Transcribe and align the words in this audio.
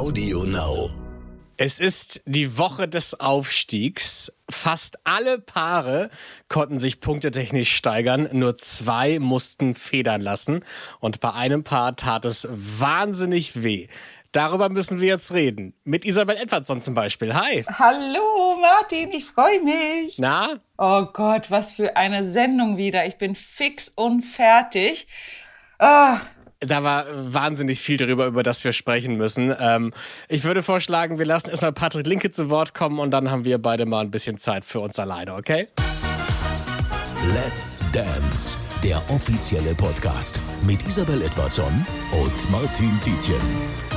Audio 0.00 0.44
Now. 0.44 0.88
Es 1.58 1.78
ist 1.78 2.22
die 2.24 2.56
Woche 2.56 2.88
des 2.88 3.20
Aufstiegs. 3.20 4.32
Fast 4.48 4.96
alle 5.04 5.38
Paare 5.38 6.08
konnten 6.48 6.78
sich 6.78 7.00
punktetechnisch 7.00 7.76
steigern. 7.76 8.26
Nur 8.32 8.56
zwei 8.56 9.18
mussten 9.18 9.74
federn 9.74 10.22
lassen. 10.22 10.64
Und 11.00 11.20
bei 11.20 11.34
einem 11.34 11.64
Paar 11.64 11.96
tat 11.96 12.24
es 12.24 12.48
wahnsinnig 12.50 13.62
weh. 13.62 13.88
Darüber 14.32 14.70
müssen 14.70 15.02
wir 15.02 15.08
jetzt 15.08 15.34
reden. 15.34 15.74
Mit 15.84 16.06
Isabel 16.06 16.38
Edwardson 16.38 16.80
zum 16.80 16.94
Beispiel. 16.94 17.34
Hi. 17.34 17.66
Hallo 17.70 18.56
Martin, 18.58 19.12
ich 19.12 19.26
freue 19.26 19.60
mich. 19.60 20.16
Na? 20.18 20.60
Oh 20.78 21.08
Gott, 21.12 21.50
was 21.50 21.72
für 21.72 21.98
eine 21.98 22.32
Sendung 22.32 22.78
wieder. 22.78 23.04
Ich 23.04 23.18
bin 23.18 23.36
fix 23.36 23.92
und 23.94 24.22
fertig. 24.22 25.08
Oh, 25.78 26.16
da 26.60 26.82
war 26.82 27.06
wahnsinnig 27.10 27.80
viel 27.80 27.96
darüber, 27.96 28.26
über 28.26 28.42
das 28.42 28.62
wir 28.64 28.72
sprechen 28.72 29.16
müssen. 29.16 29.54
Ähm, 29.58 29.92
ich 30.28 30.44
würde 30.44 30.62
vorschlagen, 30.62 31.18
wir 31.18 31.26
lassen 31.26 31.50
erstmal 31.50 31.72
Patrick 31.72 32.06
Linke 32.06 32.30
zu 32.30 32.50
Wort 32.50 32.74
kommen 32.74 32.98
und 32.98 33.10
dann 33.10 33.30
haben 33.30 33.44
wir 33.44 33.58
beide 33.58 33.86
mal 33.86 34.00
ein 34.00 34.10
bisschen 34.10 34.36
Zeit 34.36 34.64
für 34.64 34.80
uns 34.80 34.98
alleine, 34.98 35.34
okay? 35.34 35.68
Let's 37.34 37.84
Dance, 37.92 38.58
der 38.82 38.98
offizielle 39.10 39.74
Podcast 39.74 40.38
mit 40.62 40.86
Isabel 40.86 41.22
Edwardson 41.22 41.86
und 42.12 42.50
Martin 42.50 42.98
Tietjen. 43.02 43.89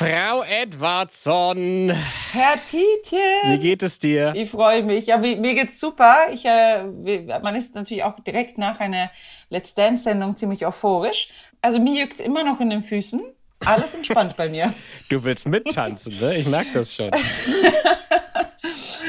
Frau 0.00 0.42
Edwardson. 0.44 1.92
Herr 2.32 2.54
Tietjen. 2.64 3.20
Wie 3.52 3.58
geht 3.58 3.82
es 3.82 3.98
dir? 3.98 4.32
Ich 4.34 4.50
freue 4.50 4.82
mich. 4.82 5.04
Ja, 5.04 5.18
mir, 5.18 5.36
mir 5.36 5.54
geht's 5.54 5.78
super. 5.78 6.28
Ich, 6.32 6.46
äh, 6.46 6.84
man 7.42 7.54
ist 7.54 7.74
natürlich 7.74 8.02
auch 8.02 8.18
direkt 8.20 8.56
nach 8.56 8.80
einer 8.80 9.10
Let's 9.50 9.74
Dance-Sendung 9.74 10.36
ziemlich 10.36 10.64
euphorisch. 10.64 11.28
Also 11.60 11.78
mir 11.78 12.00
juckt 12.00 12.18
immer 12.18 12.44
noch 12.44 12.60
in 12.60 12.70
den 12.70 12.82
Füßen. 12.82 13.20
Alles 13.66 13.92
entspannt 13.92 14.38
bei 14.38 14.48
mir. 14.48 14.72
Du 15.10 15.22
willst 15.22 15.46
mittanzen, 15.46 16.18
ne? 16.18 16.34
Ich 16.38 16.46
merke 16.46 16.70
das 16.72 16.94
schon. 16.94 17.10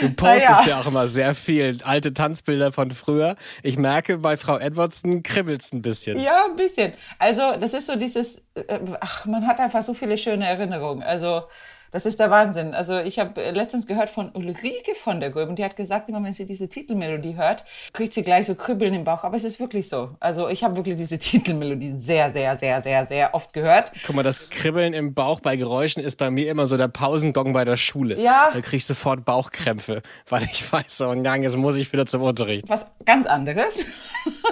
Du 0.02 0.10
postest 0.10 0.66
ja. 0.66 0.68
ja. 0.68 0.80
auch 0.82 0.86
immer 0.86 1.08
sehr 1.08 1.36
viel 1.36 1.80
alte 1.84 2.14
Tanzbilder 2.14 2.72
von 2.72 2.92
früher. 2.92 3.36
Ich 3.64 3.78
merke, 3.78 4.18
bei 4.18 4.38
Frau 4.38 4.58
Edwardson 4.58 5.24
kribbelt 5.24 5.62
es 5.62 5.74
ein 5.74 5.82
bisschen. 5.82 6.20
Ja, 6.20 6.46
ein 6.46 6.56
bisschen. 6.56 6.94
Also, 7.20 7.56
das 7.60 7.74
ist 7.74 7.88
so 7.88 7.96
dieses, 7.96 8.38
äh, 8.56 8.80
ach, 9.00 9.26
man 9.26 9.48
hat 9.48 9.60
einfach 9.60 9.82
so 9.82 9.94
viele 9.94 10.18
schöne 10.18 10.48
Erinnerungen. 10.48 11.04
Also, 11.04 11.44
das 11.92 12.06
ist 12.06 12.20
der 12.20 12.32
Wahnsinn. 12.32 12.74
Also 12.74 12.98
ich 13.00 13.20
habe 13.20 13.42
äh, 13.42 13.52
letztens 13.52 13.86
gehört 13.88 14.10
von 14.10 14.32
Ulrike 14.34 14.96
von 14.96 15.20
der 15.20 15.30
Gröben, 15.30 15.56
die 15.56 15.64
hat 15.64 15.76
gesagt, 15.76 16.10
immer 16.10 16.24
wenn 16.24 16.34
sie 16.34 16.46
diese 16.46 16.70
Titelmelodie 16.70 17.36
hört, 17.36 17.66
kriegt 17.94 18.14
sie 18.14 18.24
gleich 18.24 18.48
so 18.48 18.56
Kribbeln 18.56 18.94
im 18.94 19.04
Bauch. 19.04 19.24
Aber 19.24 19.36
es 19.36 19.44
ist 19.44 19.60
wirklich 19.60 19.90
so. 19.90 20.16
Also 20.20 20.48
ich 20.48 20.64
habe 20.64 20.76
wirklich 20.76 20.98
diese 20.98 21.20
Titelmelodie 21.20 21.96
sehr, 21.98 22.32
sehr, 22.32 22.58
sehr, 22.58 22.82
sehr, 22.82 23.06
sehr 23.08 23.36
oft 23.36 23.54
gehört. 23.54 23.92
Guck 24.06 24.16
mal, 24.16 24.24
das 24.24 24.50
Kribbeln 24.50 24.94
im 24.94 25.14
Bauch 25.14 25.42
bei 25.42 25.56
Geräuschen 25.56 26.04
ist 26.04 26.16
bei 26.16 26.32
mir 26.32 26.50
immer 26.50 26.68
so 26.68 26.78
der 26.78 26.88
Pausengong 26.88 27.54
bei 27.54 27.66
der 27.66 27.78
Schule. 27.78 28.20
Ja. 28.20 28.50
Da 28.54 28.62
kriege 28.62 28.78
ich 28.78 28.86
sofort 28.86 29.26
Bauchkrämpfe, 29.26 30.02
weil 30.30 30.44
ich 30.44 30.72
weiß, 30.74 30.98
so 30.98 31.10
ein 31.10 31.24
Gang, 31.24 31.44
jetzt 31.44 31.58
muss 31.58 31.76
ich 31.76 31.92
wieder 31.92 32.06
zum 32.06 32.22
Unterricht. 32.22 32.70
Was 32.70 32.86
ganz 33.06 33.28
anderes. 33.28 33.80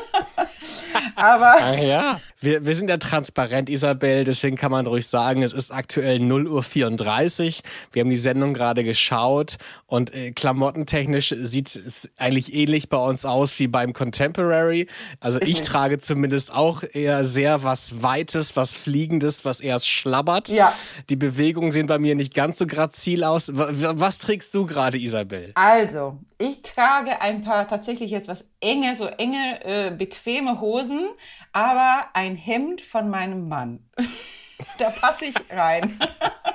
Aber. 1.19 1.55
Ach 1.59 1.77
ja. 1.77 2.19
Wir, 2.41 2.65
wir 2.65 2.73
sind 2.73 2.89
ja 2.89 2.95
transparent, 2.95 3.69
Isabel, 3.69 4.23
deswegen 4.23 4.55
kann 4.55 4.71
man 4.71 4.87
ruhig 4.87 5.05
sagen, 5.05 5.43
es 5.43 5.51
ist 5.51 5.71
aktuell 5.71 6.19
0 6.19 6.47
Uhr 6.47 6.63
34. 6.63 7.61
Wir 7.91 7.99
haben 7.99 8.09
die 8.09 8.15
Sendung 8.15 8.53
gerade 8.53 8.85
geschaut 8.85 9.57
und 9.87 10.13
äh, 10.13 10.31
klamottentechnisch 10.31 11.35
sieht 11.37 11.75
es 11.75 12.09
eigentlich 12.17 12.53
ähnlich 12.53 12.87
bei 12.87 12.97
uns 12.97 13.25
aus 13.25 13.59
wie 13.59 13.67
beim 13.67 13.91
Contemporary. 13.91 14.87
Also 15.19 15.41
ich 15.41 15.61
trage 15.63 15.97
zumindest 15.97 16.53
auch 16.53 16.83
eher 16.83 17.25
sehr 17.25 17.63
was 17.63 18.01
Weites, 18.01 18.55
was 18.55 18.73
Fliegendes, 18.73 19.43
was 19.43 19.59
eher 19.59 19.81
schlabbert. 19.81 20.47
Ja. 20.47 20.73
Die 21.09 21.17
Bewegungen 21.17 21.73
sehen 21.73 21.87
bei 21.87 21.99
mir 21.99 22.15
nicht 22.15 22.33
ganz 22.33 22.59
so 22.59 22.67
grazil 22.67 23.25
aus. 23.25 23.51
Was, 23.53 23.99
was 23.99 24.17
trägst 24.19 24.55
du 24.55 24.65
gerade, 24.65 24.97
Isabel? 24.97 25.51
Also, 25.55 26.17
ich 26.37 26.61
trage 26.61 27.19
ein 27.19 27.43
paar 27.43 27.67
tatsächlich 27.67 28.13
etwas 28.13 28.45
enge, 28.61 28.95
so 28.95 29.07
enge, 29.07 29.63
äh, 29.63 29.91
bequeme 29.91 30.59
Hosen, 30.61 31.09
aber 31.53 32.07
ein 32.13 32.35
Hemd 32.35 32.81
von 32.81 33.09
meinem 33.09 33.47
Mann. 33.47 33.79
da 34.77 34.89
passe 34.89 35.25
ich 35.25 35.35
rein. 35.51 35.99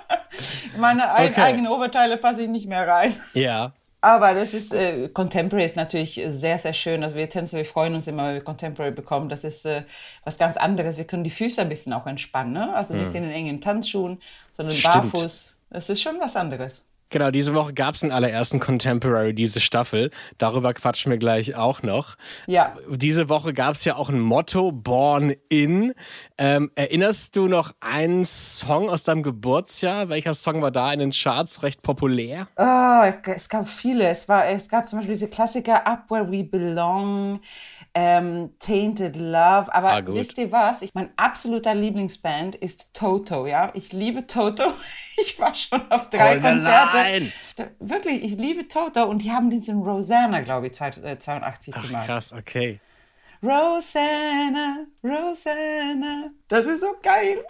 Meine 0.79 1.05
okay. 1.13 1.41
eigenen 1.41 1.69
Oberteile 1.69 2.17
passe 2.17 2.43
ich 2.43 2.49
nicht 2.49 2.67
mehr 2.67 2.87
rein. 2.87 3.15
Ja. 3.35 3.73
Aber 4.01 4.35
das 4.35 4.53
ist, 4.53 4.75
äh, 4.75 5.09
Contemporary 5.09 5.65
ist 5.65 5.77
natürlich 5.77 6.21
sehr, 6.27 6.59
sehr 6.59 6.75
schön. 6.75 7.03
Also 7.03 7.17
wir 7.17 7.31
Tänzer, 7.31 7.57
wir 7.57 7.65
freuen 7.65 7.95
uns 7.95 8.07
immer, 8.07 8.27
wenn 8.27 8.35
wir 8.35 8.45
Contemporary 8.45 8.91
bekommen. 8.93 9.31
Das 9.31 9.45
ist 9.45 9.65
äh, 9.65 9.85
was 10.25 10.37
ganz 10.37 10.59
anderes. 10.59 10.99
Wir 10.99 11.07
können 11.07 11.25
die 11.25 11.31
Füße 11.31 11.63
ein 11.63 11.71
bisschen 11.71 11.95
auch 11.95 12.07
entspannen. 12.07 12.53
Ne? 12.53 12.75
Also 12.75 12.93
nicht 12.93 13.07
hm. 13.07 13.17
in 13.17 13.23
den 13.23 13.33
engen 13.33 13.61
Tanzschuhen, 13.63 14.21
sondern 14.53 14.75
Stimmt. 14.75 15.13
barfuß. 15.13 15.55
Das 15.71 15.89
ist 15.89 16.03
schon 16.03 16.21
was 16.21 16.37
anderes. 16.37 16.85
Genau, 17.11 17.31
diese 17.31 17.55
Woche 17.55 17.73
gab 17.75 17.95
es 17.95 18.03
einen 18.03 18.13
allerersten 18.13 18.61
Contemporary, 18.61 19.35
diese 19.35 19.61
Staffel. 19.61 20.11
Darüber 20.39 20.75
quatschen 20.75 21.11
wir 21.11 21.19
gleich 21.19 21.55
auch 21.55 21.83
noch. 21.83 22.17
Ja. 22.47 22.75
Diese 22.89 23.29
Woche 23.29 23.53
gab 23.53 23.75
es 23.75 23.85
ja 23.85 23.97
auch 23.97 24.09
ein 24.09 24.21
Motto, 24.21 24.73
Born 24.73 25.35
In. 25.49 25.95
Ähm, 26.39 26.71
erinnerst 26.75 27.37
du 27.37 27.47
noch 27.47 27.73
einen 27.81 28.25
Song 28.25 28.89
aus 28.89 29.05
deinem 29.05 29.23
Geburtsjahr? 29.23 30.09
Welcher 30.09 30.35
Song 30.35 30.63
war 30.63 30.71
da 30.71 30.93
in 30.93 30.99
den 30.99 31.11
Charts 31.13 31.63
recht 31.63 31.83
populär? 31.83 32.49
Oh, 32.57 33.31
es 33.31 33.49
gab 33.49 33.69
viele. 33.69 34.09
Es, 34.09 34.29
war, 34.29 34.47
es 34.47 34.69
gab 34.69 34.89
zum 34.89 34.99
Beispiel 34.99 35.15
diese 35.15 35.29
Klassiker 35.29 35.87
Up 35.87 36.11
Where 36.11 36.31
We 36.31 36.43
Belong 36.43 37.41
ähm, 37.95 38.51
Tainted 38.59 39.17
Love. 39.17 39.73
Aber 39.73 39.93
ah, 39.93 40.03
wisst 40.07 40.37
ihr 40.39 40.51
was? 40.51 40.83
Ich, 40.83 40.93
mein 40.95 41.11
absoluter 41.17 41.75
Lieblingsband 41.75 42.57
ist 42.57 42.93
Toto, 42.93 43.47
ja. 43.47 43.71
Ich 43.75 43.93
liebe 43.93 44.27
Toto. 44.27 44.73
Ich 45.17 45.39
war 45.39 45.55
schon 45.55 45.81
auf 45.93 46.11
drei 46.11 46.41
Konzerte. 46.41 47.31
Wirklich, 47.79 48.25
ich 48.25 48.33
liebe 48.33 48.67
Toto 48.67 49.05
und 49.05 49.23
die 49.23 49.31
haben 49.31 49.49
diesen 49.49 49.81
Rosanna, 49.81 50.41
glaube 50.41 50.67
ich, 50.67 50.75
82 50.75 51.73
Ach, 51.73 51.87
gemacht. 51.87 52.07
Krass, 52.07 52.33
okay. 52.33 52.81
Rosanna, 53.41 54.87
Rosanna. 55.05 56.31
Das 56.49 56.67
ist 56.67 56.81
so 56.81 56.97
geil. 57.01 57.45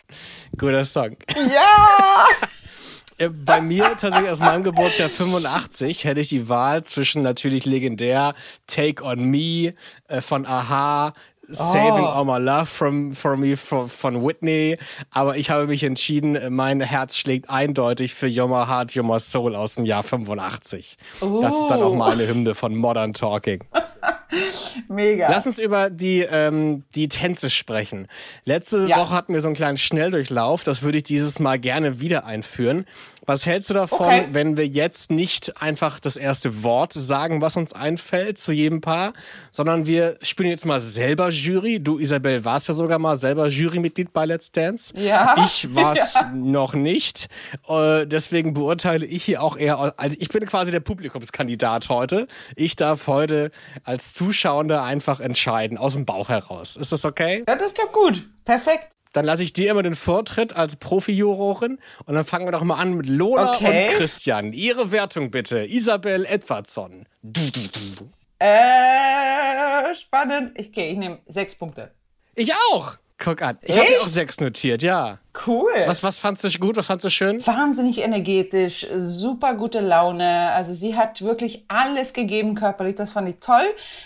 Guter 0.58 0.84
Song. 0.84 1.16
Ja! 1.34 2.26
Äh, 3.18 3.28
bei 3.28 3.60
mir 3.60 3.96
tatsächlich 3.98 4.30
aus 4.30 4.40
meinem 4.40 4.62
Geburtsjahr 4.62 5.08
85 5.08 6.04
hätte 6.04 6.20
ich 6.20 6.28
die 6.28 6.48
Wahl 6.48 6.84
zwischen 6.84 7.22
natürlich 7.22 7.64
legendär 7.64 8.34
Take 8.66 9.04
on 9.04 9.24
Me 9.24 9.74
äh, 10.08 10.20
von 10.20 10.46
Aha, 10.46 11.14
Saving 11.48 12.04
oh. 12.04 12.08
All 12.08 12.24
My 12.24 12.38
Love 12.38 12.66
from, 12.66 13.14
from 13.14 13.40
Me 13.40 13.56
from, 13.56 13.88
von 13.88 14.26
Whitney. 14.26 14.78
Aber 15.10 15.36
ich 15.36 15.50
habe 15.50 15.66
mich 15.66 15.84
entschieden, 15.84 16.38
mein 16.54 16.80
Herz 16.80 17.16
schlägt 17.16 17.50
eindeutig 17.50 18.14
für 18.14 18.26
You're 18.26 18.48
My 18.48 18.66
Heart, 18.66 18.92
You're 18.92 19.02
My 19.02 19.20
Soul 19.20 19.54
aus 19.54 19.74
dem 19.74 19.84
Jahr 19.84 20.02
85. 20.02 20.96
Oh. 21.20 21.40
Das 21.40 21.54
ist 21.54 21.68
dann 21.68 21.82
auch 21.82 21.94
meine 21.94 22.26
Hymne 22.26 22.54
von 22.54 22.74
Modern 22.74 23.12
Talking. 23.12 23.60
Mega. 24.88 25.28
Lass 25.30 25.46
uns 25.46 25.58
über 25.58 25.90
die, 25.90 26.20
ähm, 26.20 26.84
die 26.94 27.08
Tänze 27.08 27.50
sprechen. 27.50 28.08
Letzte 28.44 28.86
ja. 28.88 28.98
Woche 28.98 29.14
hatten 29.14 29.34
wir 29.34 29.40
so 29.40 29.48
einen 29.48 29.56
kleinen 29.56 29.78
Schnelldurchlauf. 29.78 30.64
Das 30.64 30.82
würde 30.82 30.98
ich 30.98 31.04
dieses 31.04 31.38
Mal 31.38 31.58
gerne 31.58 32.00
wieder 32.00 32.24
einführen. 32.24 32.86
Was 33.26 33.46
hältst 33.46 33.70
du 33.70 33.74
davon, 33.74 34.06
okay. 34.06 34.28
wenn 34.32 34.56
wir 34.56 34.66
jetzt 34.66 35.10
nicht 35.10 35.60
einfach 35.62 35.98
das 35.98 36.16
erste 36.16 36.62
Wort 36.62 36.92
sagen, 36.92 37.40
was 37.40 37.56
uns 37.56 37.72
einfällt 37.72 38.38
zu 38.38 38.52
jedem 38.52 38.80
Paar, 38.80 39.14
sondern 39.50 39.86
wir 39.86 40.18
spielen 40.22 40.50
jetzt 40.50 40.66
mal 40.66 40.80
selber 40.80 41.30
Jury. 41.30 41.80
Du, 41.80 41.98
Isabel, 41.98 42.44
warst 42.44 42.68
ja 42.68 42.74
sogar 42.74 42.98
mal 42.98 43.16
selber 43.16 43.48
Jurymitglied 43.48 44.12
bei 44.12 44.26
Let's 44.26 44.52
Dance. 44.52 44.92
Ja. 44.96 45.34
Ich 45.44 45.74
war 45.74 45.96
es 45.96 46.14
ja. 46.14 46.30
noch 46.34 46.74
nicht. 46.74 47.28
Äh, 47.68 48.06
deswegen 48.06 48.52
beurteile 48.52 49.06
ich 49.06 49.24
hier 49.24 49.42
auch 49.42 49.56
eher, 49.56 49.94
also 49.98 50.16
ich 50.20 50.28
bin 50.28 50.44
quasi 50.44 50.70
der 50.70 50.80
Publikumskandidat 50.80 51.88
heute. 51.88 52.28
Ich 52.56 52.76
darf 52.76 53.06
heute 53.06 53.50
als 53.84 54.14
Zuschauender 54.14 54.82
einfach 54.82 55.20
entscheiden, 55.20 55.78
aus 55.78 55.94
dem 55.94 56.04
Bauch 56.04 56.28
heraus. 56.28 56.76
Ist 56.76 56.92
das 56.92 57.04
okay? 57.04 57.44
Ja, 57.48 57.56
das 57.56 57.68
ist 57.68 57.78
doch 57.78 57.92
gut. 57.92 58.28
Perfekt. 58.44 58.93
Dann 59.14 59.24
lasse 59.24 59.44
ich 59.44 59.52
dir 59.52 59.70
immer 59.70 59.84
den 59.84 59.94
Vortritt 59.94 60.56
als 60.56 60.74
Profi-Jurorin 60.74 61.78
und 62.04 62.14
dann 62.14 62.24
fangen 62.24 62.46
wir 62.46 62.52
doch 62.52 62.64
mal 62.64 62.80
an 62.80 62.94
mit 62.94 63.08
Lola 63.08 63.54
okay. 63.54 63.86
und 63.86 63.96
Christian. 63.96 64.52
Ihre 64.52 64.90
Wertung 64.90 65.30
bitte. 65.30 65.64
Isabel 65.64 66.26
Edwardson. 66.26 67.06
Du, 67.22 67.48
du, 67.52 67.60
du. 67.68 68.10
Äh, 68.44 69.94
spannend. 69.94 70.58
Ich, 70.58 70.70
okay, 70.70 70.90
ich 70.90 70.98
nehme 70.98 71.20
sechs 71.28 71.54
Punkte. 71.54 71.92
Ich 72.34 72.52
auch. 72.72 72.96
Guck 73.18 73.42
an. 73.42 73.58
Ich 73.62 73.78
habe 73.78 73.88
auch 74.02 74.08
sechs 74.08 74.40
notiert, 74.40 74.82
ja. 74.82 75.18
Cool. 75.46 75.72
Was, 75.86 76.02
was 76.02 76.18
fandst 76.18 76.42
du 76.44 76.58
gut? 76.58 76.76
Was 76.76 76.86
fandst 76.86 77.04
du 77.04 77.10
schön? 77.10 77.46
Wahnsinnig 77.46 78.02
energetisch, 78.02 78.86
super 78.96 79.54
gute 79.54 79.80
Laune. 79.80 80.50
Also 80.52 80.72
sie 80.72 80.96
hat 80.96 81.22
wirklich 81.22 81.64
alles 81.68 82.12
gegeben 82.12 82.56
körperlich. 82.56 82.96
Das 82.96 83.12
fand 83.12 83.28
ich 83.28 83.36
toll. 83.40 83.64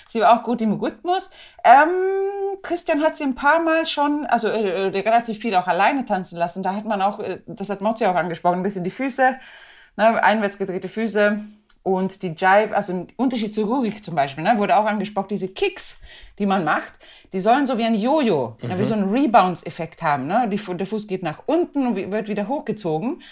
Sie 0.09 0.21
war 0.21 0.39
auch 0.39 0.45
gut 0.45 0.61
im 0.61 0.75
Rhythmus. 0.75 1.31
Ähm, 1.65 2.59
Christian 2.63 3.03
hat 3.03 3.17
sie 3.17 3.25
ein 3.25 3.35
paar 3.35 3.61
Mal 3.61 3.87
schon, 3.87 4.27
also 4.27 4.49
äh, 4.49 4.89
äh 4.89 5.01
relativ 5.01 5.39
viel 5.39 5.55
auch 5.55 5.67
alleine 5.67 6.05
tanzen 6.05 6.37
lassen. 6.37 6.63
Da 6.63 6.75
hat 6.75 6.85
man 6.85 7.01
auch, 7.01 7.19
äh, 7.21 7.41
das 7.47 7.71
hat 7.71 7.81
Mozzi 7.81 8.05
auch 8.05 8.15
angesprochen, 8.15 8.59
ein 8.59 8.63
bisschen 8.63 8.85
die 8.85 8.91
Füße, 8.91 9.37
ne, 9.97 10.23
einwärts 10.23 10.59
gedrehte 10.59 10.89
Füße 10.89 11.45
Und 11.89 12.23
die 12.23 12.35
Jive, 12.37 12.77
also 12.77 12.93
ein 12.93 13.09
Unterschied 13.17 13.55
zu 13.55 13.63
Rurik 13.63 14.05
zum 14.05 14.15
Beispiel, 14.15 14.45
ne, 14.45 14.59
wurde 14.59 14.77
auch 14.77 14.85
angesprochen, 14.85 15.29
diese 15.31 15.49
Kicks, 15.49 15.97
die 16.39 16.45
man 16.45 16.63
macht, 16.63 16.93
die 17.33 17.41
sollen 17.41 17.67
so 17.67 17.79
wie 17.79 17.85
ein 17.85 17.95
Jojo, 17.95 18.59
mhm. 18.61 18.69
ne, 18.69 18.79
wie 18.79 18.85
so 18.85 18.93
einen 18.93 19.09
Rebounds-Effekt 19.09 20.03
haben. 20.03 20.27
Ne? 20.27 20.51
Die, 20.53 20.59
der 20.59 20.87
Fuß 20.87 21.07
geht 21.07 21.23
nach 21.23 21.45
unten 21.47 21.87
und 21.87 21.97
wird 21.97 22.29
wieder 22.29 22.47
hochgezogen. 22.47 23.23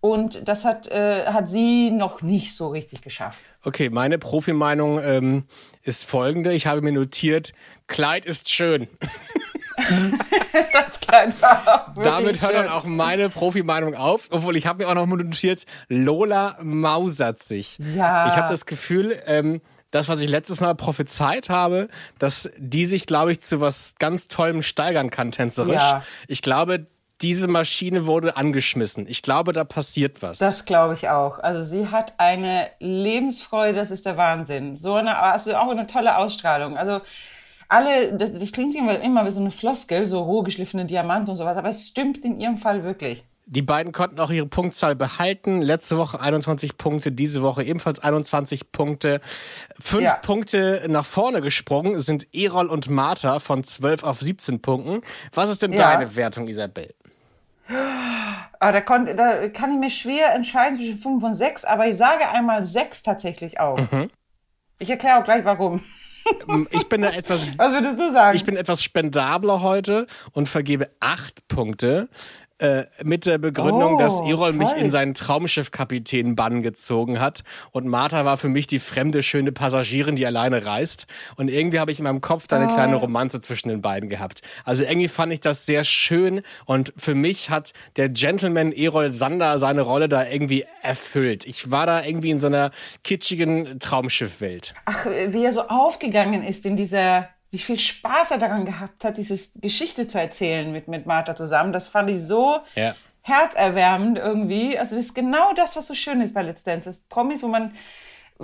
Und 0.00 0.46
das 0.46 0.64
hat, 0.64 0.86
äh, 0.86 1.26
hat 1.26 1.48
sie 1.48 1.90
noch 1.90 2.22
nicht 2.22 2.54
so 2.54 2.68
richtig 2.68 3.02
geschafft. 3.02 3.40
Okay, 3.64 3.90
meine 3.90 4.18
Profimeinung 4.18 5.00
ähm, 5.02 5.46
ist 5.82 6.04
folgende. 6.04 6.52
Ich 6.52 6.68
habe 6.68 6.82
mir 6.82 6.92
notiert, 6.92 7.52
Kleid 7.88 8.26
ist 8.26 8.48
schön. 8.48 8.86
das 10.72 11.00
auch 11.42 12.02
Damit 12.02 12.42
hört 12.42 12.54
dann 12.54 12.68
auch 12.68 12.84
meine 12.84 13.28
Profimeinung 13.28 13.94
auf. 13.94 14.28
Obwohl, 14.30 14.56
ich 14.56 14.66
habe 14.66 14.84
mir 14.84 14.90
auch 14.90 14.94
noch 14.94 15.06
notiert, 15.06 15.64
Lola 15.88 16.56
mausert 16.62 17.40
sich. 17.40 17.78
Ja. 17.94 18.28
Ich 18.28 18.36
habe 18.36 18.48
das 18.48 18.66
Gefühl, 18.66 19.20
ähm, 19.26 19.60
das, 19.90 20.08
was 20.08 20.20
ich 20.20 20.28
letztes 20.28 20.60
Mal 20.60 20.74
prophezeit 20.74 21.48
habe, 21.48 21.88
dass 22.18 22.50
die 22.58 22.84
sich, 22.84 23.06
glaube 23.06 23.32
ich, 23.32 23.40
zu 23.40 23.60
was 23.60 23.94
ganz 23.98 24.28
Tollem 24.28 24.62
steigern 24.62 25.10
kann, 25.10 25.30
tänzerisch. 25.30 25.74
Ja. 25.74 26.02
Ich 26.26 26.42
glaube, 26.42 26.86
diese 27.22 27.46
Maschine 27.48 28.06
wurde 28.06 28.36
angeschmissen. 28.36 29.06
Ich 29.08 29.22
glaube, 29.22 29.52
da 29.52 29.64
passiert 29.64 30.20
was. 30.20 30.38
Das 30.38 30.64
glaube 30.64 30.94
ich 30.94 31.08
auch. 31.08 31.38
Also 31.38 31.60
sie 31.62 31.88
hat 31.88 32.14
eine 32.18 32.70
Lebensfreude, 32.80 33.78
das 33.78 33.90
ist 33.90 34.04
der 34.04 34.16
Wahnsinn. 34.16 34.74
So 34.74 34.94
eine, 34.94 35.18
also 35.18 35.54
auch 35.54 35.70
eine 35.70 35.86
tolle 35.86 36.18
Ausstrahlung. 36.18 36.76
Also 36.76 37.00
alle, 37.74 38.12
das, 38.16 38.32
das 38.32 38.52
klingt 38.52 38.74
immer, 38.74 39.00
immer 39.00 39.26
wie 39.26 39.30
so 39.30 39.40
eine 39.40 39.50
Floskel, 39.50 40.06
so 40.06 40.22
roh 40.22 40.42
geschliffene 40.42 40.86
Diamant 40.86 41.28
und 41.28 41.36
sowas, 41.36 41.56
aber 41.56 41.68
es 41.68 41.88
stimmt 41.88 42.18
in 42.18 42.40
ihrem 42.40 42.58
Fall 42.58 42.84
wirklich. 42.84 43.24
Die 43.46 43.60
beiden 43.60 43.92
konnten 43.92 44.18
auch 44.20 44.30
ihre 44.30 44.46
Punktzahl 44.46 44.96
behalten. 44.96 45.60
Letzte 45.60 45.98
Woche 45.98 46.18
21 46.18 46.78
Punkte, 46.78 47.12
diese 47.12 47.42
Woche 47.42 47.62
ebenfalls 47.62 48.00
21 48.00 48.72
Punkte. 48.72 49.20
Fünf 49.78 50.04
Ja. 50.04 50.14
Punkte 50.14 50.86
nach 50.88 51.04
vorne 51.04 51.42
gesprungen 51.42 51.98
sind 52.00 52.26
Erol 52.34 52.68
und 52.68 52.88
Martha 52.88 53.40
von 53.40 53.62
12 53.62 54.02
auf 54.02 54.20
17 54.20 54.62
Punkten. 54.62 55.02
Was 55.34 55.50
ist 55.50 55.60
denn 55.62 55.72
Ja. 55.74 55.92
deine 55.92 56.16
Wertung, 56.16 56.48
Isabel? 56.48 56.94
Aber 58.60 58.72
da, 58.72 58.80
konnt, 58.80 59.08
da 59.18 59.48
kann 59.48 59.72
ich 59.72 59.78
mir 59.78 59.90
schwer 59.90 60.34
entscheiden 60.34 60.76
zwischen 60.76 60.96
5 60.98 61.22
und 61.22 61.34
6, 61.34 61.64
aber 61.66 61.86
ich 61.86 61.96
sage 61.98 62.26
einmal 62.30 62.62
6 62.62 63.02
tatsächlich 63.02 63.60
auch. 63.60 63.78
Ich 64.78 64.88
erkläre 64.88 65.18
auch 65.20 65.24
gleich 65.24 65.44
warum. 65.44 65.82
Ich 66.70 66.88
bin 66.88 67.02
da 67.02 67.10
etwas 67.10 67.46
Was 67.56 67.72
würdest 67.72 67.98
du 67.98 68.12
sagen? 68.12 68.36
Ich 68.36 68.44
bin 68.44 68.56
etwas 68.56 68.82
spendabler 68.82 69.62
heute 69.62 70.06
und 70.32 70.48
vergebe 70.48 70.90
acht 71.00 71.46
Punkte. 71.48 72.08
Äh, 72.58 72.84
mit 73.02 73.26
der 73.26 73.38
Begründung, 73.38 73.96
Oh, 73.96 73.98
dass 73.98 74.20
Erol 74.20 74.52
mich 74.52 74.68
toll. 74.68 74.78
in 74.78 74.88
seinen 74.88 75.14
Traumschiffkapitän-Bann 75.14 76.62
gezogen 76.62 77.20
hat. 77.20 77.42
Und 77.72 77.86
Martha 77.88 78.24
war 78.24 78.36
für 78.36 78.48
mich 78.48 78.68
die 78.68 78.78
fremde, 78.78 79.24
schöne 79.24 79.50
Passagierin, 79.50 80.14
die 80.14 80.24
alleine 80.24 80.64
reist. 80.64 81.06
Und 81.36 81.48
irgendwie 81.50 81.80
habe 81.80 81.90
ich 81.90 81.98
in 81.98 82.04
meinem 82.04 82.20
Kopf 82.20 82.46
da 82.46 82.56
eine 82.56 82.66
Oh. 82.70 82.74
kleine 82.74 82.94
Romanze 82.96 83.40
zwischen 83.40 83.70
den 83.70 83.82
beiden 83.82 84.08
gehabt. 84.08 84.40
Also 84.64 84.84
irgendwie 84.84 85.08
fand 85.08 85.32
ich 85.32 85.40
das 85.40 85.66
sehr 85.66 85.82
schön. 85.82 86.42
Und 86.64 86.92
für 86.96 87.16
mich 87.16 87.50
hat 87.50 87.72
der 87.96 88.08
Gentleman 88.08 88.70
Erol 88.72 89.10
Sander 89.10 89.58
seine 89.58 89.80
Rolle 89.82 90.08
da 90.08 90.24
irgendwie 90.24 90.64
erfüllt. 90.80 91.46
Ich 91.46 91.72
war 91.72 91.86
da 91.86 92.04
irgendwie 92.04 92.30
in 92.30 92.38
so 92.38 92.46
einer 92.46 92.70
kitschigen 93.02 93.80
Traumschiffwelt. 93.80 94.74
Ach, 94.84 95.06
wie 95.06 95.44
er 95.44 95.50
so 95.50 95.62
aufgegangen 95.62 96.44
ist 96.44 96.64
in 96.66 96.76
dieser, 96.76 97.28
wie 97.54 97.58
viel 97.58 97.78
Spaß 97.78 98.32
er 98.32 98.38
daran 98.38 98.64
gehabt 98.64 99.04
hat, 99.04 99.16
diese 99.16 99.38
Geschichte 99.60 100.08
zu 100.08 100.18
erzählen 100.18 100.72
mit, 100.72 100.88
mit 100.88 101.06
Martha 101.06 101.36
zusammen. 101.36 101.72
Das 101.72 101.86
fand 101.86 102.10
ich 102.10 102.20
so 102.20 102.58
Ja. 102.74 102.96
herzerwärmend 103.22 104.18
irgendwie. 104.18 104.76
Also 104.76 104.96
das 104.96 105.04
ist 105.06 105.14
genau 105.14 105.52
das, 105.54 105.76
was 105.76 105.86
so 105.86 105.94
schön 105.94 106.20
ist 106.20 106.34
bei 106.34 106.42
Let's 106.42 106.64
Dance. 106.64 106.88
Das 106.88 106.96
ist 106.96 107.08
Promis, 107.08 107.44
wo 107.44 107.46
man 107.46 107.72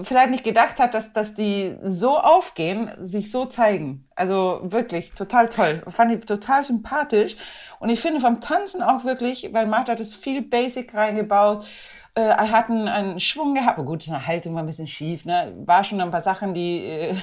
vielleicht 0.04 0.30
nicht 0.30 0.44
gedacht 0.44 0.78
hat, 0.78 0.94
dass, 0.94 1.12
dass 1.12 1.34
die 1.34 1.76
so 1.82 2.18
aufgehen, 2.20 2.92
sich 3.00 3.32
so 3.32 3.46
zeigen. 3.46 4.06
Also 4.14 4.60
wirklich 4.62 5.10
total 5.14 5.48
toll. 5.48 5.82
Fand 5.88 6.12
ich 6.12 6.24
total 6.24 6.62
sympathisch. 6.62 7.34
Und 7.80 7.90
ich 7.90 7.98
finde 8.00 8.20
vom 8.20 8.40
Tanzen 8.40 8.80
auch 8.80 9.04
wirklich, 9.04 9.48
weil 9.52 9.66
Martha 9.66 9.90
hat 9.92 10.00
das 10.00 10.14
viel 10.14 10.42
Basic 10.42 10.94
reingebaut. 10.94 11.66
Äh, 12.14 12.22
er 12.22 12.50
hat 12.50 12.70
einen, 12.70 13.20
Schwung 13.20 13.54
gehabt. 13.54 13.78
Oh 13.78 13.84
gut, 13.84 14.02
seine 14.02 14.26
Haltung 14.26 14.54
war 14.54 14.62
ein 14.62 14.66
bisschen 14.66 14.86
schief. 14.86 15.24
Ne? 15.24 15.54
War 15.64 15.84
schon 15.84 16.00
ein 16.00 16.10
paar 16.10 16.22
Sachen, 16.22 16.54
die 16.54 16.84
äh, 16.84 17.14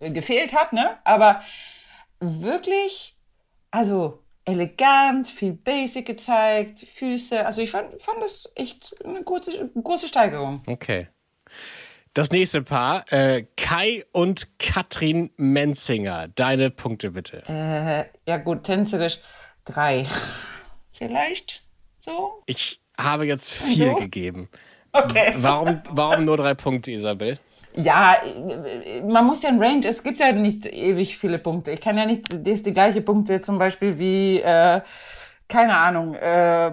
gefehlt 0.10 0.52
hat. 0.52 0.72
Ne? 0.72 0.98
Aber 1.04 1.42
wirklich, 2.20 3.16
also 3.70 4.22
elegant, 4.44 5.28
viel 5.28 5.52
Basic 5.52 6.06
gezeigt, 6.06 6.86
Füße. 6.94 7.44
Also 7.44 7.60
ich 7.60 7.70
fand, 7.70 8.00
fand 8.00 8.22
das 8.22 8.50
echt 8.54 8.94
eine 9.04 9.22
große, 9.22 9.70
große 9.82 10.08
Steigerung. 10.08 10.62
Okay. 10.66 11.08
Das 12.14 12.30
nächste 12.30 12.62
Paar, 12.62 13.04
äh, 13.12 13.44
Kai 13.56 14.04
und 14.12 14.58
Katrin 14.58 15.30
Menzinger. 15.36 16.28
Deine 16.28 16.70
Punkte 16.70 17.10
bitte. 17.10 17.44
Äh, 17.48 18.06
ja 18.28 18.38
gut, 18.38 18.64
tänzerisch 18.64 19.18
drei. 19.64 20.06
Vielleicht 20.92 21.62
so? 22.00 22.42
Ich 22.46 22.80
habe 22.98 23.26
jetzt 23.26 23.52
vier 23.52 23.90
so? 23.90 23.94
gegeben. 23.96 24.48
Okay. 24.92 25.34
Warum, 25.38 25.80
warum 25.90 26.24
nur 26.24 26.36
drei 26.36 26.54
Punkte, 26.54 26.90
Isabel? 26.90 27.38
Ja, 27.74 28.16
man 29.06 29.26
muss 29.26 29.42
ja 29.42 29.50
ein 29.50 29.62
Range, 29.62 29.86
es 29.86 30.02
gibt 30.02 30.18
ja 30.18 30.32
nicht 30.32 30.66
ewig 30.66 31.16
viele 31.16 31.38
Punkte. 31.38 31.70
Ich 31.70 31.80
kann 31.80 31.96
ja 31.96 32.06
nicht 32.06 32.46
das 32.46 32.62
die 32.62 32.72
gleiche 32.72 33.02
Punkte 33.02 33.40
zum 33.40 33.58
Beispiel 33.58 33.98
wie, 33.98 34.40
äh, 34.40 34.80
keine 35.46 35.76
Ahnung, 35.76 36.14
äh, 36.14 36.72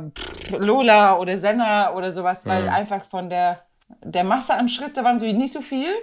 Lola 0.58 1.18
oder 1.18 1.38
Senna 1.38 1.94
oder 1.94 2.12
sowas, 2.12 2.46
weil 2.46 2.68
einfach 2.70 3.06
von 3.10 3.30
der, 3.30 3.62
der 4.04 4.24
Masse 4.24 4.56
an 4.56 4.68
Schritte 4.68 5.04
waren 5.04 5.18
natürlich 5.18 5.38
nicht 5.38 5.54
so 5.54 5.62
viel. 5.62 5.94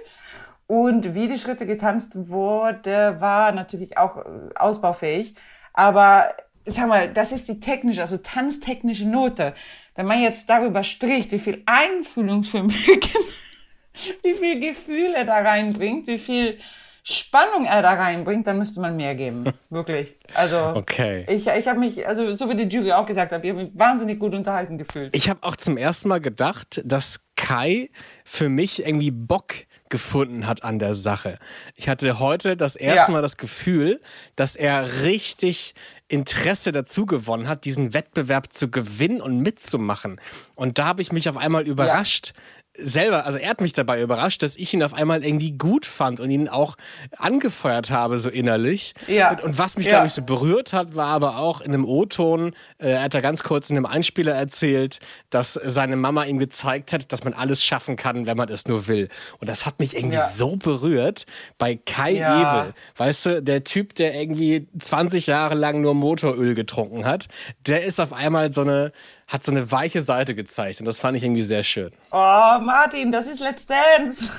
Und 0.67 1.13
wie 1.13 1.27
die 1.27 1.37
Schritte 1.37 1.65
getanzt 1.65 2.29
wurde, 2.29 3.17
war 3.19 3.51
natürlich 3.51 3.97
auch 3.97 4.17
äh, 4.17 4.21
ausbaufähig. 4.55 5.35
Aber 5.73 6.29
sag 6.65 6.87
mal, 6.87 7.11
das 7.11 7.31
ist 7.31 7.47
die 7.47 7.59
technische, 7.59 8.01
also 8.01 8.17
tanztechnische 8.17 9.07
Note. 9.07 9.53
Wenn 9.95 10.05
man 10.07 10.21
jetzt 10.21 10.49
darüber 10.49 10.83
spricht, 10.83 11.31
wie 11.31 11.39
viel 11.39 11.61
Einfühlungsvermögen 11.65 12.73
wie 14.23 14.33
viel 14.33 14.59
Gefühl 14.59 15.13
er 15.15 15.25
da 15.25 15.37
reinbringt, 15.39 16.07
wie 16.07 16.17
viel 16.17 16.59
Spannung 17.03 17.65
er 17.65 17.81
da 17.81 17.93
reinbringt, 17.93 18.47
dann 18.47 18.57
müsste 18.57 18.79
man 18.79 18.95
mehr 18.95 19.13
geben. 19.13 19.43
Wirklich. 19.69 20.15
Also 20.33 20.57
Okay. 20.75 21.25
ich, 21.27 21.47
ich 21.47 21.67
habe 21.67 21.79
mich, 21.79 22.07
also 22.07 22.35
so 22.37 22.49
wie 22.49 22.55
die 22.55 22.63
Jury 22.75 22.93
auch 22.93 23.05
gesagt 23.05 23.31
hat, 23.33 23.43
ich 23.43 23.51
habe 23.51 23.63
mich 23.63 23.71
wahnsinnig 23.75 24.19
gut 24.19 24.33
unterhalten 24.33 24.77
gefühlt. 24.77 25.15
Ich 25.15 25.29
habe 25.29 25.43
auch 25.43 25.57
zum 25.57 25.77
ersten 25.77 26.07
Mal 26.07 26.21
gedacht, 26.21 26.81
dass 26.85 27.19
Kai 27.35 27.89
für 28.23 28.47
mich 28.47 28.85
irgendwie 28.85 29.11
Bock 29.11 29.53
gefunden 29.93 30.47
hat 30.47 30.63
an 30.63 30.79
der 30.79 30.95
Sache. 30.95 31.37
Ich 31.75 31.87
hatte 31.87 32.17
heute 32.17 32.57
das 32.57 32.75
erste 32.75 33.11
Ja. 33.11 33.13
Mal 33.13 33.21
das 33.21 33.37
Gefühl, 33.37 34.01
dass 34.35 34.55
er 34.55 35.03
richtig 35.03 35.75
Interesse 36.07 36.71
dazu 36.71 37.05
gewonnen 37.05 37.47
hat, 37.47 37.63
diesen 37.63 37.93
Wettbewerb 37.93 38.51
zu 38.51 38.71
gewinnen 38.71 39.21
und 39.21 39.37
mitzumachen. 39.37 40.19
Und 40.55 40.79
da 40.79 40.85
habe 40.85 41.03
ich 41.03 41.11
mich 41.11 41.29
auf 41.29 41.37
einmal 41.37 41.67
überrascht, 41.67 42.33
selber, 42.75 43.25
also 43.25 43.37
er 43.37 43.49
hat 43.49 43.61
mich 43.61 43.73
dabei 43.73 44.01
überrascht, 44.01 44.41
dass 44.41 44.55
ich 44.55 44.73
ihn 44.73 44.81
auf 44.83 44.93
einmal 44.93 45.23
irgendwie 45.23 45.51
gut 45.51 45.85
fand 45.85 46.19
und 46.19 46.29
ihn 46.31 46.49
auch 46.49 46.75
angefeuert 47.17 47.89
habe, 47.91 48.17
so 48.17 48.29
innerlich. 48.29 48.93
Ja. 49.07 49.31
Und, 49.31 49.41
und 49.41 49.57
was 49.59 49.77
mich, 49.77 49.85
Ja. 49.85 49.91
glaube 49.93 50.07
ich, 50.07 50.13
so 50.13 50.21
berührt 50.23 50.73
hat, 50.73 50.95
war 50.95 51.07
aber 51.07 51.37
auch 51.37 51.61
in 51.61 51.73
einem 51.73 51.85
O-Ton, 51.85 52.55
äh, 52.79 52.89
er 52.91 53.03
hat 53.03 53.13
da 53.13 53.21
ganz 53.21 53.43
kurz 53.43 53.69
in 53.69 53.77
einem 53.77 53.85
Einspieler 53.85 54.33
erzählt, 54.33 54.99
dass 55.29 55.53
seine 55.53 55.95
Mama 55.95 56.23
ihm 56.25 56.39
gezeigt 56.39 56.93
hat, 56.93 57.11
dass 57.11 57.23
man 57.23 57.33
alles 57.33 57.63
schaffen 57.63 57.95
kann, 57.95 58.25
wenn 58.25 58.37
man 58.37 58.49
es 58.49 58.67
nur 58.67 58.87
will. 58.87 59.09
Und 59.39 59.49
das 59.49 59.65
hat 59.65 59.79
mich 59.79 59.95
irgendwie 59.95 60.15
Ja. 60.15 60.27
so 60.27 60.55
berührt 60.55 61.25
bei 61.57 61.75
Kai 61.75 62.11
Ja. 62.13 62.41
Ebel. 62.61 62.73
Weißt 62.97 63.25
du, 63.27 63.43
der 63.43 63.63
Typ, 63.63 63.95
der 63.95 64.15
irgendwie 64.15 64.67
20 64.79 65.27
Jahre 65.27 65.55
lang 65.55 65.81
nur 65.81 65.93
Motoröl 65.93 66.55
getrunken 66.55 67.05
hat, 67.05 67.27
der 67.67 67.83
ist 67.83 67.99
auf 67.99 68.13
einmal 68.13 68.51
so 68.51 68.61
eine, 68.61 68.91
hat 69.27 69.43
so 69.43 69.51
eine 69.51 69.71
weiche 69.71 70.01
Seite 70.01 70.35
gezeigt. 70.35 70.79
Und 70.79 70.85
das 70.85 70.99
fand 70.99 71.17
ich 71.17 71.23
irgendwie 71.23 71.43
sehr 71.43 71.63
schön. 71.63 71.91
Oh, 72.11 72.59
Martin, 72.61 73.11
das 73.11 73.27
ist 73.27 73.39
Let's 73.39 73.65
Dance. 73.65 74.29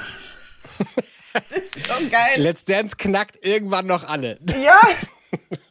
das 1.33 1.51
ist 1.51 1.87
so 1.87 2.09
geil. 2.11 2.37
Let's 2.37 2.65
Dance 2.65 2.97
knackt 2.97 3.45
irgendwann 3.45 3.87
noch 3.87 4.09
alle. 4.09 4.39
Ja. 4.63 4.81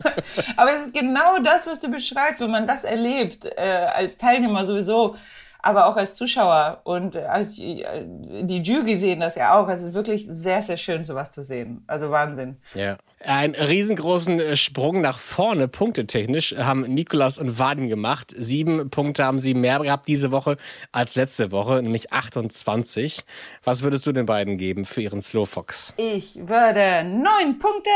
Aber 0.58 0.74
es 0.74 0.88
ist 0.88 0.94
genau 0.94 1.40
das, 1.40 1.68
was 1.68 1.80
du 1.80 1.90
beschreibst, 1.90 2.42
wenn 2.42 2.52
man 2.52 2.68
das 2.68 2.84
erlebt, 2.84 3.46
äh, 3.46 3.62
als 3.62 4.18
Teilnehmer 4.18 4.66
sowieso, 4.66 5.16
aber 5.64 5.88
auch 5.88 5.96
als 5.96 6.14
Zuschauer 6.14 6.82
und 6.84 7.16
als 7.16 7.58
äh, 7.58 8.04
die 8.42 8.62
Jury 8.62 9.00
sehen 9.00 9.22
das 9.22 9.36
ja 9.36 9.58
auch. 9.58 9.68
Es 9.70 9.82
ist 9.82 9.94
wirklich 9.94 10.28
sehr, 10.28 10.62
sehr 10.62 10.78
schön, 10.78 11.06
sowas 11.06 11.32
zu 11.32 11.42
sehen. 11.42 11.84
Also 11.88 12.12
Wahnsinn. 12.12 12.58
Ja. 12.76 12.98
Einen 13.26 13.56
riesengroßen 13.56 14.42
äh, 14.42 14.58
Sprung 14.58 15.00
nach 15.00 15.18
vorne, 15.18 15.70
punktetechnisch, 15.70 16.56
haben 16.58 16.82
Nikolas 16.82 17.40
und 17.40 17.58
Vadim 17.58 17.88
gemacht. 17.88 18.34
Sieben 18.36 18.90
Punkte 18.90 19.24
haben 19.24 19.40
sie 19.40 19.54
mehr 19.54 19.80
gehabt 19.80 20.10
diese 20.10 20.32
Woche 20.32 20.58
als 20.92 21.16
letzte 21.16 21.52
Woche, 21.54 21.82
nämlich 21.82 22.12
28. 22.12 23.22
Was 23.64 23.84
würdest 23.84 24.06
du 24.06 24.12
den 24.12 24.26
beiden 24.26 24.58
geben 24.58 24.84
für 24.84 25.02
ihren 25.02 25.22
Slowfox? 25.22 25.94
Ich 25.96 26.36
würde 26.46 27.06
neun 27.06 27.58
Punkte, 27.58 27.90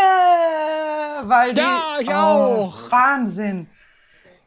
weil 1.24 1.54
die... 1.54 1.60
Ja, 1.60 1.98
ich 2.00 2.08
Oh, 2.08 2.12
auch. 2.14 2.92
Wahnsinn. 2.92 3.68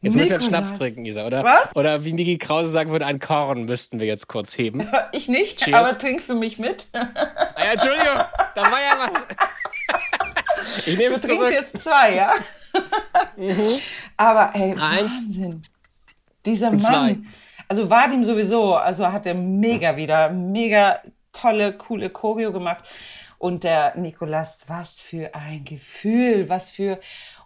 Jetzt 0.02 0.16
müssen 0.16 0.30
wir 0.30 0.36
einen 0.38 0.46
Schnaps 0.46 0.78
trinken, 0.78 1.04
Isa, 1.04 1.26
oder? 1.26 1.44
Was? 1.44 1.76
Oder 1.76 2.04
wie 2.04 2.12
Niki 2.14 2.38
Krause 2.38 2.70
sagen 2.70 2.90
würde, 2.90 3.04
ein 3.04 3.18
Korn 3.18 3.66
müssten 3.66 4.00
wir 4.00 4.06
jetzt 4.06 4.28
kurz 4.28 4.56
heben. 4.56 4.90
Ich 5.12 5.28
nicht, 5.28 5.58
Cheers. 5.62 5.88
aber 5.88 5.98
trink 5.98 6.22
für 6.22 6.34
mich 6.34 6.58
mit. 6.58 6.86
Ah, 6.92 7.06
ja, 7.58 7.72
Entschuldigung, 7.72 8.06
da 8.54 8.62
war 8.62 8.80
ja 8.80 9.10
was. 9.12 9.26
Ich 10.86 10.96
nehme 10.98 11.14
es 11.14 11.22
Du 11.22 11.28
trinkst 11.28 11.48
zurück. 11.48 11.52
jetzt 11.72 11.82
zwei, 11.84 12.14
ja? 12.14 12.34
Aber 14.16 14.50
ey, 14.54 14.72
Eins. 14.72 15.12
Wahnsinn. 15.12 15.62
Dieser 16.44 16.70
Und 16.70 16.80
zwei. 16.80 16.90
Mann. 16.92 17.26
Also 17.68 17.88
Vadim 17.88 18.24
sowieso, 18.24 18.74
also 18.74 19.10
hat 19.10 19.26
er 19.26 19.34
mega 19.34 19.96
wieder, 19.96 20.28
mega 20.30 21.00
tolle, 21.32 21.72
coole 21.72 22.10
Choreo 22.10 22.52
gemacht. 22.52 22.84
Und 23.38 23.64
der 23.64 23.96
Nikolas, 23.96 24.64
was 24.68 25.00
für 25.00 25.34
ein 25.34 25.64
Gefühl, 25.64 26.48
was 26.48 26.68
für, 26.68 27.00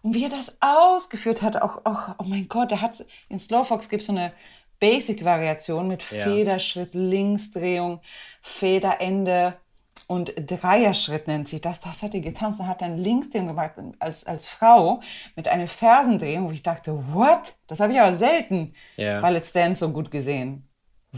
und 0.04 0.14
wie 0.14 0.25
er 0.25 0.30
das 0.30 0.58
ausgeführt 0.61 1.40
hat, 1.40 1.61
auch, 1.61 1.80
auch 1.84 2.14
oh 2.18 2.25
mein 2.25 2.46
Gott, 2.46 2.70
er 2.70 2.82
hat, 2.82 3.04
in 3.30 3.38
Slowfox 3.38 3.88
gibt 3.88 4.02
es 4.02 4.06
so 4.06 4.12
eine 4.12 4.32
Basic-Variation 4.78 5.88
mit 5.88 6.02
Ja. 6.11 6.25
Federschritt, 6.25 6.94
Linksdrehung, 6.94 8.00
Federende 8.42 9.56
und 10.06 10.34
Dreierschritt 10.37 11.26
nennt 11.26 11.49
sich 11.49 11.62
das. 11.62 11.80
Das 11.80 12.02
hat 12.02 12.12
er 12.12 12.20
getanzt 12.20 12.61
und 12.61 12.68
hat 12.68 12.82
dann 12.82 12.99
Linksdrehung 12.99 13.46
gemacht 13.46 13.73
als, 13.99 14.26
als 14.26 14.46
Frau 14.46 15.00
mit 15.37 15.49
einer 15.49 15.68
Fersendrehung, 15.68 16.49
wo 16.49 16.50
ich 16.50 16.62
dachte, 16.62 16.92
what? 17.14 17.54
Das 17.66 17.80
habe 17.80 17.94
ich 17.94 18.00
aber 18.00 18.18
selten 18.18 18.75
Ja. 18.96 19.23
bei 19.23 19.30
Let's 19.30 19.52
Dance 19.52 19.80
so 19.80 19.90
gut 19.90 20.11
gesehen. 20.11 20.68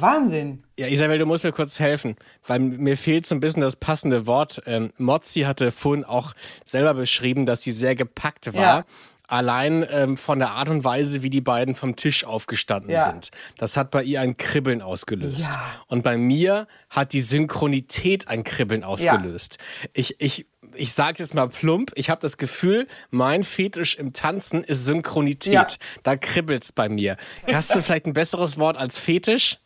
Wahnsinn. 0.00 0.62
Ja, 0.78 0.88
Isabel, 0.88 1.18
du 1.18 1.26
musst 1.26 1.42
mir 1.44 1.52
kurz 1.52 1.80
helfen, 1.80 2.16
weil 2.46 2.58
mir 2.58 2.96
fehlt 2.96 3.26
so 3.26 3.34
ein 3.34 3.40
bisschen 3.40 3.62
das 3.62 3.76
passende 3.76 4.26
Wort. 4.26 4.60
Ähm, 4.66 4.92
Mozzi 4.98 5.40
hatte 5.42 5.72
vorhin 5.72 6.04
auch 6.04 6.34
selber 6.64 6.94
beschrieben, 6.94 7.46
dass 7.46 7.62
sie 7.62 7.72
sehr 7.72 7.94
gepackt 7.94 8.52
war. 8.54 8.62
Ja. 8.62 8.84
Allein 9.28 9.84
ähm, 9.90 10.16
von 10.16 10.38
der 10.38 10.50
Art 10.50 10.68
und 10.68 10.84
Weise, 10.84 11.22
wie 11.22 11.30
die 11.30 11.40
beiden 11.40 11.74
vom 11.74 11.96
Tisch 11.96 12.24
aufgestanden 12.24 12.90
Ja. 12.92 13.06
sind. 13.06 13.30
Das 13.58 13.76
hat 13.76 13.90
bei 13.90 14.04
ihr 14.04 14.20
ein 14.20 14.36
Kribbeln 14.36 14.82
ausgelöst. 14.82 15.54
Ja. 15.54 15.64
Und 15.88 16.04
bei 16.04 16.16
mir 16.16 16.68
hat 16.90 17.12
die 17.12 17.20
Synchronität 17.20 18.28
ein 18.28 18.44
Kribbeln 18.44 18.84
ausgelöst. 18.84 19.58
Ich, 19.94 20.20
ich, 20.20 20.46
ich 20.76 20.92
sage 20.92 21.16
jetzt 21.18 21.35
mal 21.35 21.49
plump, 21.49 21.92
ich 21.95 22.11
habe 22.11 22.21
das 22.21 22.37
Gefühl, 22.37 22.87
mein 23.11 23.45
Fetisch 23.45 23.97
im 23.97 24.12
Tanzen 24.12 24.62
ist 24.62 24.85
Synchronität. 24.87 25.52
Ja. 25.52 25.66
Da 26.02 26.16
kribbelt's 26.16 26.73
bei 26.73 26.88
mir. 26.88 27.16
Hast 27.52 27.75
du 27.75 27.83
vielleicht 27.83 28.06
ein 28.06 28.12
besseres 28.14 28.59
Wort 28.59 28.76
als 28.76 28.99
Fetisch? 28.99 29.59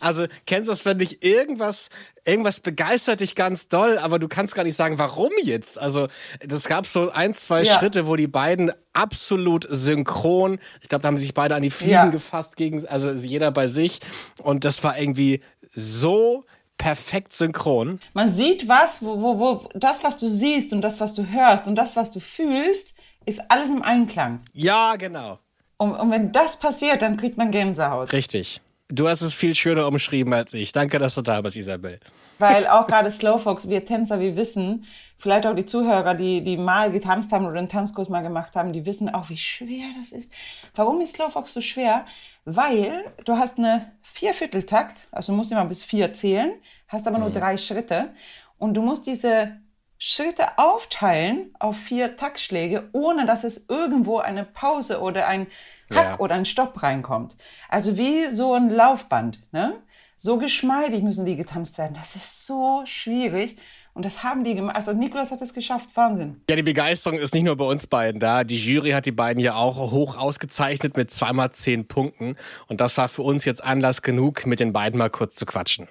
Also, 0.00 0.26
kennst 0.46 0.68
du 0.68 0.72
das, 0.72 0.84
wenn 0.84 0.98
dich 0.98 1.22
irgendwas, 1.24 1.88
irgendwas 2.26 2.60
begeistert 2.60 3.20
dich 3.20 3.34
ganz 3.34 3.68
doll, 3.68 3.96
aber 3.96 4.18
du 4.18 4.28
kannst 4.28 4.54
gar 4.54 4.62
nicht 4.64 4.76
sagen, 4.76 4.98
warum 4.98 5.30
jetzt? 5.42 5.78
Also, 5.78 6.08
das 6.46 6.64
gab 6.64 6.86
so 6.86 7.10
ein, 7.10 7.32
zwei 7.32 7.62
Ja. 7.62 7.78
Schritte, 7.78 8.06
wo 8.06 8.14
die 8.16 8.26
beiden 8.26 8.70
absolut 8.92 9.66
synchron, 9.70 10.58
ich 10.82 10.88
glaube, 10.90 11.02
da 11.02 11.08
haben 11.08 11.16
sie 11.16 11.24
sich 11.24 11.34
beide 11.34 11.54
an 11.54 11.62
die 11.62 11.70
Fliegen 11.70 11.92
Ja. 11.92 12.06
gefasst, 12.08 12.56
gegen, 12.56 12.86
also 12.86 13.12
jeder 13.12 13.50
bei 13.50 13.68
sich. 13.68 14.00
Und 14.42 14.64
das 14.66 14.84
war 14.84 14.98
irgendwie 14.98 15.40
so 15.74 16.44
perfekt 16.78 17.32
synchron. 17.32 18.00
Man 18.12 18.30
sieht 18.30 18.68
was, 18.68 19.02
wo, 19.02 19.20
wo, 19.20 19.38
wo 19.38 19.68
das, 19.74 20.02
was 20.02 20.16
du 20.16 20.28
siehst 20.28 20.72
und 20.72 20.82
das, 20.82 21.00
was 21.00 21.14
du 21.14 21.26
hörst 21.26 21.66
und 21.66 21.76
das, 21.76 21.96
was 21.96 22.10
du 22.10 22.20
fühlst, 22.20 22.94
ist 23.26 23.50
alles 23.50 23.70
im 23.70 23.82
Einklang. 23.82 24.40
Ja, 24.52 24.96
genau. 24.96 25.38
Und, 25.76 25.92
und 25.92 26.10
wenn 26.10 26.32
das 26.32 26.58
passiert, 26.58 27.02
dann 27.02 27.16
kriegt 27.16 27.36
man 27.36 27.50
Gänsehaut. 27.50 28.12
Richtig. 28.12 28.60
Du 28.88 29.08
hast 29.08 29.22
es 29.22 29.32
viel 29.32 29.54
schöner 29.54 29.86
umschrieben 29.88 30.32
als 30.34 30.52
ich. 30.52 30.72
Danke, 30.72 30.98
dass 30.98 31.14
du 31.14 31.22
da 31.22 31.40
bist, 31.40 31.56
Isabel. 31.56 31.98
Weil 32.38 32.66
auch 32.66 32.86
gerade 32.86 33.10
Slowfox, 33.10 33.68
wir 33.68 33.84
Tänzer, 33.84 34.20
wir 34.20 34.36
wissen, 34.36 34.84
vielleicht 35.18 35.46
auch 35.46 35.54
die 35.54 35.64
Zuhörer, 35.64 36.14
die, 36.14 36.42
die 36.42 36.56
mal 36.56 36.92
getanzt 36.92 37.32
haben 37.32 37.46
oder 37.46 37.58
einen 37.58 37.68
Tanzkurs 37.68 38.08
mal 38.08 38.20
gemacht 38.20 38.54
haben, 38.54 38.72
die 38.72 38.84
wissen 38.84 39.08
auch, 39.08 39.30
wie 39.30 39.38
schwer 39.38 39.86
das 39.98 40.12
ist. 40.12 40.30
Warum 40.74 41.00
ist 41.00 41.14
Slowfox 41.14 41.54
so 41.54 41.62
schwer? 41.62 42.04
Weil 42.44 43.12
du 43.24 43.36
hast 43.38 43.58
eine 43.58 43.92
Viervierteltakt, 44.02 45.08
also 45.10 45.32
du 45.32 45.36
musst 45.36 45.50
immer 45.50 45.64
bis 45.64 45.82
vier 45.82 46.12
zählen, 46.14 46.52
hast 46.88 47.06
aber 47.08 47.18
nur 47.18 47.30
drei 47.30 47.56
Schritte 47.56 48.12
und 48.58 48.74
du 48.74 48.82
musst 48.82 49.06
diese 49.06 49.56
Schritte 49.98 50.58
aufteilen 50.58 51.54
auf 51.58 51.76
vier 51.76 52.16
Taktschläge, 52.16 52.90
ohne 52.92 53.24
dass 53.24 53.44
es 53.44 53.68
irgendwo 53.68 54.18
eine 54.18 54.44
Pause 54.44 55.00
oder 55.00 55.26
ein 55.26 55.46
Hack 55.90 56.18
Ja. 56.18 56.18
oder 56.18 56.34
ein 56.34 56.44
Stopp 56.44 56.82
reinkommt. 56.82 57.36
Also 57.68 57.96
wie 57.96 58.28
so 58.28 58.54
ein 58.54 58.68
Laufband. 58.68 59.38
Ne? 59.52 59.80
So 60.18 60.38
geschmeidig 60.38 61.02
müssen 61.02 61.24
die 61.26 61.36
getanzt 61.36 61.78
werden. 61.78 61.94
Das 61.94 62.16
ist 62.16 62.46
so 62.46 62.82
schwierig. 62.84 63.58
Und 63.94 64.04
das 64.04 64.24
haben 64.24 64.42
die 64.42 64.56
gemacht. 64.56 64.74
Also 64.74 64.92
Nikolas 64.92 65.30
hat 65.30 65.40
es 65.40 65.54
geschafft. 65.54 65.88
Wahnsinn. 65.94 66.40
Ja, 66.50 66.56
die 66.56 66.64
Begeisterung 66.64 67.16
ist 67.16 67.32
nicht 67.32 67.44
nur 67.44 67.56
bei 67.56 67.64
uns 67.64 67.86
beiden 67.86 68.20
da. 68.20 68.42
Die 68.42 68.56
Jury 68.56 68.90
hat 68.90 69.06
die 69.06 69.12
beiden 69.12 69.40
ja 69.40 69.54
auch 69.54 69.76
hoch 69.92 70.16
ausgezeichnet 70.16 70.96
mit 70.96 71.12
zweimal 71.12 71.52
zehn 71.52 71.86
Punkten. 71.86 72.34
Und 72.66 72.80
das 72.80 72.96
war 72.98 73.08
für 73.08 73.22
uns 73.22 73.44
jetzt 73.44 73.62
Anlass 73.62 74.02
genug, 74.02 74.46
mit 74.46 74.58
den 74.58 74.72
beiden 74.72 74.98
mal 74.98 75.10
kurz 75.10 75.36
zu 75.36 75.46
quatschen. 75.46 75.86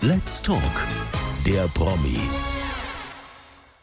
Let's 0.00 0.40
Talk, 0.40 0.60
der 1.44 1.66
Promi. 1.74 2.20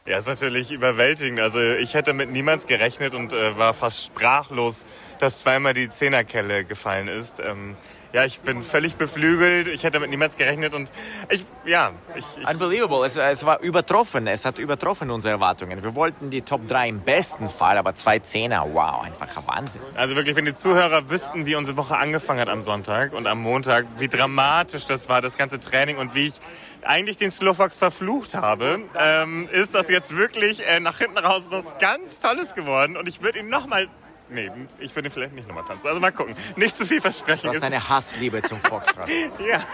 Ja, 0.05 0.19
ist 0.19 0.27
natürlich 0.27 0.71
überwältigend. 0.71 1.41
Also 1.41 1.59
ich 1.61 1.95
hätte 1.95 2.13
mit 2.13 2.31
niemands 2.31 2.67
gerechnet 2.67 3.13
und 3.13 3.33
äh, 3.33 3.57
war 3.57 3.73
fast 3.73 4.05
sprachlos, 4.05 4.85
dass 5.19 5.39
zweimal 5.39 5.73
die 5.73 5.89
Zehnerkelle 5.89 6.63
gefallen 6.63 7.09
ist. 7.09 7.41
Ähm, 7.41 7.75
ja, 8.13 8.25
ich 8.25 8.39
bin 8.39 8.63
völlig 8.63 8.95
beflügelt. 8.95 9.67
Ich 9.67 9.83
hätte 9.83 9.99
mit 9.99 10.09
niemands 10.09 10.35
gerechnet 10.35 10.73
und 10.73 10.91
ich, 11.29 11.45
ja, 11.65 11.91
ich, 12.15 12.25
ich 12.39 12.47
Unbelievable. 12.47 13.05
Es, 13.05 13.17
es 13.17 13.45
war 13.45 13.59
übertroffen. 13.61 14.25
Es 14.27 14.45
hat 14.45 14.57
übertroffen 14.57 15.11
unsere 15.11 15.33
Erwartungen. 15.33 15.83
Wir 15.83 15.95
wollten 15.95 16.29
die 16.29 16.41
Top 16.41 16.67
3 16.67 16.89
im 16.89 17.01
besten 17.01 17.47
Fall, 17.47 17.77
aber 17.77 17.95
zwei 17.95 18.19
Zehner, 18.19 18.65
wow, 18.73 19.03
einfach 19.03 19.37
ein 19.37 19.47
Wahnsinn. 19.47 19.81
also 19.95 20.15
wirklich, 20.15 20.35
wenn 20.35 20.45
die 20.45 20.53
Zuhörer 20.53 21.09
wüssten, 21.09 21.45
wie 21.45 21.55
unsere 21.55 21.77
Woche 21.77 21.97
angefangen 21.97 22.39
hat 22.39 22.49
am 22.49 22.61
Sonntag 22.61 23.13
und 23.13 23.27
am 23.27 23.41
Montag, 23.41 23.85
wie 23.99 24.07
dramatisch 24.07 24.85
das 24.85 25.07
war, 25.09 25.21
das 25.21 25.37
ganze 25.37 25.59
Training 25.59 25.97
und 25.97 26.15
wie 26.15 26.27
ich 26.27 26.35
eigentlich 26.81 27.17
den 27.17 27.31
Slowfox 27.31 27.77
verflucht 27.77 28.35
habe, 28.35 28.79
ähm, 28.97 29.49
ist 29.51 29.75
das 29.75 29.89
jetzt 29.89 30.15
wirklich 30.15 30.65
äh, 30.67 30.79
nach 30.79 30.97
hinten 30.97 31.17
raus 31.17 31.43
was 31.49 31.77
ganz 31.79 32.19
Tolles 32.19 32.55
geworden 32.55 32.97
und 32.97 33.07
ich 33.07 33.21
würde 33.21 33.39
ihn 33.39 33.49
nochmal 33.49 33.87
Nee, 34.29 34.51
ich 34.79 34.95
würde 34.95 35.09
vielleicht 35.09 35.33
nicht 35.33 35.48
nochmal 35.48 35.65
tanzen. 35.65 35.88
Also 35.88 36.00
mal 36.00 36.12
gucken. 36.12 36.36
Nicht 36.55 36.77
zu 36.77 36.86
viel 36.86 37.01
versprechen. 37.01 37.43
Du 37.43 37.50
hast 37.50 37.57
Ist- 37.57 37.63
eine 37.63 37.89
Hassliebe 37.89 38.41
zum 38.43 38.59
Foxtrot. 38.59 39.09
ja. 39.39 39.65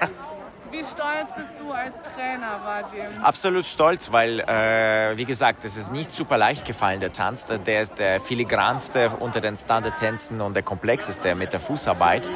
Wie 0.76 0.84
stolz 0.84 1.34
bist 1.38 1.58
du 1.58 1.72
als 1.72 1.96
Trainer, 2.02 2.60
Vadim? 2.66 3.24
Absolut 3.24 3.64
stolz, 3.64 4.12
weil, 4.12 4.42
äh, 4.42 5.16
wie 5.16 5.24
gesagt, 5.24 5.64
es 5.64 5.78
ist 5.78 5.90
nicht 5.90 6.12
super 6.12 6.38
leicht 6.38 6.66
gefallen, 6.66 7.00
der 7.00 7.14
Tanz. 7.14 7.46
Der 7.46 7.82
ist 7.82 7.98
der 7.98 8.20
filigranste 8.20 9.12
unter 9.22 9.40
den 9.40 9.56
Standardtänzen 9.56 10.42
und 10.42 10.54
der 10.54 10.64
komplexeste 10.64 11.34
mit 11.36 11.54
der 11.54 11.62
Fußarbeit. 11.62 12.30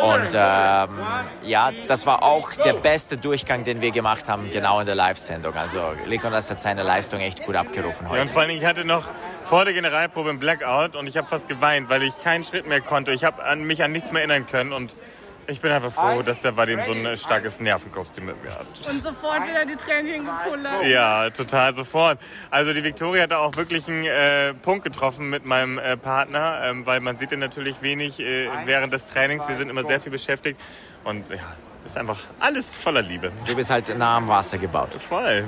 Und 0.00 0.28
ähm, 0.32 1.00
ja, 1.42 1.72
das 1.88 2.06
war 2.06 2.22
auch 2.22 2.52
der 2.52 2.74
beste 2.74 3.16
Durchgang, 3.16 3.64
den 3.64 3.80
wir 3.80 3.90
gemacht 3.90 4.28
haben, 4.28 4.52
genau 4.52 4.78
in 4.78 4.86
der 4.86 4.94
Live-Sendung. 4.94 5.54
Also 5.54 5.80
Legolas 6.06 6.52
hat 6.52 6.62
seine 6.62 6.84
Leistung 6.84 7.18
echt 7.18 7.44
gut 7.44 7.56
abgerufen 7.56 8.06
ja. 8.06 8.12
Und 8.12 8.18
heute. 8.20 8.28
vor 8.28 8.42
allen 8.42 8.50
Dingen, 8.50 8.60
ich 8.60 8.66
hatte 8.68 8.84
noch 8.84 9.08
vor 9.42 9.64
der 9.64 9.74
Generalprobe 9.74 10.30
einen 10.30 10.38
Blackout 10.38 10.94
und 10.94 11.08
ich 11.08 11.16
habe 11.16 11.26
fast 11.26 11.48
geweint, 11.48 11.88
weil 11.88 12.04
ich 12.04 12.16
keinen 12.22 12.44
Schritt 12.44 12.68
mehr 12.68 12.80
konnte. 12.80 13.12
Ich 13.12 13.24
habe 13.24 13.42
an 13.42 13.64
mich 13.64 13.82
an 13.82 13.90
nichts 13.90 14.12
mehr 14.12 14.22
erinnern 14.22 14.46
können 14.46 14.72
und 14.72 14.94
ich 15.46 15.60
bin 15.60 15.72
einfach 15.72 15.92
froh, 15.92 16.22
dass 16.22 16.42
der 16.42 16.56
Vadim 16.56 16.80
so 16.82 16.92
ein 16.92 17.16
starkes 17.16 17.60
Nervenkostüm 17.60 18.26
mit 18.26 18.42
mir 18.42 18.50
hat. 18.50 18.66
Und 18.88 19.02
sofort 19.02 19.46
wieder 19.46 19.64
die 19.64 19.76
Tränchen 19.76 20.24
gekullert. 20.24 20.84
Ja, 20.84 21.30
total 21.30 21.74
sofort. 21.74 22.18
Also 22.50 22.72
die 22.72 22.84
Victoria 22.84 23.24
hat 23.24 23.32
da 23.32 23.38
auch 23.38 23.56
wirklich 23.56 23.88
einen 23.88 24.04
äh, 24.04 24.54
Punkt 24.54 24.84
getroffen 24.84 25.30
mit 25.30 25.44
meinem 25.44 25.78
äh, 25.78 25.96
Partner, 25.96 26.62
ähm, 26.64 26.86
weil 26.86 27.00
man 27.00 27.18
sieht 27.18 27.32
ihn 27.32 27.40
natürlich 27.40 27.82
wenig 27.82 28.20
äh, 28.20 28.48
während 28.64 28.92
des 28.92 29.06
Trainings. 29.06 29.48
Wir 29.48 29.56
sind 29.56 29.68
immer 29.68 29.84
sehr 29.84 30.00
viel 30.00 30.12
beschäftigt 30.12 30.60
und 31.04 31.28
ja, 31.30 31.56
ist 31.84 31.96
einfach 31.96 32.20
alles 32.40 32.76
voller 32.76 33.02
Liebe. 33.02 33.32
Du 33.46 33.56
bist 33.56 33.70
halt 33.70 33.96
nah 33.96 34.16
am 34.16 34.28
Wasser 34.28 34.58
gebaut. 34.58 34.94
Voll. 34.94 35.44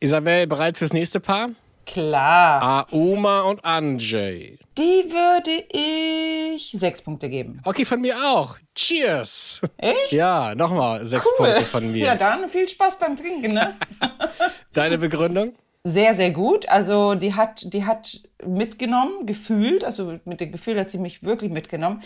Isabel, 0.00 0.46
bereit 0.46 0.76
fürs 0.76 0.92
nächste 0.92 1.20
Paar? 1.20 1.50
Klar. 1.86 2.86
Auma 2.92 3.42
und 3.42 3.64
Anjay. 3.64 4.58
Die 4.78 5.04
würde 5.10 5.64
ich 5.72 6.72
sechs 6.72 7.02
Punkte 7.02 7.28
geben. 7.28 7.60
Okay, 7.64 7.84
von 7.84 8.00
mir 8.00 8.16
auch. 8.16 8.56
Cheers. 8.74 9.60
Echt? 9.76 10.12
Ja, 10.12 10.54
nochmal 10.54 11.04
sechs 11.04 11.26
Cool. 11.38 11.46
Punkte 11.46 11.64
von 11.64 11.92
mir. 11.92 12.06
Ja, 12.06 12.14
dann 12.16 12.48
viel 12.48 12.68
Spaß 12.68 12.98
beim 12.98 13.16
Trinken, 13.16 13.54
ne? 13.54 13.74
Deine 14.72 14.98
Begründung? 14.98 15.54
Sehr, 15.84 16.14
sehr 16.14 16.30
gut. 16.30 16.68
Also 16.68 17.14
die 17.14 17.34
hat, 17.34 17.72
die 17.72 17.84
hat 17.84 18.22
mitgenommen, 18.44 19.26
gefühlt, 19.26 19.84
also 19.84 20.18
mit 20.24 20.40
dem 20.40 20.50
Gefühl 20.50 20.80
hat 20.80 20.90
sie 20.90 20.98
mich 20.98 21.22
wirklich 21.22 21.50
mitgenommen. 21.50 22.02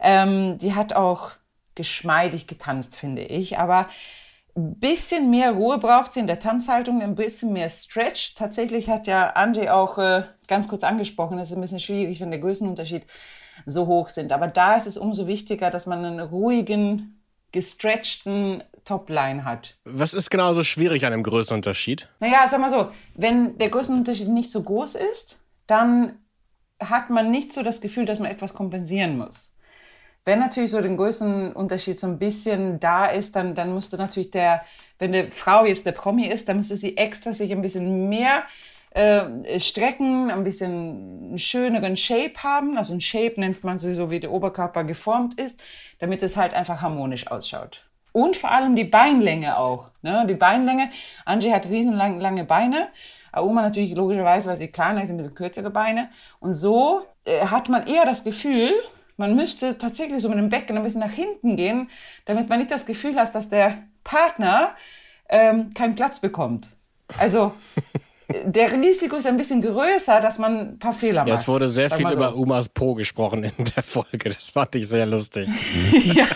Ähm, 0.00 0.58
die 0.58 0.74
hat 0.74 0.92
auch 0.94 1.30
geschmeidig 1.76 2.46
getanzt, 2.48 2.96
finde 2.96 3.22
ich. 3.22 3.56
Aber 3.58 3.88
ein 4.56 4.78
bisschen 4.78 5.30
mehr 5.30 5.52
Ruhe 5.52 5.78
braucht 5.78 6.12
sie 6.12 6.20
in 6.20 6.26
der 6.26 6.40
Tanzhaltung, 6.40 7.02
ein 7.02 7.14
bisschen 7.14 7.52
mehr 7.52 7.70
Stretch. 7.70 8.34
Tatsächlich 8.34 8.88
hat 8.88 9.06
ja 9.06 9.32
Andy 9.36 9.68
auch 9.68 9.98
äh, 9.98 10.24
ganz 10.48 10.68
kurz 10.68 10.84
angesprochen, 10.84 11.38
es 11.38 11.50
ist 11.50 11.56
ein 11.56 11.60
bisschen 11.60 11.80
schwierig, 11.80 12.20
wenn 12.20 12.30
der 12.30 12.40
Größenunterschied 12.40 13.06
so 13.66 13.86
hoch 13.86 14.08
sind. 14.08 14.32
Aber 14.32 14.48
da 14.48 14.74
ist 14.74 14.86
es 14.86 14.96
umso 14.96 15.26
wichtiger, 15.26 15.70
dass 15.70 15.86
man 15.86 16.04
einen 16.04 16.20
ruhigen, 16.20 17.22
gestretchten 17.52 18.62
Topline 18.84 19.44
hat. 19.44 19.76
Was 19.84 20.14
ist 20.14 20.30
genau 20.30 20.52
so 20.52 20.64
schwierig 20.64 21.04
an 21.04 21.12
dem 21.12 21.22
Größenunterschied? 21.22 22.08
Naja, 22.20 22.46
sag 22.48 22.60
mal 22.60 22.70
so, 22.70 22.90
wenn 23.14 23.58
der 23.58 23.70
Größenunterschied 23.70 24.28
nicht 24.28 24.50
so 24.50 24.62
groß 24.62 24.94
ist, 24.94 25.40
dann 25.66 26.18
hat 26.78 27.10
man 27.10 27.30
nicht 27.30 27.52
so 27.52 27.62
das 27.62 27.80
Gefühl, 27.80 28.06
dass 28.06 28.20
man 28.20 28.30
etwas 28.30 28.54
kompensieren 28.54 29.18
muss. 29.18 29.49
Wenn 30.24 30.38
natürlich 30.38 30.70
so 30.70 30.80
den 30.80 30.96
größten 30.96 31.52
Unterschied 31.52 31.98
so 31.98 32.06
ein 32.06 32.18
bisschen 32.18 32.78
da 32.78 33.06
ist, 33.06 33.36
dann, 33.36 33.54
dann 33.54 33.74
müsste 33.74 33.96
natürlich 33.96 34.30
der, 34.30 34.62
wenn 34.98 35.14
eine 35.14 35.30
Frau 35.30 35.64
jetzt 35.64 35.86
der 35.86 35.92
Promi 35.92 36.26
ist, 36.26 36.48
dann 36.48 36.58
müsste 36.58 36.76
sie 36.76 36.96
extra 36.96 37.32
sich 37.32 37.50
ein 37.52 37.62
bisschen 37.62 38.08
mehr 38.08 38.42
äh, 38.90 39.58
strecken, 39.58 40.30
ein 40.30 40.44
bisschen 40.44 41.28
einen 41.30 41.38
schöneren 41.38 41.96
Shape 41.96 42.34
haben. 42.42 42.76
Also 42.76 42.92
ein 42.92 43.00
Shape 43.00 43.40
nennt 43.40 43.64
man 43.64 43.78
so, 43.78 44.10
wie 44.10 44.20
der 44.20 44.32
Oberkörper 44.32 44.84
geformt 44.84 45.34
ist, 45.40 45.60
damit 46.00 46.22
es 46.22 46.36
halt 46.36 46.54
einfach 46.54 46.82
harmonisch 46.82 47.26
ausschaut. 47.28 47.84
Und 48.12 48.36
vor 48.36 48.50
allem 48.50 48.74
die 48.76 48.84
Beinlänge 48.84 49.56
auch. 49.56 49.90
Ne? 50.02 50.26
Die 50.28 50.34
Beinlänge. 50.34 50.90
Angie 51.24 51.52
hat 51.52 51.66
riesenlange 51.66 52.20
lange 52.20 52.44
Beine. 52.44 52.88
Auma 53.32 53.62
natürlich 53.62 53.94
logischerweise, 53.94 54.48
weil 54.48 54.58
sie 54.58 54.68
kleiner 54.68 55.02
ist, 55.02 55.10
ein 55.10 55.16
bisschen 55.16 55.34
kürzere 55.34 55.70
Beine. 55.70 56.10
Und 56.40 56.52
so 56.52 57.02
äh, 57.24 57.46
hat 57.46 57.68
man 57.68 57.86
eher 57.86 58.04
das 58.04 58.24
Gefühl, 58.24 58.72
man 59.20 59.36
müsste 59.36 59.76
tatsächlich 59.76 60.22
so 60.22 60.30
mit 60.30 60.38
dem 60.38 60.48
Becken 60.48 60.78
ein 60.78 60.82
bisschen 60.82 61.02
nach 61.02 61.12
hinten 61.12 61.54
gehen, 61.54 61.90
damit 62.24 62.48
man 62.48 62.58
nicht 62.58 62.70
das 62.70 62.86
Gefühl 62.86 63.16
hat, 63.16 63.34
dass 63.34 63.50
der 63.50 63.82
Partner 64.02 64.74
ähm, 65.28 65.74
keinen 65.74 65.94
Platz 65.94 66.20
bekommt. 66.20 66.70
Also 67.18 67.52
der 68.44 68.72
Risiko 68.72 69.16
ist 69.16 69.26
ein 69.26 69.36
bisschen 69.36 69.60
größer, 69.60 70.22
dass 70.22 70.38
man 70.38 70.58
ein 70.58 70.78
paar 70.78 70.94
Fehler 70.94 71.20
macht. 71.20 71.28
Ja, 71.28 71.34
es 71.34 71.46
wurde 71.46 71.68
sehr 71.68 71.90
viel 71.90 72.06
so. 72.06 72.12
über 72.14 72.34
Umas 72.34 72.70
Po 72.70 72.94
gesprochen 72.94 73.44
in 73.44 73.64
der 73.76 73.82
Folge. 73.82 74.30
Das 74.30 74.50
fand 74.50 74.74
ich 74.74 74.88
sehr 74.88 75.04
lustig. 75.04 75.50
ja, 76.14 76.26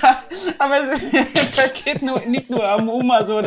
aber 0.59 0.93
es, 0.93 1.73
geht 1.85 2.03
nur, 2.03 2.21
nicht 2.21 2.51
nur 2.51 2.77
um 2.77 2.91
Uma 2.91 3.25
so. 3.25 3.41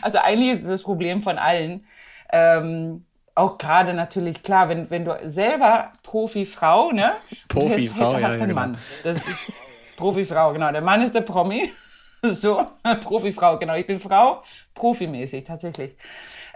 Also 0.00 0.18
eigentlich 0.18 0.54
ist 0.54 0.62
es 0.62 0.68
das 0.68 0.82
Problem 0.82 1.22
von 1.22 1.38
allen. 1.38 1.86
Ähm, 2.32 3.04
auch 3.36 3.58
gerade 3.58 3.94
natürlich 3.94 4.42
klar, 4.42 4.68
wenn, 4.68 4.90
wenn 4.90 5.04
du 5.04 5.16
selber 5.26 5.92
Profifrau, 6.12 6.92
ne? 6.92 7.14
Profifrau, 7.48 8.18
ja, 8.18 8.34
ja, 8.34 8.36
genau. 8.36 8.54
Mann. 8.54 8.76
Das 9.02 9.16
ist 9.16 9.52
Profifrau, 9.96 10.52
genau. 10.52 10.70
Der 10.70 10.82
Mann 10.82 11.00
ist 11.00 11.14
der 11.14 11.22
Promi. 11.22 11.72
So, 12.24 12.64
Profifrau, 13.02 13.58
genau. 13.58 13.74
Ich 13.74 13.84
bin 13.84 13.98
Frau, 13.98 14.44
profimäßig 14.74 15.42
tatsächlich. 15.42 15.96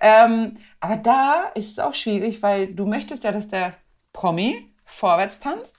Ähm, 0.01 0.59
aber 0.79 0.95
da 0.95 1.51
ist 1.57 1.73
es 1.73 1.79
auch 1.81 1.93
schwierig, 1.93 2.41
weil 2.41 2.73
du 2.73 2.87
möchtest 2.87 3.25
ja, 3.25 3.33
dass 3.33 3.49
der 3.49 3.75
Promi 4.13 4.73
vorwärts 4.85 5.41
tanzt, 5.41 5.77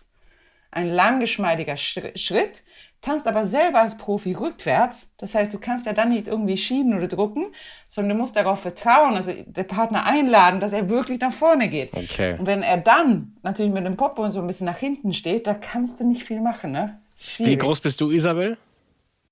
ein 0.71 0.89
langgeschmeidiger 0.89 1.77
Schritt, 1.77 2.63
tanzt 3.07 3.27
aber 3.27 3.45
selber 3.45 3.79
als 3.79 3.97
Profi 3.97 4.33
rückwärts. 4.33 5.09
Das 5.17 5.33
heißt, 5.33 5.53
du 5.53 5.59
kannst 5.59 5.85
ja 5.85 5.93
dann 5.93 6.09
nicht 6.09 6.27
irgendwie 6.27 6.57
schieben 6.57 6.93
oder 6.93 7.07
drucken, 7.07 7.47
sondern 7.87 8.17
du 8.17 8.21
musst 8.21 8.35
darauf 8.35 8.59
vertrauen, 8.59 9.15
also 9.15 9.31
der 9.45 9.63
Partner 9.63 10.05
einladen, 10.05 10.59
dass 10.59 10.73
er 10.73 10.89
wirklich 10.89 11.21
nach 11.21 11.33
vorne 11.33 11.69
geht. 11.69 11.93
Okay. 11.93 12.35
Und 12.37 12.45
wenn 12.45 12.63
er 12.63 12.77
dann 12.77 13.37
natürlich 13.43 13.71
mit 13.71 13.85
dem 13.85 13.95
Popo 13.95 14.23
und 14.23 14.31
so 14.31 14.41
ein 14.41 14.47
bisschen 14.47 14.65
nach 14.65 14.77
hinten 14.77 15.13
steht, 15.13 15.47
da 15.47 15.53
kannst 15.53 15.99
du 15.99 16.03
nicht 16.03 16.23
viel 16.23 16.41
machen. 16.41 16.71
Ne? 16.71 16.99
Schwierig. 17.17 17.53
Wie 17.53 17.57
groß 17.57 17.79
bist 17.79 18.01
du, 18.01 18.11
Isabel? 18.11 18.57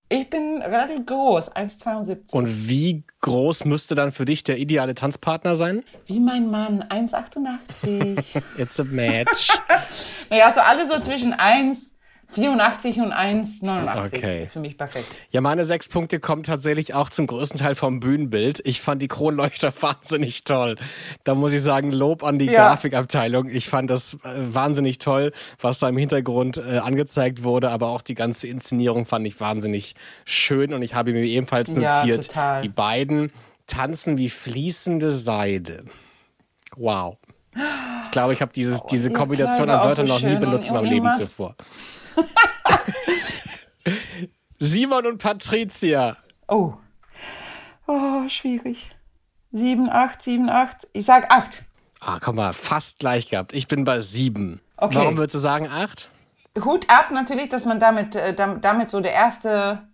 Ich 0.07 0.29
bin 0.29 0.61
relativ 0.61 1.05
groß, 1.05 1.51
1,72. 1.55 2.31
Und 2.31 2.69
wie 2.69 3.03
groß 3.21 3.65
müsste 3.65 3.95
dann 3.95 4.11
für 4.11 4.23
dich 4.23 4.43
der 4.43 4.59
ideale 4.59 4.93
Tanzpartner 4.93 5.55
sein? 5.55 5.83
Wie 6.05 6.19
mein 6.19 6.49
Mann, 6.49 6.83
1,88. 6.83 8.23
It's 8.57 8.79
a 8.79 8.83
match. 8.83 9.49
naja, 10.29 10.53
so 10.53 10.61
alle 10.61 10.85
so 10.85 10.99
zwischen 10.99 11.33
1 11.33 11.94
84 12.35 12.99
und 12.99 13.13
1,89 13.13 14.05
okay. 14.05 14.43
ist 14.43 14.53
für 14.53 14.59
mich 14.59 14.77
perfekt. 14.77 15.07
Ja, 15.31 15.41
meine 15.41 15.65
sechs 15.65 15.87
Punkte 15.87 16.19
kommen 16.19 16.43
tatsächlich 16.43 16.93
auch 16.93 17.09
zum 17.09 17.27
größten 17.27 17.59
Teil 17.59 17.75
vom 17.75 17.99
Bühnenbild. 17.99 18.61
Ich 18.65 18.81
fand 18.81 19.01
die 19.01 19.07
Kronleuchter 19.07 19.73
wahnsinnig 19.81 20.43
toll. 20.43 20.75
Da 21.23 21.35
muss 21.35 21.53
ich 21.53 21.61
sagen, 21.61 21.91
Lob 21.91 22.23
an 22.23 22.37
die 22.37 22.45
ja. 22.45 22.67
Grafikabteilung. 22.67 23.47
Ich 23.47 23.69
fand 23.69 23.89
das 23.89 24.15
äh, 24.15 24.17
wahnsinnig 24.51 24.99
toll, 24.99 25.31
was 25.59 25.79
da 25.79 25.89
im 25.89 25.97
Hintergrund 25.97 26.57
äh, 26.57 26.77
angezeigt 26.79 27.43
wurde, 27.43 27.69
aber 27.71 27.89
auch 27.89 28.01
die 28.01 28.15
ganze 28.15 28.47
Inszenierung 28.47 29.05
fand 29.05 29.25
ich 29.25 29.39
wahnsinnig 29.39 29.95
schön 30.25 30.73
und 30.73 30.81
ich 30.81 30.93
habe 30.93 31.13
mir 31.13 31.23
ebenfalls 31.23 31.71
notiert, 31.71 32.33
ja, 32.35 32.61
die 32.61 32.69
beiden 32.69 33.31
tanzen 33.67 34.17
wie 34.17 34.29
fließende 34.29 35.09
Seide. 35.09 35.85
Wow. 36.75 37.17
Ich 38.03 38.11
glaube, 38.11 38.33
ich 38.33 38.41
habe 38.41 38.51
dieses, 38.53 38.81
oh, 38.81 38.87
diese 38.91 39.11
Kombination 39.11 39.69
an 39.69 39.83
Wörtern 39.87 40.07
noch 40.07 40.19
nie 40.21 40.35
benutzt 40.35 40.69
in 40.69 40.75
meinem 40.75 40.89
Leben 40.89 41.11
zuvor. 41.13 41.55
Simon 44.55 45.05
und 45.05 45.17
Patricia. 45.17 46.17
Oh. 46.47 46.73
Oh, 47.87 48.27
schwierig. 48.27 48.91
7, 49.51 49.89
8, 49.89 50.21
7, 50.21 50.49
8. 50.49 50.87
Ich 50.93 51.05
sag 51.05 51.31
8. 51.31 51.63
Ah, 52.01 52.19
komm 52.21 52.35
mal, 52.35 52.53
fast 52.53 52.99
gleich 52.99 53.29
gehabt. 53.29 53.53
Ich 53.53 53.67
bin 53.67 53.85
bei 53.85 54.01
7. 54.01 54.59
Okay. 54.77 54.95
Warum 54.95 55.17
würdest 55.17 55.35
du 55.35 55.39
sagen 55.39 55.67
8? 55.67 56.09
Hut 56.63 56.89
ab 56.89 57.11
natürlich, 57.11 57.49
dass 57.49 57.65
man 57.65 57.79
damit, 57.79 58.15
äh, 58.15 58.33
damit 58.33 58.91
so 58.91 59.01
der 59.01 59.13
erste 59.13 59.87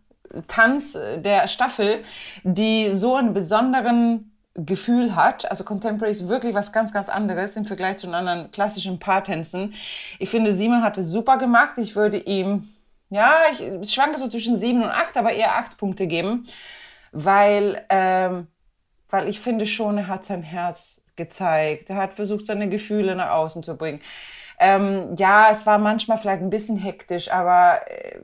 Tanz 0.48 0.94
der 0.94 1.48
Staffel, 1.48 2.04
die 2.44 2.96
so 2.96 3.16
einen 3.16 3.34
besonderen 3.34 4.31
Gefühl 4.56 5.16
hat. 5.16 5.50
Also 5.50 5.64
Contemporary 5.64 6.12
ist 6.12 6.28
wirklich 6.28 6.54
was 6.54 6.74
ganz, 6.74 6.92
ganz 6.94 7.10
anderes 7.10 7.56
im 7.56 7.66
Vergleich 7.66 7.98
zu 7.98 8.12
anderen 8.14 8.52
klassischen 8.52 9.00
Paartänzen. 9.00 9.74
Ich 10.20 10.30
finde, 10.30 10.54
Simon 10.54 10.84
hat 10.84 10.98
es 10.98 11.08
super 11.08 11.38
gemacht. 11.38 11.78
Ich 11.78 11.96
würde 11.96 12.18
ihm, 12.18 12.70
ja, 13.10 13.34
ich 13.82 13.94
schwanke 13.94 14.20
so 14.20 14.28
zwischen 14.28 14.58
sieben 14.58 14.84
und 14.84 14.90
acht, 14.90 15.16
aber 15.16 15.32
eher 15.32 15.56
acht 15.56 15.78
Punkte 15.78 16.08
geben, 16.08 16.48
weil, 17.12 17.86
ähm, 17.90 18.48
weil 19.10 19.28
ich 19.30 19.40
finde 19.40 19.66
schon, 19.68 19.98
er 19.98 20.08
hat 20.08 20.26
sein 20.26 20.44
Herz 20.44 21.02
gezeigt. 21.16 21.90
Er 21.90 21.98
hat 21.98 22.14
versucht, 22.16 22.46
seine 22.46 22.70
Gefühle 22.70 23.16
nach 23.16 23.32
außen 23.32 23.64
zu 23.64 23.78
bringen. 23.78 24.02
Ähm, 24.64 25.16
ja, 25.18 25.50
es 25.50 25.66
war 25.66 25.80
manchmal 25.80 26.20
vielleicht 26.20 26.44
ein 26.44 26.52
bisschen 26.52 26.78
hektisch, 26.78 27.32
aber 27.32 27.80
äh, 27.88 28.20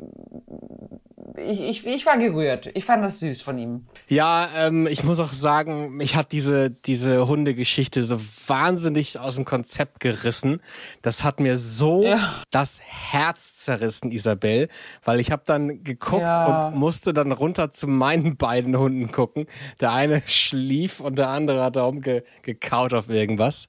ich, 1.37 1.61
ich, 1.61 1.87
ich 1.87 2.05
war 2.05 2.17
gerührt. 2.19 2.69
Ich 2.75 2.85
fand 2.85 3.03
das 3.03 3.19
süß 3.19 3.41
von 3.41 3.57
ihm. 3.57 3.85
Ja, 4.07 4.47
ähm, 4.55 4.87
ich 4.87 5.03
muss 5.03 5.19
auch 5.19 5.33
sagen, 5.33 5.95
mich 5.95 6.15
hat 6.15 6.31
diese, 6.31 6.69
diese 6.69 7.27
Hundegeschichte 7.27 8.03
so 8.03 8.19
wahnsinnig 8.47 9.19
aus 9.19 9.35
dem 9.35 9.45
Konzept 9.45 9.99
gerissen. 9.99 10.61
Das 11.01 11.23
hat 11.23 11.39
mir 11.39 11.57
so 11.57 12.03
ja. 12.03 12.35
das 12.51 12.79
Herz 12.83 13.57
zerrissen, 13.57 14.11
Isabel, 14.11 14.67
weil 15.03 15.19
ich 15.19 15.31
habe 15.31 15.41
dann 15.43 15.83
geguckt 15.83 16.21
ja. 16.21 16.67
und 16.67 16.75
musste 16.75 17.13
dann 17.13 17.31
runter 17.31 17.71
zu 17.71 17.87
meinen 17.87 18.37
beiden 18.37 18.77
Hunden 18.77 19.11
gucken. 19.11 19.47
Der 19.79 19.91
eine 19.93 20.21
schlief 20.27 20.99
und 20.99 21.17
der 21.17 21.29
andere 21.29 21.63
hat 21.63 21.77
da 21.77 21.85
umgekaut 21.85 22.93
auf 22.93 23.09
irgendwas. 23.09 23.67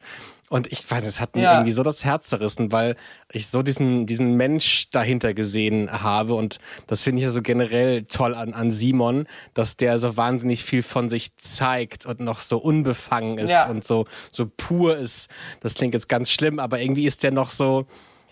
Und 0.51 0.73
ich 0.73 0.91
weiß, 0.91 1.05
es 1.05 1.21
hat 1.21 1.37
mir 1.37 1.43
ja. 1.43 1.53
irgendwie 1.55 1.73
so 1.73 1.83
das 1.83 2.05
Herz 2.05 2.29
zerrissen, 2.29 2.73
weil 2.73 2.97
ich 3.33 3.49
so 3.49 3.63
diesen, 3.63 4.07
diesen 4.07 4.35
Mensch 4.37 4.89
dahinter 4.91 5.35
gesehen 5.35 6.03
habe. 6.03 6.35
Und 6.35 6.59
das 6.87 7.03
finde 7.03 7.21
ich 7.21 7.25
ja 7.25 7.31
so 7.31 7.43
generell 7.43 8.05
toll 8.05 8.35
an, 8.35 8.55
an 8.55 8.71
Simon, 8.71 9.27
dass 9.53 9.77
der 9.77 9.99
so 9.99 10.17
wahnsinnig 10.17 10.65
viel 10.65 10.83
von 10.83 11.09
sich 11.09 11.37
zeigt 11.37 12.07
und 12.07 12.21
noch 12.21 12.41
so 12.41 12.59
unbefangen 12.59 13.39
ist 13.39 13.51
ja. 13.51 13.69
und 13.69 13.85
so, 13.85 14.07
so 14.33 14.51
pur 14.57 14.97
ist. 14.97 15.29
Das 15.61 15.75
klingt 15.75 15.93
jetzt 15.93 16.09
ganz 16.09 16.31
schlimm, 16.31 16.59
aber 16.59 16.81
irgendwie 16.81 17.07
ist 17.07 17.23
der 17.23 17.31
noch 17.31 17.51
so, 17.51 17.87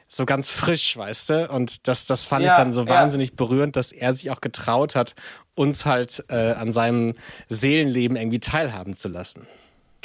so 0.09 0.25
ganz 0.25 0.51
frisch, 0.51 0.97
weißt 0.97 1.31
du? 1.31 1.51
Und 1.51 1.87
das, 1.89 2.07
das 2.07 2.25
fand 2.25 2.45
ja, 2.45 2.53
ich 2.53 2.57
dann 2.57 2.73
so 2.73 2.89
wahnsinnig 2.89 3.35
berührend, 3.35 3.77
dass 3.77 3.93
er 3.93 4.15
sich 4.15 4.31
auch 4.31 4.41
getraut 4.41 4.95
hat, 4.95 5.15
uns 5.55 5.85
halt 5.85 6.25
äh, 6.29 6.53
an 6.53 6.73
seinem 6.73 7.15
Seelenleben 7.49 8.17
irgendwie 8.17 8.41
teilhaben 8.41 8.95
zu 8.95 9.09
lassen. 9.09 9.47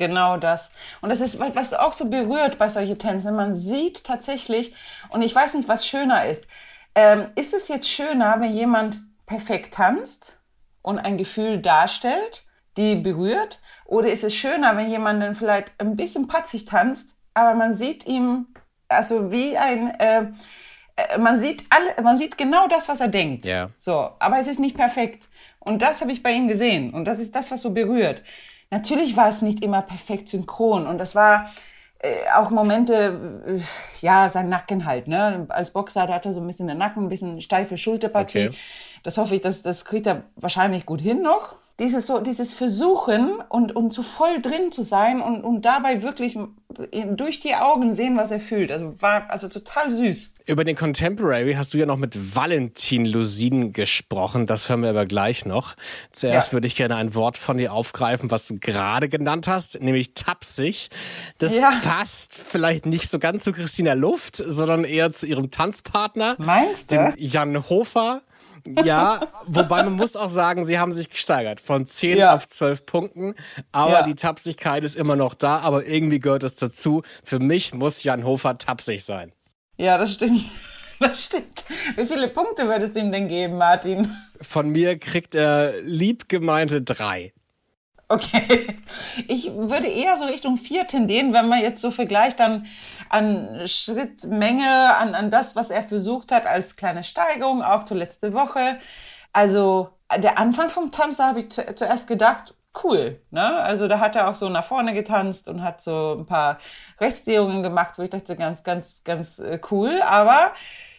Genau 0.01 0.37
das. 0.37 0.71
Und 1.01 1.09
das 1.09 1.21
ist, 1.21 1.39
was 1.39 1.75
auch 1.75 1.93
so 1.93 2.09
berührt 2.09 2.57
bei 2.57 2.69
solchen 2.69 2.97
Tänzen. 2.97 3.35
Man 3.35 3.53
sieht 3.53 4.03
tatsächlich, 4.03 4.73
und 5.09 5.21
ich 5.21 5.35
weiß 5.35 5.53
nicht, 5.53 5.67
was 5.67 5.85
schöner 5.85 6.25
ist. 6.25 6.47
Ähm, 6.95 7.27
ist 7.35 7.53
es 7.53 7.67
jetzt 7.67 7.87
schöner, 7.87 8.41
wenn 8.41 8.51
jemand 8.51 8.99
perfekt 9.27 9.75
tanzt 9.75 10.39
und 10.81 10.97
ein 10.97 11.19
Gefühl 11.19 11.59
darstellt, 11.59 12.43
die 12.77 12.95
berührt? 12.95 13.59
Oder 13.85 14.11
ist 14.11 14.23
es 14.23 14.33
schöner, 14.33 14.75
wenn 14.75 14.89
jemand 14.89 15.21
dann 15.21 15.35
vielleicht 15.35 15.71
ein 15.77 15.95
bisschen 15.95 16.27
patzig 16.27 16.65
tanzt, 16.65 17.15
aber 17.35 17.53
man 17.53 17.75
sieht 17.75 18.07
ihm, 18.07 18.47
also 18.87 19.31
wie 19.31 19.55
ein, 19.55 19.93
äh, 19.99 20.23
äh 20.95 21.19
man 21.19 21.39
sieht 21.39 21.65
alle, 21.69 22.01
man 22.01 22.17
sieht 22.17 22.39
genau 22.39 22.67
das, 22.67 22.89
was 22.89 23.01
er 23.01 23.07
denkt. 23.07 23.45
Ja. 23.45 23.69
So, 23.77 24.09
aber 24.17 24.39
es 24.39 24.47
ist 24.47 24.59
nicht 24.59 24.75
perfekt. 24.75 25.27
Und 25.59 25.83
das 25.83 26.01
habe 26.01 26.11
ich 26.11 26.23
bei 26.23 26.31
ihm 26.31 26.47
gesehen. 26.47 26.91
Und 26.91 27.05
das 27.05 27.19
ist 27.19 27.35
das, 27.35 27.51
was 27.51 27.61
so 27.61 27.69
berührt. 27.69 28.23
Natürlich 28.71 29.17
war 29.17 29.27
es 29.27 29.41
nicht 29.41 29.61
immer 29.61 29.81
perfekt 29.81 30.29
synchron 30.29 30.87
und 30.87 30.97
das 30.97 31.13
war 31.13 31.51
äh, 31.99 32.29
auch 32.35 32.49
Momente, 32.49 33.41
äh, 33.45 33.59
ja, 34.03 34.27
sein 34.29 34.49
Nacken 34.49 34.85
halt. 34.85 35.07
Ne? 35.07 35.45
Als 35.49 35.71
Boxer 35.71 36.07
hat 36.07 36.25
er 36.25 36.33
so 36.33 36.39
ein 36.39 36.47
bisschen 36.47 36.67
den 36.67 36.77
Nacken, 36.77 37.03
ein 37.03 37.09
bisschen 37.09 37.41
steife 37.41 37.77
Schulterpartie. 37.77 38.47
Okay. 38.47 38.57
Das 39.03 39.17
hoffe 39.17 39.35
ich, 39.35 39.41
dass 39.41 39.61
das 39.61 39.85
kriegt 39.85 40.07
er 40.07 40.23
wahrscheinlich 40.35 40.85
gut 40.85 41.01
hin 41.01 41.21
noch. 41.21 41.55
Dieses 41.81 42.05
so, 42.05 42.19
dieses 42.19 42.53
Versuchen 42.53 43.41
und, 43.49 43.75
und 43.75 43.91
so 43.91 44.03
voll 44.03 44.39
drin 44.39 44.71
zu 44.71 44.83
sein 44.83 45.19
und, 45.19 45.43
und 45.43 45.63
dabei 45.63 46.03
wirklich 46.03 46.37
durch 47.15 47.39
die 47.39 47.55
Augen 47.55 47.95
sehen, 47.95 48.17
was 48.17 48.29
er 48.29 48.39
fühlt. 48.39 48.71
Also 48.71 48.93
war 49.01 49.29
also 49.29 49.49
total 49.49 49.89
süß. 49.89 50.29
Über 50.45 50.63
den 50.63 50.75
Contemporary 50.75 51.53
hast 51.53 51.73
du 51.73 51.79
ja 51.79 51.85
noch 51.85 51.97
mit 51.97 52.35
Valentin 52.35 53.05
Lusin 53.05 53.71
gesprochen. 53.71 54.45
Das 54.45 54.69
hören 54.69 54.83
wir 54.83 54.91
aber 54.91 55.05
gleich 55.05 55.45
noch. 55.45 55.75
Zuerst 56.11 56.49
ja. 56.49 56.53
würde 56.53 56.67
ich 56.67 56.75
gerne 56.75 56.95
ein 56.95 57.15
Wort 57.15 57.37
von 57.37 57.57
dir 57.57 57.73
aufgreifen, 57.73 58.29
was 58.29 58.47
du 58.47 58.59
gerade 58.59 59.09
genannt 59.09 59.47
hast, 59.47 59.81
nämlich 59.81 60.13
tapsig. 60.13 60.89
Das 61.39 61.55
ja. 61.55 61.79
passt 61.83 62.35
vielleicht 62.35 62.85
nicht 62.85 63.09
so 63.09 63.17
ganz 63.17 63.43
zu 63.43 63.53
Christina 63.53 63.93
Luft, 63.93 64.35
sondern 64.35 64.83
eher 64.83 65.11
zu 65.11 65.25
ihrem 65.25 65.49
Tanzpartner. 65.49 66.35
Meinst 66.37 66.91
du? 66.91 66.95
Dem 66.95 67.13
Jan 67.17 67.69
Hofer. 67.69 68.21
Ja, 68.83 69.27
wobei 69.47 69.83
man 69.83 69.93
muss 69.93 70.15
auch 70.15 70.29
sagen, 70.29 70.65
sie 70.65 70.79
haben 70.79 70.93
sich 70.93 71.09
gesteigert 71.09 71.59
von 71.59 71.85
10 71.85 72.17
ja. 72.17 72.33
auf 72.33 72.47
12 72.47 72.85
Punkten. 72.85 73.35
Aber 73.71 73.99
ja. 73.99 74.03
die 74.03 74.15
Tapsigkeit 74.15 74.83
ist 74.83 74.95
immer 74.95 75.15
noch 75.15 75.33
da, 75.33 75.59
aber 75.59 75.85
irgendwie 75.85 76.19
gehört 76.19 76.43
es 76.43 76.55
dazu. 76.55 77.03
Für 77.23 77.39
mich 77.39 77.73
muss 77.73 78.03
Jan 78.03 78.23
Hofer 78.23 78.57
tapsig 78.57 79.03
sein. 79.03 79.31
Ja, 79.77 79.97
das 79.97 80.13
stimmt. 80.13 80.43
Das 80.99 81.23
stimmt. 81.23 81.63
Wie 81.95 82.05
viele 82.05 82.27
Punkte 82.27 82.67
würdest 82.67 82.95
du 82.95 82.99
ihm 82.99 83.11
denn 83.11 83.27
geben, 83.27 83.57
Martin? 83.57 84.15
Von 84.39 84.69
mir 84.69 84.99
kriegt 84.99 85.33
er 85.33 85.81
liebgemeinte 85.81 86.83
drei. 86.83 87.33
Okay. 88.11 88.77
Ich 89.27 89.53
würde 89.53 89.87
eher 89.87 90.17
so 90.17 90.25
Richtung 90.25 90.57
vier 90.57 90.85
tendieren, 90.85 91.31
wenn 91.31 91.47
man 91.47 91.61
jetzt 91.61 91.81
so 91.81 91.91
vergleicht 91.91 92.41
dann 92.41 92.65
an 93.09 93.61
Schrittmenge, 93.67 94.95
an, 94.97 95.15
an 95.15 95.31
das, 95.31 95.55
was 95.55 95.69
er 95.69 95.83
versucht 95.83 96.33
hat 96.33 96.45
als 96.45 96.75
kleine 96.75 97.05
Steigerung, 97.05 97.63
auch 97.63 97.85
zur 97.85 97.97
letzte 97.97 98.33
Woche. 98.33 98.79
Also 99.31 99.89
der 100.17 100.37
Anfang 100.37 100.69
vom 100.69 100.91
Tanz, 100.91 101.17
da 101.17 101.27
habe 101.27 101.39
ich 101.39 101.51
zu, 101.51 101.63
zuerst 101.75 102.07
gedacht, 102.07 102.53
cool. 102.83 103.21
Ne? 103.31 103.43
Also 103.43 103.87
da 103.87 103.99
hat 103.99 104.17
er 104.17 104.29
auch 104.29 104.35
so 104.35 104.49
nach 104.49 104.65
vorne 104.65 104.93
getanzt 104.93 105.47
und 105.47 105.63
hat 105.63 105.81
so 105.81 106.17
ein 106.19 106.25
paar 106.25 106.59
Rechtsdrehungen 106.99 107.63
gemacht, 107.63 107.97
wo 107.97 108.01
ich 108.03 108.09
dachte, 108.09 108.35
ganz, 108.35 108.63
ganz, 108.63 109.03
ganz 109.05 109.39
äh, 109.39 109.59
cool. 109.71 110.01
Aber 110.01 110.51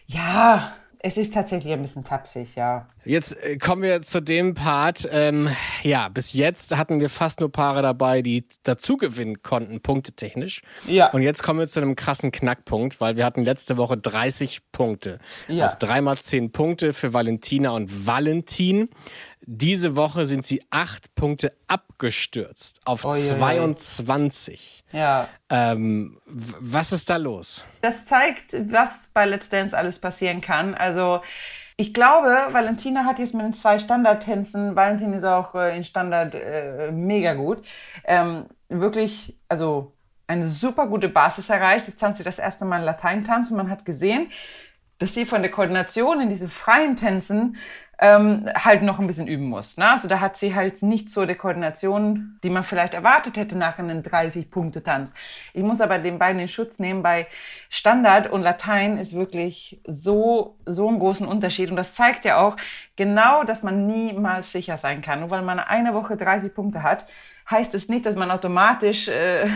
ja, 0.07 0.73
es 1.05 1.17
ist 1.17 1.33
tatsächlich 1.33 1.73
ein 1.73 1.81
bisschen 1.81 2.05
tapsig, 2.05 2.55
ja. 2.55 2.87
Jetzt 3.03 3.35
äh, 3.43 3.57
kommen 3.57 3.81
wir 3.81 4.01
zu 4.01 4.21
dem 4.21 4.53
Part. 4.53 5.05
Ähm, 5.11 5.49
ja, 5.83 6.07
bis 6.07 6.31
jetzt 6.31 6.77
hatten 6.77 7.01
wir 7.01 7.09
fast 7.09 7.41
nur 7.41 7.51
Paare 7.51 7.81
dabei, 7.81 8.21
die 8.21 8.47
dazu 8.63 8.95
gewinnen 8.95 9.41
konnten, 9.43 9.81
punktetechnisch. 9.81 10.61
Ja. 10.87 11.11
Und 11.11 11.21
jetzt 11.21 11.43
kommen 11.43 11.59
wir 11.59 11.67
zu 11.67 11.81
einem 11.81 11.97
krassen 11.97 12.31
Knackpunkt, 12.31 13.01
weil 13.01 13.17
wir 13.17 13.25
hatten 13.25 13.43
letzte 13.43 13.75
Woche 13.75 13.97
30 13.97 14.71
Punkte. 14.71 15.19
Ja. 15.49 15.65
Also 15.65 15.75
dreimal 15.77 16.17
10 16.17 16.53
Punkte 16.53 16.93
für 16.93 17.11
Valentina 17.11 17.71
und 17.71 18.07
Valentin. 18.07 18.87
Diese 19.45 19.95
Woche 19.95 20.25
sind 20.25 20.45
sie 20.45 20.63
acht 20.69 21.15
Punkte 21.15 21.51
abgestürzt 21.67 22.79
auf 22.85 23.03
oh, 23.03 23.11
22. 23.11 24.85
Ja. 24.91 25.27
Ähm, 25.49 26.17
was 26.25 26.93
ist 26.93 27.09
da 27.09 27.17
los? 27.17 27.67
Das 27.81 28.05
zeigt, 28.05 28.55
was 28.71 29.09
bei 29.13 29.25
Let's 29.25 29.49
Dance 29.49 29.77
alles 29.77 29.99
passieren 29.99 30.39
kann. 30.39 30.75
Also 30.75 31.21
ich 31.75 31.93
glaube, 31.93 32.47
Valentina 32.51 33.03
hat 33.05 33.19
jetzt 33.19 33.33
mit 33.33 33.43
den 33.43 33.53
zwei 33.53 33.79
Standardtänzen, 33.79 34.75
Valentin 34.75 35.13
ist 35.13 35.25
auch 35.25 35.55
äh, 35.55 35.75
in 35.75 35.83
Standard 35.83 36.35
äh, 36.35 36.91
mega 36.91 37.33
gut, 37.33 37.65
ähm, 38.05 38.45
wirklich, 38.69 39.37
also 39.49 39.93
eine 40.27 40.47
super 40.47 40.87
gute 40.87 41.09
Basis 41.09 41.49
erreicht. 41.49 41.87
Jetzt 41.87 41.99
tanzt 41.99 42.19
sie 42.19 42.23
das 42.23 42.39
erste 42.39 42.63
Mal 42.65 42.83
Lateintanz 42.83 43.51
und 43.51 43.57
man 43.57 43.69
hat 43.69 43.85
gesehen, 43.85 44.31
dass 44.99 45.13
sie 45.13 45.25
von 45.25 45.41
der 45.41 45.51
Koordination 45.51 46.21
in 46.21 46.29
diesen 46.29 46.49
freien 46.49 46.95
Tänzen 46.95 47.57
ähm, 47.99 48.49
halt 48.55 48.81
noch 48.81 48.99
ein 48.99 49.07
bisschen 49.07 49.27
üben 49.27 49.45
muss. 49.45 49.77
Ne? 49.77 49.89
Also 49.91 50.07
da 50.07 50.19
hat 50.19 50.35
sie 50.37 50.55
halt 50.55 50.81
nicht 50.81 51.11
so 51.11 51.25
die 51.25 51.35
Koordination, 51.35 52.39
die 52.43 52.49
man 52.49 52.63
vielleicht 52.63 52.93
erwartet 52.95 53.37
hätte 53.37 53.55
nach 53.55 53.77
einem 53.77 54.01
30-Punkte-Tanz. 54.01 55.13
Ich 55.53 55.63
muss 55.63 55.79
aber 55.79 55.99
den 55.99 56.17
beiden 56.17 56.41
in 56.41 56.47
Schutz 56.47 56.79
nehmen, 56.79 57.03
bei 57.03 57.27
Standard 57.69 58.29
und 58.29 58.41
Latein 58.41 58.97
ist 58.97 59.13
wirklich 59.13 59.79
so, 59.85 60.57
so 60.65 60.87
einen 60.87 60.99
großen 60.99 61.27
Unterschied. 61.27 61.69
Und 61.69 61.75
das 61.75 61.93
zeigt 61.93 62.25
ja 62.25 62.39
auch 62.39 62.57
genau, 62.95 63.43
dass 63.43 63.61
man 63.61 63.85
niemals 63.85 64.51
sicher 64.51 64.77
sein 64.77 65.01
kann. 65.01 65.19
Nur 65.19 65.29
weil 65.29 65.43
man 65.43 65.59
eine 65.59 65.93
Woche 65.93 66.17
30 66.17 66.53
Punkte 66.53 66.81
hat, 66.81 67.05
heißt 67.49 67.75
es 67.75 67.89
nicht, 67.89 68.05
dass 68.05 68.15
man 68.15 68.31
automatisch 68.31 69.07
äh, 69.07 69.49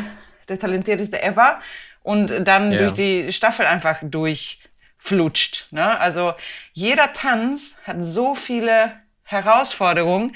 der 0.47 0.59
talentierteste 0.59 1.21
ever 1.21 1.59
und 2.03 2.47
dann 2.47 2.71
ja. 2.71 2.77
durch 2.79 2.93
die 2.93 3.33
Staffel 3.33 3.65
einfach 3.65 3.97
durch 4.01 4.59
flutscht. 5.07 5.67
Ne? 5.71 5.99
Also 5.99 6.33
jeder 6.73 7.13
Tanz 7.13 7.75
hat 7.83 7.97
so 8.01 8.35
viele 8.35 8.91
Herausforderungen 9.23 10.35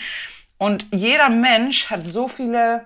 und 0.58 0.86
jeder 0.94 1.30
Mensch 1.30 1.90
hat 1.90 2.04
so 2.06 2.28
viele 2.28 2.86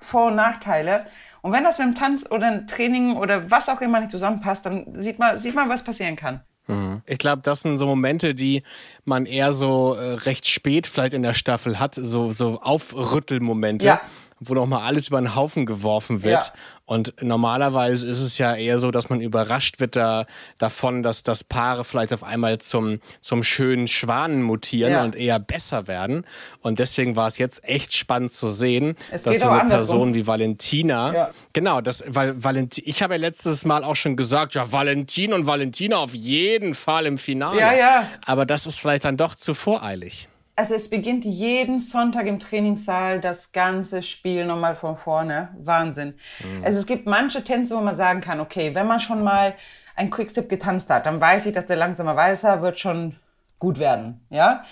Vor- 0.00 0.28
und 0.28 0.36
Nachteile. 0.36 1.06
Und 1.42 1.52
wenn 1.52 1.64
das 1.64 1.78
mit 1.78 1.88
dem 1.88 1.94
Tanz 1.94 2.24
oder 2.30 2.50
dem 2.50 2.66
Training 2.66 3.16
oder 3.16 3.50
was 3.50 3.68
auch 3.68 3.80
immer 3.80 4.00
nicht 4.00 4.12
zusammenpasst, 4.12 4.64
dann 4.64 5.02
sieht 5.02 5.18
man, 5.18 5.36
sieht 5.36 5.54
man 5.54 5.68
was 5.68 5.84
passieren 5.84 6.16
kann. 6.16 6.40
Mhm. 6.66 7.02
Ich 7.06 7.18
glaube, 7.18 7.42
das 7.42 7.60
sind 7.60 7.76
so 7.76 7.86
Momente, 7.86 8.34
die 8.34 8.62
man 9.04 9.26
eher 9.26 9.52
so 9.52 9.94
äh, 9.94 10.14
recht 10.14 10.46
spät 10.46 10.86
vielleicht 10.86 11.12
in 11.12 11.22
der 11.22 11.34
Staffel 11.34 11.78
hat, 11.78 11.94
so, 11.94 12.32
so 12.32 12.60
Aufrüttelmomente. 12.62 13.86
Ja 13.86 14.00
wo 14.40 14.54
noch 14.54 14.66
mal 14.66 14.82
alles 14.82 15.08
über 15.08 15.20
den 15.20 15.34
Haufen 15.34 15.66
geworfen 15.66 16.22
wird. 16.22 16.44
Ja. 16.44 16.52
Und 16.86 17.14
normalerweise 17.22 18.06
ist 18.06 18.20
es 18.20 18.36
ja 18.36 18.54
eher 18.54 18.78
so, 18.78 18.90
dass 18.90 19.08
man 19.08 19.20
überrascht 19.20 19.80
wird 19.80 19.96
da, 19.96 20.26
davon, 20.58 21.02
dass 21.02 21.22
das 21.22 21.42
Paare 21.42 21.84
vielleicht 21.84 22.12
auf 22.12 22.22
einmal 22.22 22.58
zum, 22.58 23.00
zum 23.20 23.42
schönen 23.42 23.86
Schwanen 23.86 24.42
mutieren 24.42 24.92
ja. 24.92 25.02
und 25.02 25.16
eher 25.16 25.38
besser 25.38 25.86
werden. 25.86 26.26
Und 26.60 26.78
deswegen 26.78 27.16
war 27.16 27.28
es 27.28 27.38
jetzt 27.38 27.64
echt 27.64 27.94
spannend 27.94 28.32
zu 28.32 28.48
sehen, 28.48 28.96
es 29.10 29.22
dass 29.22 29.40
so 29.40 29.48
eine 29.48 29.68
Person 29.68 30.12
wie 30.14 30.26
Valentina, 30.26 31.14
ja. 31.14 31.30
genau, 31.52 31.80
das, 31.80 32.04
weil 32.06 32.42
Valentin, 32.42 32.84
ich 32.86 33.02
habe 33.02 33.14
ja 33.14 33.20
letztes 33.20 33.64
Mal 33.64 33.82
auch 33.82 33.96
schon 33.96 34.16
gesagt, 34.16 34.54
ja, 34.54 34.70
Valentin 34.70 35.32
und 35.32 35.46
Valentina 35.46 35.96
auf 35.96 36.14
jeden 36.14 36.74
Fall 36.74 37.06
im 37.06 37.16
Finale. 37.16 37.60
Ja, 37.60 37.72
ja. 37.72 38.08
Aber 38.26 38.44
das 38.44 38.66
ist 38.66 38.78
vielleicht 38.78 39.04
dann 39.04 39.16
doch 39.16 39.34
zu 39.34 39.54
voreilig 39.54 40.28
also 40.56 40.74
es 40.74 40.88
beginnt 40.88 41.24
jeden 41.24 41.80
Sonntag 41.80 42.26
im 42.26 42.38
Trainingssaal 42.38 43.20
das 43.20 43.52
ganze 43.52 44.02
Spiel 44.02 44.44
nochmal 44.46 44.76
von 44.76 44.96
vorne. 44.96 45.48
Wahnsinn. 45.58 46.14
Mhm. 46.40 46.64
Also 46.64 46.78
es 46.78 46.86
gibt 46.86 47.06
manche 47.06 47.42
Tänze, 47.42 47.76
wo 47.76 47.80
man 47.80 47.96
sagen 47.96 48.20
kann, 48.20 48.40
okay, 48.40 48.74
wenn 48.74 48.86
man 48.86 49.00
schon 49.00 49.24
mal 49.24 49.54
ein 49.96 50.10
Quickstep 50.10 50.48
getanzt 50.48 50.90
hat, 50.90 51.06
dann 51.06 51.20
weiß 51.20 51.46
ich, 51.46 51.54
dass 51.54 51.66
der 51.66 51.76
langsame 51.76 52.16
Walzer 52.16 52.62
wird 52.62 52.78
schon 52.78 53.16
gut 53.58 53.78
werden. 53.78 54.24
Ja. 54.30 54.64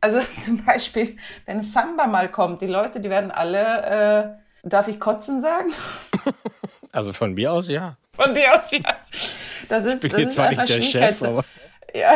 Also 0.00 0.20
zum 0.40 0.64
Beispiel, 0.64 1.16
wenn 1.46 1.62
Samba 1.62 2.06
mal 2.06 2.30
kommt, 2.30 2.60
die 2.60 2.66
Leute, 2.66 3.00
die 3.00 3.08
werden 3.08 3.30
alle, 3.30 4.36
äh, 4.62 4.68
darf 4.68 4.88
ich 4.88 5.00
kotzen 5.00 5.40
sagen? 5.40 5.72
Also 6.92 7.12
von 7.12 7.34
mir 7.34 7.50
aus 7.50 7.68
ja. 7.68 7.96
Von 8.14 8.34
dir 8.34 8.54
aus 8.54 8.70
ja. 8.70 8.78
Das 9.68 9.84
ist, 9.84 9.94
ich 9.94 10.00
bin 10.02 10.10
das 10.10 10.20
jetzt 10.20 10.34
zwar 10.34 10.50
nicht 10.50 10.68
der 10.68 10.80
Chef, 10.80 11.20
aber. 11.20 11.44
Ja. 11.92 12.12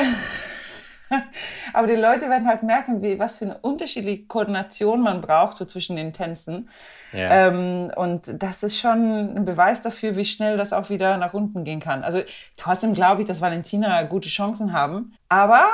Aber 1.73 1.87
die 1.87 1.95
Leute 1.95 2.29
werden 2.29 2.47
halt 2.47 2.63
merken, 2.63 3.03
wie, 3.03 3.19
was 3.19 3.39
für 3.39 3.47
eine 3.47 3.59
unterschiedliche 3.59 4.25
Koordination 4.27 5.01
man 5.01 5.21
braucht 5.21 5.57
so 5.57 5.65
zwischen 5.65 5.97
den 5.97 6.13
Tänzen. 6.13 6.69
Ja. 7.13 7.49
Ähm, 7.49 7.91
und 7.97 8.31
das 8.43 8.63
ist 8.63 8.79
schon 8.79 9.37
ein 9.37 9.45
Beweis 9.45 9.83
dafür, 9.83 10.17
wie 10.17 10.25
schnell 10.25 10.57
das 10.57 10.73
auch 10.73 10.91
wieder 10.91 11.17
nach 11.17 11.35
unten 11.35 11.65
gehen 11.65 11.81
kann. 11.81 12.05
Also 12.05 12.23
trotzdem 12.57 12.95
glaube 12.95 13.23
ich, 13.23 13.29
dass 13.29 13.41
Valentina 13.41 14.03
gute 14.03 14.29
Chancen 14.29 14.73
haben. 14.73 15.15
Aber 15.29 15.69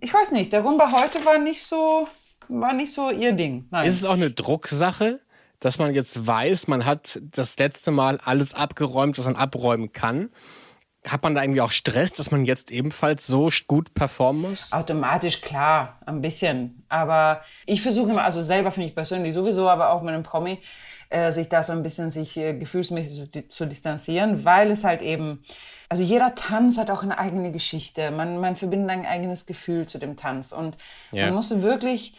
ich 0.00 0.12
weiß 0.12 0.30
nicht, 0.30 0.52
der 0.52 0.60
Rumba 0.60 0.92
heute 0.92 1.24
war 1.24 1.38
nicht 1.38 1.64
so, 1.64 2.08
war 2.48 2.72
nicht 2.72 2.92
so 2.92 3.10
ihr 3.10 3.32
Ding. 3.32 3.66
Nein. 3.70 3.86
Ist 3.86 3.96
es 3.96 4.04
auch 4.04 4.14
eine 4.14 4.30
Drucksache? 4.30 5.20
Dass 5.60 5.78
man 5.78 5.94
jetzt 5.94 6.26
weiß, 6.26 6.68
man 6.68 6.84
hat 6.84 7.20
das 7.22 7.58
letzte 7.58 7.90
Mal 7.90 8.18
alles 8.22 8.52
abgeräumt, 8.52 9.18
was 9.18 9.24
man 9.24 9.36
abräumen 9.36 9.92
kann 9.92 10.28
hat 11.06 11.22
man 11.22 11.34
da 11.34 11.42
irgendwie 11.42 11.60
auch 11.60 11.70
Stress, 11.70 12.14
dass 12.14 12.30
man 12.30 12.44
jetzt 12.44 12.70
ebenfalls 12.70 13.26
so 13.26 13.50
gut 13.66 13.94
performen 13.94 14.42
muss? 14.50 14.72
Automatisch, 14.72 15.40
klar, 15.40 15.98
ein 16.06 16.20
bisschen. 16.20 16.84
Aber 16.88 17.42
ich 17.66 17.82
versuche 17.82 18.10
immer, 18.10 18.24
also 18.24 18.42
selber 18.42 18.70
finde 18.70 18.88
ich 18.88 18.94
persönlich 18.94 19.34
sowieso, 19.34 19.68
aber 19.68 19.90
auch 19.90 20.02
mit 20.02 20.14
einem 20.14 20.22
Promi, 20.22 20.60
äh, 21.10 21.30
sich 21.32 21.48
da 21.48 21.62
so 21.62 21.72
ein 21.72 21.82
bisschen 21.82 22.10
sich 22.10 22.36
äh, 22.36 22.54
gefühlsmäßig 22.54 23.30
zu, 23.32 23.48
zu, 23.48 23.66
distanzieren, 23.66 24.44
weil 24.44 24.70
es 24.70 24.82
halt 24.82 25.02
eben, 25.02 25.44
also 25.88 26.02
jeder 26.02 26.34
Tanz 26.34 26.78
hat 26.78 26.90
auch 26.90 27.02
eine 27.02 27.18
eigene 27.18 27.52
Geschichte. 27.52 28.10
Man, 28.10 28.38
man 28.40 28.56
verbindet 28.56 28.90
ein 28.90 29.06
eigenes 29.06 29.46
Gefühl 29.46 29.86
zu 29.86 29.98
dem 29.98 30.16
Tanz. 30.16 30.52
Und 30.52 30.76
ja. 31.12 31.26
man 31.26 31.34
muss 31.34 31.50
wirklich 31.60 32.14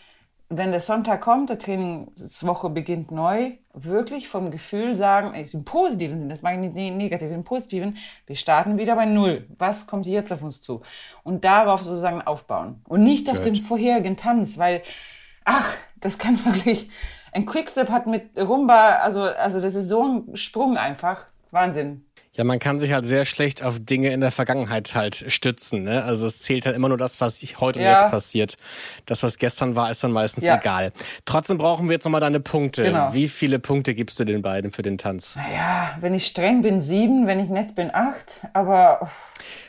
wenn 0.50 0.72
der 0.72 0.80
Sonntag 0.80 1.22
kommt, 1.22 1.50
der 1.50 1.58
Trainingswoche 1.58 2.70
beginnt 2.70 3.12
neu, 3.12 3.54
wirklich 3.74 4.30
vom 4.30 4.52
Gefühl 4.52 4.96
sagen, 4.96 5.34
im 5.34 5.66
positiven 5.66 6.20
Sinn, 6.20 6.30
das 6.30 6.44
meine 6.44 6.68
ich 6.68 6.74
nicht 6.74 6.96
negativ, 6.96 7.32
im 7.32 7.44
positiven, 7.44 7.98
wir 8.28 8.36
starten 8.36 8.78
wieder 8.78 8.96
bei 8.96 9.06
Null. 9.06 9.48
Was 9.58 9.88
kommt 9.88 10.06
jetzt 10.06 10.32
auf 10.32 10.44
uns 10.44 10.62
zu? 10.62 10.82
Und 11.24 11.44
darauf 11.44 11.84
sozusagen 11.84 12.22
aufbauen. 12.22 12.82
Und 12.88 13.04
nicht 13.04 13.30
auf 13.30 13.42
den 13.42 13.56
vorherigen 13.56 14.18
Tanz, 14.18 14.58
weil, 14.58 14.84
ach, 15.46 15.74
das 16.00 16.20
kann 16.20 16.44
wirklich, 16.46 16.90
ein 17.32 17.46
Quickstep 17.46 17.90
hat 17.90 18.06
mit 18.06 18.38
Rumba, 18.38 18.98
also, 18.98 19.22
also 19.22 19.60
das 19.60 19.76
ist 19.76 19.90
so 19.90 20.04
ein 20.04 20.36
Sprung 20.38 20.78
einfach. 20.78 21.26
Wahnsinn. 21.52 22.05
Ja, 22.36 22.44
man 22.44 22.60
kann 22.60 22.80
sich 22.82 22.92
halt 22.92 23.06
sehr 23.06 23.24
schlecht 23.24 23.64
auf 23.64 23.80
Dinge 23.80 24.12
in 24.12 24.20
der 24.20 24.32
Vergangenheit 24.32 24.94
halt 24.94 25.24
stützen. 25.30 25.84
Ne? 25.84 26.04
Also 26.04 26.28
es 26.28 26.40
zählt 26.42 26.66
halt 26.66 26.76
immer 26.76 26.90
nur 26.90 26.98
das, 26.98 27.22
was 27.22 27.42
heute 27.60 27.82
Ja. 27.82 27.96
und 27.96 28.02
jetzt 28.02 28.12
passiert. 28.12 28.58
Das, 29.06 29.24
was 29.24 29.38
gestern 29.38 29.76
war, 29.76 29.90
ist 29.90 30.04
dann 30.04 30.12
meistens 30.12 30.44
Ja. 30.44 30.58
egal. 30.58 30.92
Trotzdem 31.26 31.58
brauchen 31.58 31.88
wir 31.88 31.94
jetzt 31.94 32.04
nochmal 32.04 32.20
deine 32.22 32.42
Punkte. 32.42 32.84
Genau. 32.84 33.14
Wie 33.14 33.30
viele 33.30 33.60
Punkte 33.60 33.94
gibst 33.96 34.20
du 34.20 34.26
den 34.26 34.42
beiden 34.42 34.74
für 34.74 34.82
den 34.82 34.98
Tanz? 34.98 35.36
Ja, 35.54 35.98
wenn 36.02 36.14
ich 36.14 36.26
streng 36.28 36.62
bin, 36.62 36.82
sieben, 36.82 37.26
wenn 37.26 37.40
ich 37.40 37.50
nett 37.50 37.74
bin, 37.76 37.90
acht. 37.94 38.42
Aber 38.54 39.10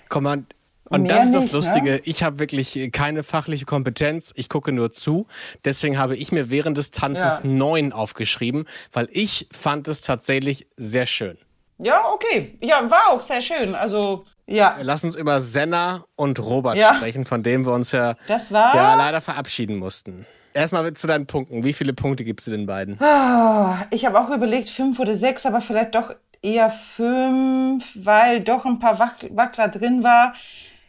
Komm 0.09 0.25
mal. 0.25 0.43
Und 0.89 1.03
Mehr 1.03 1.17
das 1.17 1.27
ist 1.27 1.35
das 1.35 1.43
nicht, 1.45 1.53
ne? 1.53 1.59
Lustige. 1.59 2.01
Ich 2.05 2.23
habe 2.23 2.39
wirklich 2.39 2.91
keine 2.93 3.25
fachliche 3.25 3.65
Kompetenz. 3.65 4.33
Ich 4.37 4.49
gucke 4.49 4.71
nur 4.71 4.93
zu. 4.93 5.27
Deswegen 5.65 5.99
habe 5.99 6.17
ich 6.17 6.31
mir 6.31 6.49
während 6.49 6.79
des 6.79 6.93
Tanzes 6.93 7.41
Ja. 7.43 7.49
neun 7.49 7.93
aufgeschrieben, 7.93 8.67
weil 8.93 9.09
ich 9.11 9.49
fand 9.53 9.89
es 9.89 10.01
tatsächlich 10.03 10.69
sehr 10.77 11.07
schön. 11.07 11.39
Ja, 11.79 12.05
okay. 12.13 12.59
Ja, 12.61 12.89
war 12.91 13.09
auch 13.11 13.23
sehr 13.23 13.41
schön. 13.43 13.75
Also, 13.75 14.25
ja. 14.47 14.75
Lass 14.83 15.05
uns 15.05 15.17
über 15.17 15.41
Senna 15.41 16.05
und 16.17 16.39
Robert 16.41 16.77
Ja. 16.77 16.95
sprechen, 16.95 17.27
von 17.27 17.43
dem 17.43 17.65
wir 17.67 17.73
uns 17.73 17.93
ja, 17.93 18.15
Das 18.29 18.53
war- 18.53 18.75
ja 18.75 18.95
leider 18.97 19.21
verabschieden 19.21 19.77
mussten. 19.77 20.27
Erstmal 20.55 20.91
zu 20.95 21.07
deinen 21.07 21.27
Punkten. 21.27 21.65
Wie 21.65 21.73
viele 21.75 21.93
Punkte 21.93 22.25
gibst 22.25 22.47
du 22.47 22.51
den 22.51 22.65
beiden? 22.67 22.99
Ah, 23.03 23.85
Ich 23.91 24.07
habe 24.07 24.19
auch 24.19 24.31
überlegt, 24.31 24.69
fünf 24.71 24.99
oder 24.99 25.15
sechs, 25.15 25.45
aber 25.45 25.61
vielleicht 25.61 25.95
doch 25.95 26.15
eher 26.43 26.71
fünf, 26.71 27.93
weil 27.95 28.41
doch 28.41 28.65
ein 28.65 28.79
paar 28.79 28.99
Wack- 28.99 29.29
Wackler 29.35 29.69
drin 29.69 30.03
war. 30.03 30.35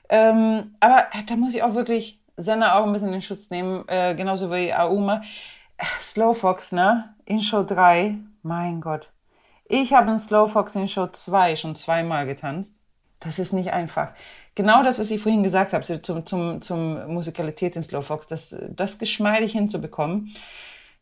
Ähm, 0.10 0.76
aber 0.80 1.04
da 1.28 1.36
muss 1.36 1.54
ich 1.54 1.64
auch 1.64 1.74
wirklich 1.74 2.22
Senna 2.38 2.76
auch 2.78 2.86
ein 2.86 2.94
bisschen 2.94 3.12
in 3.14 3.22
Schutz 3.22 3.50
nehmen, 3.50 3.84
äh, 3.88 4.16
genauso 4.16 4.52
wie 4.52 4.74
Auma. 4.74 5.22
Äh, 5.78 5.84
Slowfox, 6.00 6.72
ne? 6.72 7.14
In 7.26 7.42
Show 7.42 7.64
3, 7.64 8.16
mein 8.44 8.80
Gott. 8.80 9.10
Ich 9.70 9.94
habe 9.94 10.08
einen 10.08 10.20
Slowfox 10.20 10.76
in 10.76 10.88
Show 10.88 11.08
2 11.08 11.56
schon 11.58 11.76
zweimal 11.76 12.26
getanzt. 12.26 12.82
Das 13.20 13.40
ist 13.40 13.52
nicht 13.52 13.74
einfach. 13.74 14.14
Genau 14.56 14.84
das, 14.84 15.00
was 15.00 15.12
ich 15.12 15.22
vorhin 15.22 15.44
gesagt 15.44 15.74
habe, 15.74 16.02
zum, 16.02 16.26
zum, 16.26 16.62
zum 16.62 17.14
Musikalität 17.14 17.76
in 17.76 17.84
Slowfox, 17.84 18.28
das, 18.28 18.56
das 18.70 18.98
geschmeidig 19.00 19.52
hinzubekommen, 19.52 20.36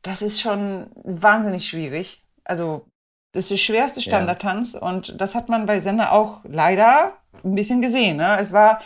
das 0.01 0.21
ist 0.21 0.41
schon 0.41 0.87
wahnsinnig 1.03 1.67
schwierig. 1.67 2.23
Also, 2.43 2.85
das 3.33 3.45
ist 3.45 3.51
der 3.51 3.57
schwerste 3.57 4.01
Standardtanz 4.01 4.75
und 4.75 5.19
das 5.19 5.35
hat 5.35 5.49
man 5.49 5.65
bei 5.65 5.79
Senna 5.79 6.11
auch 6.11 6.39
leider 6.43 7.13
ein 7.43 7.55
bisschen 7.55 7.81
gesehen. 7.81 8.17
Ne? 8.17 8.37
Es 8.39 8.53
war 8.53 8.79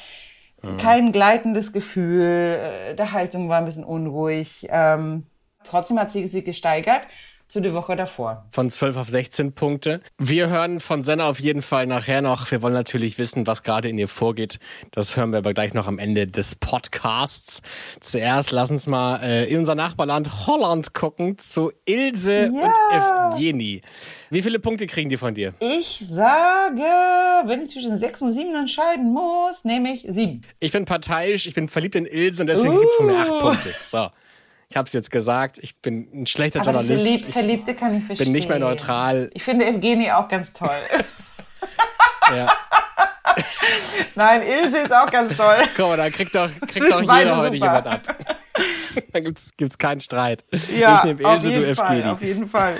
kein 0.78 1.12
gleitendes 1.12 1.72
Gefühl, 1.72 2.24
äh, 2.24 2.96
der 2.96 3.12
Haltung 3.12 3.48
war 3.48 3.60
ein 3.60 3.66
bisschen 3.66 3.84
unruhig. 3.84 4.68
Ähm, 4.70 5.28
trotzdem 5.64 6.00
hat 6.00 6.12
sie 6.12 6.28
sie 6.28 6.44
gesteigert 6.44 7.04
zu 7.50 7.62
der 7.62 7.74
Woche 7.74 7.96
davor. 7.96 8.46
Von 8.52 8.70
12 8.70 8.96
auf 8.96 9.10
16 9.10 9.54
Punkte. 9.54 10.02
Wir 10.20 10.50
hören 10.50 10.80
von 10.80 11.02
Senna 11.02 11.28
auf 11.28 11.40
jeden 11.40 11.64
Fall 11.64 11.88
nachher 11.88 12.22
noch. 12.22 12.50
Wir 12.52 12.62
wollen 12.62 12.76
natürlich 12.76 13.18
wissen, 13.18 13.48
was 13.48 13.64
gerade 13.64 13.90
in 13.90 13.98
ihr 13.98 14.08
vorgeht. 14.08 14.60
Das 14.92 15.18
hören 15.18 15.32
wir 15.32 15.40
aber 15.40 15.54
gleich 15.54 15.74
noch 15.74 15.88
am 15.88 15.98
Ende 15.98 16.28
des 16.28 16.56
Podcasts. 16.56 17.64
Zuerst 18.00 18.52
lass 18.52 18.70
uns 18.70 18.86
mal 18.86 19.22
äh, 19.24 19.50
in 19.52 19.60
unser 19.60 19.74
Nachbarland 19.74 20.46
Holland 20.46 20.94
gucken 20.94 21.40
zu 21.40 21.72
Ilse 21.86 22.52
und 22.52 23.34
Evgeni. 23.34 23.82
Wie 24.30 24.44
viele 24.44 24.60
Punkte 24.60 24.86
kriegen 24.86 25.10
die 25.10 25.18
von 25.18 25.34
dir? 25.34 25.56
Ich 25.60 26.06
sage, 26.08 26.84
wenn 27.48 27.64
ich 27.64 27.72
zwischen 27.72 27.98
sechs 27.98 28.22
und 28.22 28.32
sieben 28.32 28.54
entscheiden 28.56 29.12
muss, 29.12 29.64
nehme 29.64 29.92
ich 29.92 30.06
sieben. 30.08 30.42
Ich 30.60 30.72
bin 30.72 30.86
parteiisch, 30.86 31.48
ich 31.48 31.56
bin 31.56 31.68
verliebt 31.68 31.96
in 31.96 32.06
Ilse 32.06 32.44
und 32.44 32.48
deswegen 32.48 32.78
gibt's 32.78 32.94
von 32.94 33.08
mir 33.08 33.18
acht 33.18 33.32
Uh. 33.32 33.40
Punkte. 33.40 33.74
So. 33.86 34.10
Ich 34.72 34.78
habe 34.78 34.86
es 34.86 34.94
jetzt 34.94 35.10
gesagt, 35.10 35.58
ich 35.58 35.78
bin 35.82 36.08
ein 36.14 36.28
schlechter 36.28 36.62
Aber 36.62 36.72
Journalist. 36.74 37.06
Lieb 37.06 37.32
Verliebte 37.34 37.74
kann 37.74 37.98
ich 37.98 38.04
verstehen. 38.04 38.26
bin 38.28 38.34
nicht 38.34 38.48
mehr 38.50 38.60
neutral. 38.60 39.32
Ich 39.34 39.44
finde 39.44 39.66
Evgeni 39.66 40.12
auch 40.12 40.28
ganz 40.28 40.54
toll. 40.54 40.70
Ja. 42.32 42.48
Nein, 44.16 44.44
Ilse 44.44 44.78
ist 44.82 44.94
auch 44.94 45.10
ganz 45.10 45.36
toll. 45.36 45.58
Guck 45.76 45.88
mal, 45.88 45.98
da 45.98 46.12
kriegt 46.12 46.36
doch, 46.36 46.48
kriegt 46.68 46.92
doch 46.92 47.02
jeder 47.02 47.38
heute 47.38 47.56
jemand 47.56 47.88
ab. 47.88 48.16
da 49.12 49.20
gibt's, 49.20 49.50
gibt's 49.58 49.80
keinen 49.80 50.00
Streit. 50.00 50.46
Ja, 50.78 50.98
ich 51.00 51.04
nehme 51.06 51.24
Ilse, 51.24 51.52
du 51.52 51.66
Evgeni. 51.68 52.04
auf 52.04 52.22
jeden 52.22 52.48
Fall. 52.48 52.78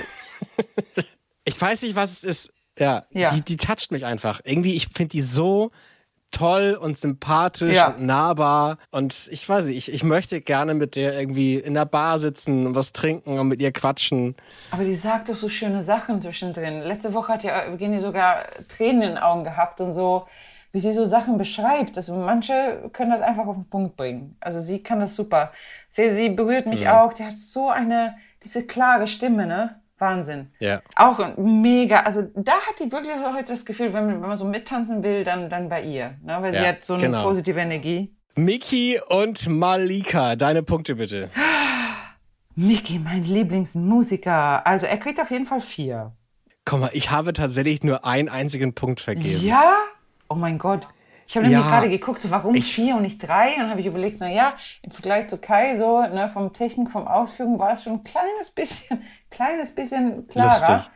Ich 1.44 1.60
weiß 1.60 1.82
nicht, 1.82 1.96
was 1.96 2.12
es 2.12 2.22
ist. 2.22 2.52
Ja, 2.78 3.02
Ja. 3.10 3.30
Die, 3.34 3.42
die 3.42 3.56
toucht 3.56 3.90
mich 3.90 4.04
einfach. 4.06 4.40
Irgendwie, 4.44 4.76
ich 4.76 4.86
finde 4.86 5.08
die 5.08 5.20
so 5.20 5.72
toll 6.30 6.78
und 6.80 6.96
sympathisch 6.96 7.76
Ja. 7.76 7.88
und 7.88 8.02
nahbar. 8.06 8.78
Und 8.90 9.28
ich 9.30 9.48
weiß 9.48 9.66
nicht, 9.66 9.76
ich, 9.76 9.92
ich 9.94 10.04
möchte 10.04 10.40
gerne 10.40 10.74
mit 10.74 10.96
der 10.96 11.18
irgendwie 11.18 11.56
in 11.56 11.74
der 11.74 11.84
Bar 11.84 12.18
sitzen 12.18 12.66
und 12.66 12.74
was 12.74 12.92
trinken 12.92 13.38
und 13.38 13.48
mit 13.48 13.60
ihr 13.60 13.72
quatschen. 13.72 14.36
Aber 14.70 14.84
die 14.84 14.94
sagt 14.94 15.28
doch 15.28 15.36
so 15.36 15.48
schöne 15.48 15.82
Sachen 15.82 16.22
zwischendrin. 16.22 16.80
Letzte 16.80 17.14
Woche 17.14 17.32
hat 17.32 17.42
ja 17.42 17.64
Evgeni 17.64 18.00
sogar 18.00 18.44
Tränen 18.68 19.02
in 19.02 19.08
den 19.10 19.18
Augen 19.18 19.44
gehabt 19.44 19.80
und 19.80 19.92
so, 19.92 20.26
wie 20.72 20.80
sie 20.80 20.92
so 20.92 21.04
Sachen 21.04 21.36
beschreibt. 21.36 21.96
Also 21.96 22.14
manche 22.14 22.88
können 22.92 23.10
das 23.10 23.20
einfach 23.22 23.46
auf 23.46 23.56
den 23.56 23.68
Punkt 23.68 23.96
bringen. 23.96 24.36
Also 24.40 24.60
sie 24.60 24.82
kann 24.82 25.00
das 25.00 25.14
super. 25.16 25.52
Sie, 25.90 26.10
sie 26.14 26.28
berührt 26.28 26.66
mich 26.66 26.88
auch. 26.88 27.12
Die 27.12 27.24
hat 27.24 27.36
so 27.36 27.68
eine, 27.70 28.14
diese 28.44 28.64
klare 28.64 29.08
Stimme, 29.08 29.46
ne? 29.46 29.79
Wahnsinn. 30.00 30.50
Ja. 30.60 30.80
Auch 30.96 31.36
mega, 31.36 32.00
also 32.00 32.22
da 32.34 32.52
hat 32.52 32.80
die 32.80 32.90
wirklich 32.90 33.14
heute 33.34 33.52
das 33.52 33.64
Gefühl, 33.64 33.92
wenn 33.92 34.06
man, 34.06 34.22
wenn 34.22 34.28
man 34.28 34.36
so 34.36 34.44
mittanzen 34.44 35.02
will, 35.02 35.24
dann, 35.24 35.50
dann 35.50 35.68
bei 35.68 35.82
ihr. 35.82 36.14
Ne? 36.22 36.38
Weil 36.40 36.52
sie 36.52 36.58
Ja, 36.58 36.68
hat 36.68 36.84
so 36.84 36.94
eine 36.94 37.02
genau. 37.02 37.22
positive 37.24 37.60
Energie. 37.60 38.14
Miki 38.34 38.98
und 39.08 39.48
Malika, 39.48 40.36
deine 40.36 40.62
Punkte 40.62 40.94
bitte. 40.96 41.30
Miki, 42.54 42.98
mein 42.98 43.22
Lieblingsmusiker. 43.22 44.66
Also 44.66 44.86
er 44.86 44.98
kriegt 44.98 45.20
auf 45.20 45.30
jeden 45.30 45.46
Fall 45.46 45.60
vier. 45.60 46.12
Guck 46.64 46.80
mal, 46.80 46.90
ich 46.92 47.10
habe 47.10 47.32
tatsächlich 47.32 47.82
nur 47.82 48.04
einen 48.04 48.28
einzigen 48.28 48.74
Punkt 48.74 49.00
vergeben. 49.00 49.44
Ja? 49.44 49.74
Oh 50.28 50.34
mein 50.34 50.58
Gott. 50.58 50.86
Ich 51.30 51.36
habe 51.36 51.46
nämlich 51.46 51.64
Ja. 51.64 51.70
gerade 51.70 51.88
geguckt, 51.88 52.20
so 52.20 52.30
warum 52.32 52.56
Ich- 52.56 52.74
vier 52.74 52.96
und 52.96 53.02
nicht 53.02 53.18
drei? 53.18 53.50
Und 53.54 53.60
dann 53.60 53.70
habe 53.70 53.78
ich 53.80 53.86
überlegt, 53.86 54.16
na 54.18 54.28
ja, 54.28 54.54
im 54.82 54.90
Vergleich 54.90 55.28
zu 55.28 55.38
Kai, 55.38 55.76
so 55.76 56.00
ne, 56.00 56.28
vom 56.32 56.52
Technik, 56.52 56.90
vom 56.90 57.06
Ausführung 57.06 57.56
war 57.60 57.72
es 57.74 57.84
schon 57.84 57.92
ein 57.94 58.02
kleines 58.02 58.50
bisschen, 58.52 59.00
kleines 59.30 59.70
bisschen 59.72 60.26
klarer. 60.26 60.86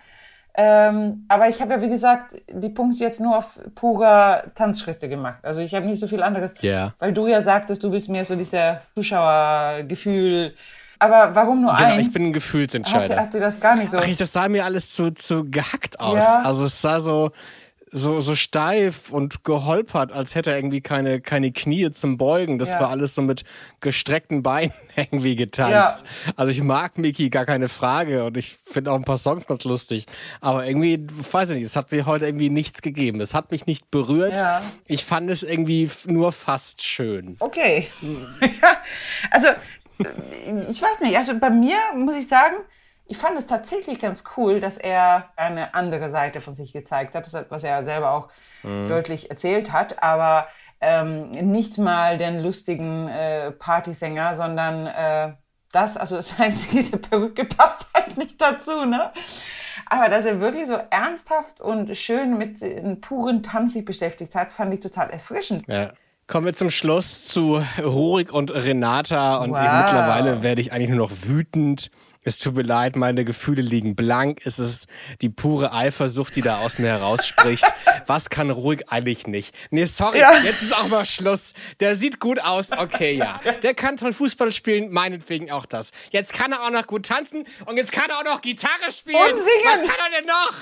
Ähm, 0.57 1.25
aber 1.29 1.49
ich 1.49 1.61
habe 1.61 1.75
ja, 1.75 1.83
wie 1.83 1.89
gesagt, 1.89 2.35
die 2.53 2.69
Punkte 2.69 2.99
jetzt 3.05 3.21
nur 3.21 3.39
auf 3.39 3.47
purer 3.77 4.45
Tanzschritte 4.57 5.09
gemacht. 5.09 5.39
Also 5.45 5.61
ich 5.61 5.73
habe 5.73 5.87
nicht 5.87 6.01
so 6.01 6.09
viel 6.09 6.23
anderes. 6.23 6.53
Ja. 6.63 6.95
Weil 6.99 7.13
du 7.13 7.29
ja 7.29 7.41
sagtest, 7.41 7.85
du 7.85 7.93
willst 7.93 8.09
mehr 8.09 8.25
so 8.25 8.35
dieser 8.35 8.81
Zuschauergefühl. 8.97 10.55
Aber 10.99 11.35
warum 11.35 11.61
nur 11.63 11.75
Genau, 11.75 11.91
eins? 11.91 12.07
ich 12.09 12.13
bin 12.13 12.27
ein 12.27 12.33
Gefühlsentscheider. 12.33 13.17
hat 13.21 13.35
dir 13.35 13.41
das 13.41 13.61
gar 13.61 13.77
nicht 13.77 13.91
so. 13.91 13.99
Ach, 13.99 14.17
das 14.17 14.33
sah 14.33 14.49
mir 14.49 14.65
alles 14.65 14.95
zu, 14.95 15.13
zu 15.13 15.45
gehackt 15.49 16.01
aus. 16.01 16.19
Ja. 16.25 16.43
Also 16.45 16.65
es 16.65 16.81
sah 16.81 17.01
so, 17.01 17.31
so, 17.97 18.21
so 18.21 18.35
steif 18.35 19.11
und 19.11 19.45
geholpert, 19.45 20.11
als 20.11 20.35
hätte 20.35 20.51
er 20.51 20.57
irgendwie 20.57 20.81
keine, 20.81 21.21
keine 21.21 21.53
Knie 21.53 21.93
zum 21.93 22.19
Beugen. 22.19 22.59
Das 22.59 22.71
Ja. 22.71 22.81
war 22.81 22.89
alles 22.91 23.15
so 23.15 23.23
mit 23.23 23.45
gestreckten 23.79 24.43
Beinen 24.43 24.73
irgendwie 24.97 25.37
getanzt. 25.37 26.05
Also 26.35 26.51
ich 26.51 26.61
mag 26.61 26.99
Miki, 26.99 27.31
gar 27.31 27.47
keine 27.47 27.69
Frage. 27.69 28.25
Und 28.25 28.37
ich 28.37 28.57
finde 28.65 28.91
auch 28.91 28.97
ein 28.97 29.05
paar 29.05 29.17
Songs 29.17 29.47
ganz 29.47 29.63
lustig. 29.63 30.07
Aber 30.41 30.67
irgendwie, 30.67 31.07
weiß 31.09 31.51
ich 31.51 31.57
nicht, 31.59 31.67
es 31.67 31.77
hat 31.77 31.93
mir 31.93 32.05
heute 32.05 32.27
irgendwie 32.27 32.51
nichts 32.51 32.83
gegeben. 32.83 33.21
Es 33.21 33.33
hat 33.33 33.53
mich 33.53 33.67
nicht 33.67 33.93
berührt. 33.93 34.37
Ja. 34.39 34.61
Ich 34.87 35.05
fand 35.05 35.31
es 35.31 35.45
irgendwie 35.45 35.89
nur 36.07 36.33
fast 36.33 36.83
schön. 36.83 37.37
Okay. 37.39 37.87
also, 39.31 39.47
äh, 39.47 40.71
ich 40.71 40.83
weiß 40.83 40.99
nicht, 41.01 41.17
also 41.17 41.39
bei 41.39 41.51
mir 41.51 41.77
muss 41.95 42.17
ich 42.17 42.27
sagen, 42.27 42.57
ich 43.07 43.17
fand 43.19 43.39
es 43.39 43.47
tatsächlich 43.47 43.99
ganz 43.99 44.25
cool, 44.37 44.61
dass 44.61 44.79
er 44.79 45.31
eine 45.37 45.75
andere 45.75 46.11
Seite 46.11 46.41
von 46.41 46.55
sich 46.55 46.73
gezeigt 46.73 47.15
hat, 47.15 47.31
was 47.51 47.65
er 47.65 47.85
selber 47.85 48.13
auch 48.13 48.29
deutlich 48.89 49.29
erzählt 49.31 49.73
hat, 49.73 50.03
aber 50.03 50.49
ähm, 50.81 51.31
nicht 51.31 51.77
mal 51.79 52.17
den 52.17 52.41
lustigen 52.43 53.09
äh, 53.09 53.51
Partysänger, 53.51 54.35
sondern 54.35 54.87
äh, 54.87 55.33
das, 55.73 55.97
also 55.99 56.17
das 56.17 56.33
Einzige, 56.41 56.85
der 56.85 56.97
Perücke 56.99 57.45
passt 57.45 57.87
halt 57.95 58.17
nicht 58.17 58.41
dazu, 58.41 58.85
ne? 58.87 59.11
Aber 59.87 60.09
dass 60.09 60.25
er 60.25 60.41
wirklich 60.41 60.67
so 60.67 60.79
ernsthaft 60.91 61.61
und 61.61 61.95
schön 61.97 62.39
mit 62.39 62.63
einem 62.63 63.03
puren 63.03 63.43
Tanz 63.43 63.75
sich 63.75 63.85
beschäftigt 63.85 64.35
hat, 64.35 64.51
fand 64.51 64.73
ich 64.73 64.81
total 64.81 65.11
erfrischend. 65.11 65.65
Ja. 65.69 65.93
Kommen 66.27 66.47
wir 66.47 66.55
zum 66.55 66.71
Schluss 66.71 67.27
zu 67.27 67.63
Rurik 67.83 68.33
und 68.33 68.51
Renata. 68.51 69.37
Und 69.43 69.51
Wow. 69.51 69.63
eben 69.63 69.77
mittlerweile 69.77 70.43
werde 70.43 70.63
ich 70.63 70.73
eigentlich 70.73 70.89
nur 70.89 71.07
noch 71.07 71.13
wütend. 71.27 71.91
Es 72.25 72.39
tut 72.39 72.55
mir 72.57 72.63
leid, 72.63 72.97
meine 72.97 73.25
Gefühle 73.25 73.61
liegen 73.63 73.95
blank. 73.95 74.41
Es 74.45 74.59
ist 74.59 74.87
die 75.21 75.29
pure 75.29 75.73
Eifersucht, 75.73 76.35
die 76.37 76.41
da 76.43 76.59
aus 76.59 76.79
mir 76.79 76.89
herausspricht. 76.89 77.65
Was 78.07 78.31
kann 78.31 78.51
Rurik 78.51 78.85
eigentlich 78.89 79.27
nicht? 79.27 79.55
Nee, 79.71 79.85
sorry, 79.85 80.19
Ja. 80.21 80.39
jetzt 80.39 80.63
ist 80.63 80.75
auch 80.77 80.89
mal 80.89 81.05
Schluss. 81.07 81.53
Der 81.81 81.97
sieht 81.97 82.21
gut 82.21 82.41
aus, 82.43 82.73
okay, 82.73 83.13
ja. 83.13 83.41
Der 83.63 83.75
kann 83.75 83.97
toll 83.99 84.13
Fußball 84.13 84.53
spielen, 84.53 84.91
meinetwegen 84.93 85.51
auch 85.51 85.67
das. 85.67 85.91
Jetzt 86.11 86.33
kann 86.33 86.53
er 86.53 86.63
auch 86.63 86.71
noch 86.71 86.87
gut 86.87 87.07
tanzen 87.07 87.45
und 87.67 87.77
jetzt 87.77 87.93
kann 87.93 88.09
er 88.11 88.19
auch 88.19 88.25
noch 88.25 88.41
Gitarre 88.41 88.91
spielen. 88.91 89.17
Und 89.17 89.37
singen. 89.37 89.65
Was 89.65 89.81
kann 89.83 89.97
er 90.13 90.19
denn 90.21 90.27
noch? 90.27 90.55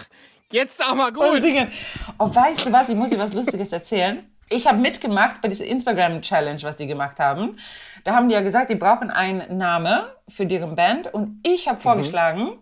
Jetzt 0.50 0.84
auch 0.84 0.94
mal 0.94 1.12
gut. 1.12 1.24
und 1.30 1.42
singen. 1.42 1.70
Oh, 2.18 2.32
weißt 2.34 2.66
du 2.66 2.72
was? 2.72 2.88
Ich 2.88 2.94
muss 2.96 3.10
dir 3.10 3.18
was 3.18 3.32
Lustiges 3.32 3.72
erzählen. 3.72 4.28
Ich 4.52 4.66
habe 4.66 4.78
mitgemacht 4.78 5.40
bei 5.40 5.48
dieser 5.48 5.64
Instagram-Challenge, 5.64 6.62
was 6.62 6.76
die 6.76 6.86
gemacht 6.86 7.18
haben. 7.18 7.58
Da 8.04 8.14
haben 8.14 8.28
die 8.28 8.34
ja 8.34 8.42
gesagt, 8.42 8.68
sie 8.68 8.74
brauchen 8.74 9.10
einen 9.10 9.56
Namen 9.56 10.02
für 10.28 10.46
deren 10.46 10.76
Band. 10.76 11.12
Und 11.12 11.40
ich 11.46 11.68
habe 11.68 11.80
vorgeschlagen, 11.80 12.58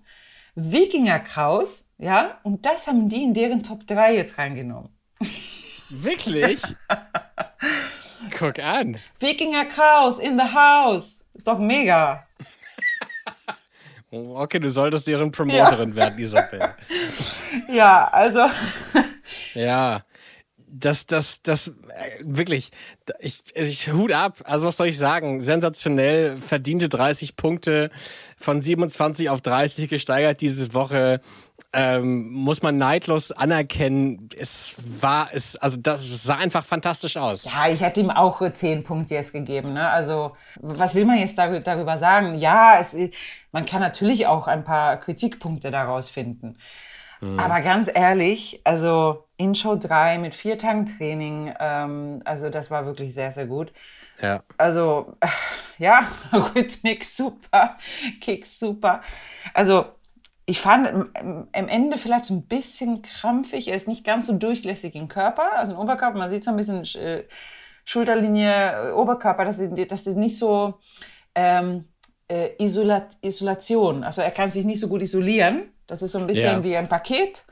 Wikinger 0.55 1.21
Kraus 1.21 1.87
Ja, 1.99 2.39
und 2.45 2.65
das 2.65 2.87
haben 2.87 3.09
die 3.09 3.23
in 3.23 3.35
deren 3.35 3.63
Top 3.63 3.87
3 3.87 4.15
jetzt 4.15 4.39
reingenommen. 4.39 4.91
Wirklich? 5.91 6.61
Guck 8.39 8.59
an. 8.59 8.99
Wikinger 9.19 9.65
Chaos 9.65 10.19
in 10.19 10.39
the 10.39 10.55
house. 10.55 11.25
Ist 11.35 11.49
doch 11.49 11.59
mega. 11.59 12.27
Okay, 14.11 14.59
du 14.59 14.71
solltest 14.71 15.07
deren 15.07 15.31
Promoterin 15.31 15.91
ja. 15.91 15.97
werden, 15.97 16.19
Isabel. 16.19 16.75
Ja, 17.69 18.09
also. 18.09 18.47
Ja, 19.55 20.03
das, 20.73 21.07
das, 21.07 21.43
das, 21.43 21.69
äh, 21.69 21.73
wirklich, 22.21 22.71
ich, 23.19 23.43
ich, 23.55 23.93
Hut 23.93 24.13
ab. 24.13 24.39
Also 24.45 24.69
was 24.69 24.77
soll 24.77 24.89
ich 24.89 24.99
sagen? 24.99 25.41
Sensationell, 25.41 26.37
verdiente 26.37 26.89
30 26.89 27.37
Punkte 27.37 27.91
von 28.37 28.63
27 28.63 29.31
auf 29.31 29.41
30 29.41 29.89
gesteigert 29.89 30.41
diese 30.41 30.73
Woche. 30.75 31.21
Ähm, 31.73 32.33
muss 32.33 32.63
man 32.63 32.79
neidlos 32.79 33.31
anerkennen. 33.31 34.29
Es 34.37 34.75
war, 35.01 35.29
es, 35.33 35.57
also 35.57 35.77
das 35.81 36.25
sah 36.25 36.37
einfach 36.37 36.65
fantastisch 36.65 37.17
aus. 37.17 37.45
Ja, 37.45 37.69
ich 37.69 37.81
hätte 37.81 38.01
ihm 38.01 38.11
auch 38.11 38.43
10 38.51 38.83
Punkte 38.83 39.15
jetzt 39.15 39.33
gegeben. 39.33 39.75
Ne? 39.75 39.89
Also, 39.89 40.33
was 40.61 40.97
will 40.97 41.05
man 41.05 41.19
jetzt 41.19 41.39
darüber 41.39 41.99
sagen? 41.99 42.39
Ja, 42.39 42.81
es, 42.81 42.97
man 43.53 43.67
kann 43.67 43.81
natürlich 43.81 44.27
auch 44.27 44.49
ein 44.49 44.65
paar 44.65 44.97
Kritikpunkte 44.97 45.71
daraus 45.71 46.11
finden. 46.11 46.57
Mhm. 47.21 47.39
Aber 47.39 47.61
ganz 47.61 47.89
ehrlich, 47.93 48.61
also 48.65 49.25
in 49.41 49.55
Show 49.55 49.75
3 49.75 50.19
mit 50.19 50.35
vier 50.35 50.59
Tagen 50.59 50.85
Training, 50.85 51.55
ähm, 51.59 52.21
also 52.27 52.51
das 52.51 52.71
war 52.71 52.85
wirklich 52.85 53.15
sehr, 53.15 53.33
sehr 53.33 53.47
gut. 53.47 53.73
Ja. 54.21 54.43
Also, 54.59 55.17
äh, 55.21 55.29
ja, 55.79 56.07
Rhythmik 56.33 57.05
super, 57.05 57.79
Kick 58.21 58.45
super. 58.45 59.01
Also, 59.55 59.87
ich 60.45 60.61
fand 60.61 61.09
am 61.15 61.49
Ende 61.53 61.97
vielleicht 61.97 62.27
so 62.27 62.35
ein 62.35 62.43
bisschen 62.43 63.03
krampfig. 63.03 63.69
Er 63.69 63.77
ist 63.77 63.89
nicht 63.89 64.05
ganz 64.05 64.27
so 64.27 64.35
durchlässig 64.35 64.95
im 64.95 65.09
Körper, 65.09 65.57
also 65.57 65.73
im 65.73 65.79
Oberkörper. 65.79 66.19
Man 66.19 66.29
sieht 66.29 66.45
so 66.45 66.51
ein 66.51 66.57
bisschen 66.57 66.85
äh, 67.01 67.25
Schulterlinie, 67.87 68.89
äh, 68.89 68.93
Oberkörper, 68.93 69.45
das 69.47 69.59
ist, 69.59 69.73
das 69.91 70.07
ist 70.07 70.17
nicht 70.17 70.37
so 70.37 70.81
ähm, 71.35 71.87
äh, 72.29 72.63
Isolat 72.63 73.17
Isolation. 73.23 74.05
Also 74.05 74.21
er 74.21 74.33
kann 74.33 74.51
sich 74.51 74.67
nicht 74.67 74.81
so 74.81 74.89
gut 74.89 75.01
isolieren. 75.01 75.73
Das 75.87 76.03
ist 76.03 76.13
so 76.13 76.19
ein 76.19 76.27
bisschen 76.27 76.59
ja. 76.59 76.65
wie 76.65 76.77
ein 76.77 76.89
Paket. 76.89 77.45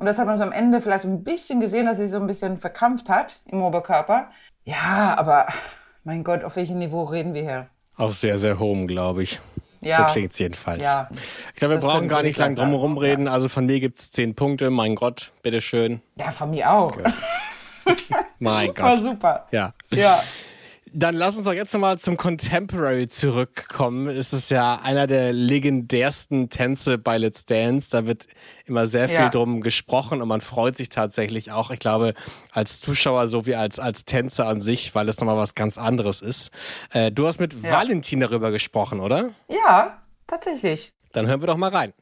Und 0.00 0.06
das 0.06 0.18
hat 0.18 0.24
man 0.24 0.38
so 0.38 0.44
am 0.44 0.52
Ende 0.52 0.80
vielleicht 0.80 1.02
so 1.02 1.08
ein 1.08 1.22
bisschen 1.22 1.60
gesehen, 1.60 1.84
dass 1.84 1.98
sie 1.98 2.08
so 2.08 2.16
ein 2.16 2.26
bisschen 2.26 2.56
verkrampft 2.56 3.10
hat 3.10 3.38
im 3.44 3.60
Oberkörper. 3.60 4.30
Ja, 4.64 5.14
aber 5.18 5.48
mein 6.04 6.24
Gott, 6.24 6.42
auf 6.42 6.56
welchem 6.56 6.78
Niveau 6.78 7.04
reden 7.04 7.34
wir 7.34 7.42
hier? 7.42 7.66
Auf 7.98 8.14
sehr, 8.14 8.38
sehr 8.38 8.58
hohem, 8.58 8.86
glaube 8.86 9.24
ich. 9.24 9.40
Ja. 9.82 10.08
So 10.08 10.14
klingt 10.14 10.32
es 10.32 10.38
jedenfalls. 10.38 10.82
Ja. 10.82 11.10
Ich 11.12 11.54
glaube, 11.56 11.74
wir 11.74 11.80
das 11.80 11.84
brauchen 11.84 12.08
gar 12.08 12.22
nicht 12.22 12.38
lang 12.38 12.54
drum 12.54 12.70
herum 12.70 12.96
reden. 12.96 13.26
Ja. 13.26 13.32
Also 13.32 13.50
von 13.50 13.66
mir 13.66 13.78
gibt 13.78 13.98
es 13.98 14.10
zehn 14.10 14.34
Punkte. 14.34 14.70
Mein 14.70 14.94
Gott, 14.94 15.32
bitteschön. 15.42 16.00
Ja, 16.16 16.30
von 16.30 16.48
mir 16.48 16.72
auch. 16.72 16.96
Okay. 16.96 17.12
mein 18.38 18.68
Gott. 18.68 18.78
War 18.78 18.96
super. 18.96 19.46
Ja. 19.50 19.74
Ja. 19.90 20.18
Dann 20.92 21.14
lass 21.14 21.36
uns 21.36 21.44
doch 21.44 21.52
jetzt 21.52 21.72
nochmal 21.72 21.98
zum 21.98 22.16
Contemporary 22.16 23.06
zurückkommen. 23.06 24.08
Es 24.08 24.32
ist 24.32 24.50
ja 24.50 24.76
einer 24.76 25.06
der 25.06 25.32
legendärsten 25.32 26.50
Tänze 26.50 26.98
bei 26.98 27.16
Let's 27.16 27.44
Dance. 27.44 27.90
Da 27.92 28.06
wird 28.06 28.26
immer 28.66 28.86
sehr 28.86 29.08
viel 29.08 29.16
ja. 29.16 29.28
drum 29.28 29.60
gesprochen 29.60 30.20
und 30.20 30.28
man 30.28 30.40
freut 30.40 30.76
sich 30.76 30.88
tatsächlich 30.88 31.52
auch, 31.52 31.70
ich 31.70 31.78
glaube, 31.78 32.14
als 32.50 32.80
Zuschauer 32.80 33.28
sowie 33.28 33.54
als, 33.54 33.78
als 33.78 34.04
Tänzer 34.04 34.48
an 34.48 34.60
sich, 34.60 34.94
weil 34.94 35.08
es 35.08 35.20
nochmal 35.20 35.36
was 35.36 35.54
ganz 35.54 35.78
anderes 35.78 36.20
ist. 36.20 36.50
Äh, 36.92 37.12
du 37.12 37.26
hast 37.26 37.38
mit 37.38 37.54
ja. 37.62 37.70
Valentin 37.70 38.20
darüber 38.20 38.50
gesprochen, 38.50 39.00
oder? 39.00 39.30
Ja, 39.48 40.02
tatsächlich. 40.26 40.92
Dann 41.12 41.26
hören 41.26 41.40
wir 41.40 41.46
doch 41.46 41.56
mal 41.56 41.70
rein. 41.70 41.92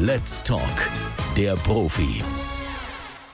Let's 0.00 0.42
Talk, 0.42 0.90
der 1.36 1.54
Profi. 1.56 2.22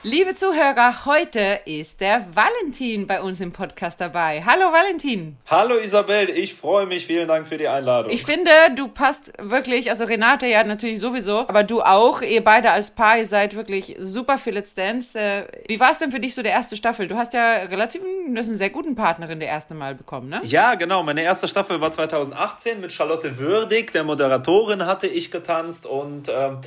Liebe 0.09 0.35
Zuhörer, 0.35 1.03
heute 1.03 1.59
ist 1.65 1.99
der 1.99 2.25
Valentin 2.33 3.07
bei 3.07 3.21
uns 3.21 3.41
im 3.41 3.51
Podcast 3.51 3.99
dabei. 3.99 4.41
Hallo 4.45 4.71
Valentin. 4.71 5.35
Hallo 5.47 5.75
Isabel, 5.75 6.29
ich 6.29 6.53
freue 6.53 6.85
mich. 6.85 7.05
Vielen 7.05 7.27
Dank 7.27 7.45
für 7.45 7.57
die 7.57 7.67
Einladung. 7.67 8.09
Ich 8.09 8.23
finde, 8.23 8.49
du 8.73 8.87
passt 8.87 9.33
wirklich, 9.37 9.89
also 9.89 10.05
Renate 10.05 10.47
ja 10.47 10.63
natürlich 10.63 11.01
sowieso, 11.01 11.39
aber 11.39 11.65
du 11.65 11.81
auch. 11.81 12.21
Ihr 12.21 12.41
beide 12.41 12.71
als 12.71 12.91
Paar, 12.91 13.17
ihr 13.17 13.25
seid 13.25 13.57
wirklich 13.57 13.97
super 13.99 14.37
für 14.37 14.51
Let's 14.51 14.73
Dance. 14.73 15.45
Wie 15.67 15.77
war 15.77 15.91
es 15.91 15.97
denn 15.97 16.09
für 16.09 16.21
dich 16.21 16.35
so 16.35 16.41
der 16.41 16.53
erste 16.53 16.77
Staffel? 16.77 17.09
Du 17.09 17.17
hast 17.17 17.33
ja 17.33 17.63
relativ, 17.63 18.01
du 18.01 18.37
hast 18.37 18.47
einen 18.47 18.55
sehr 18.55 18.69
guten 18.69 18.95
Partnerin 18.95 19.41
der 19.41 19.49
erste 19.49 19.73
Mal 19.73 19.93
bekommen, 19.93 20.29
ne? 20.29 20.39
Ja, 20.45 20.75
genau. 20.75 21.03
Meine 21.03 21.23
erste 21.23 21.49
Staffel 21.49 21.81
war 21.81 21.91
2018 21.91 22.79
mit 22.79 22.93
Charlotte 22.93 23.37
Würdig, 23.39 23.91
der 23.91 24.05
Moderatorin, 24.05 24.85
hatte 24.85 25.07
ich 25.07 25.31
getanzt 25.31 25.85
und 25.85 26.29
ähm, 26.29 26.61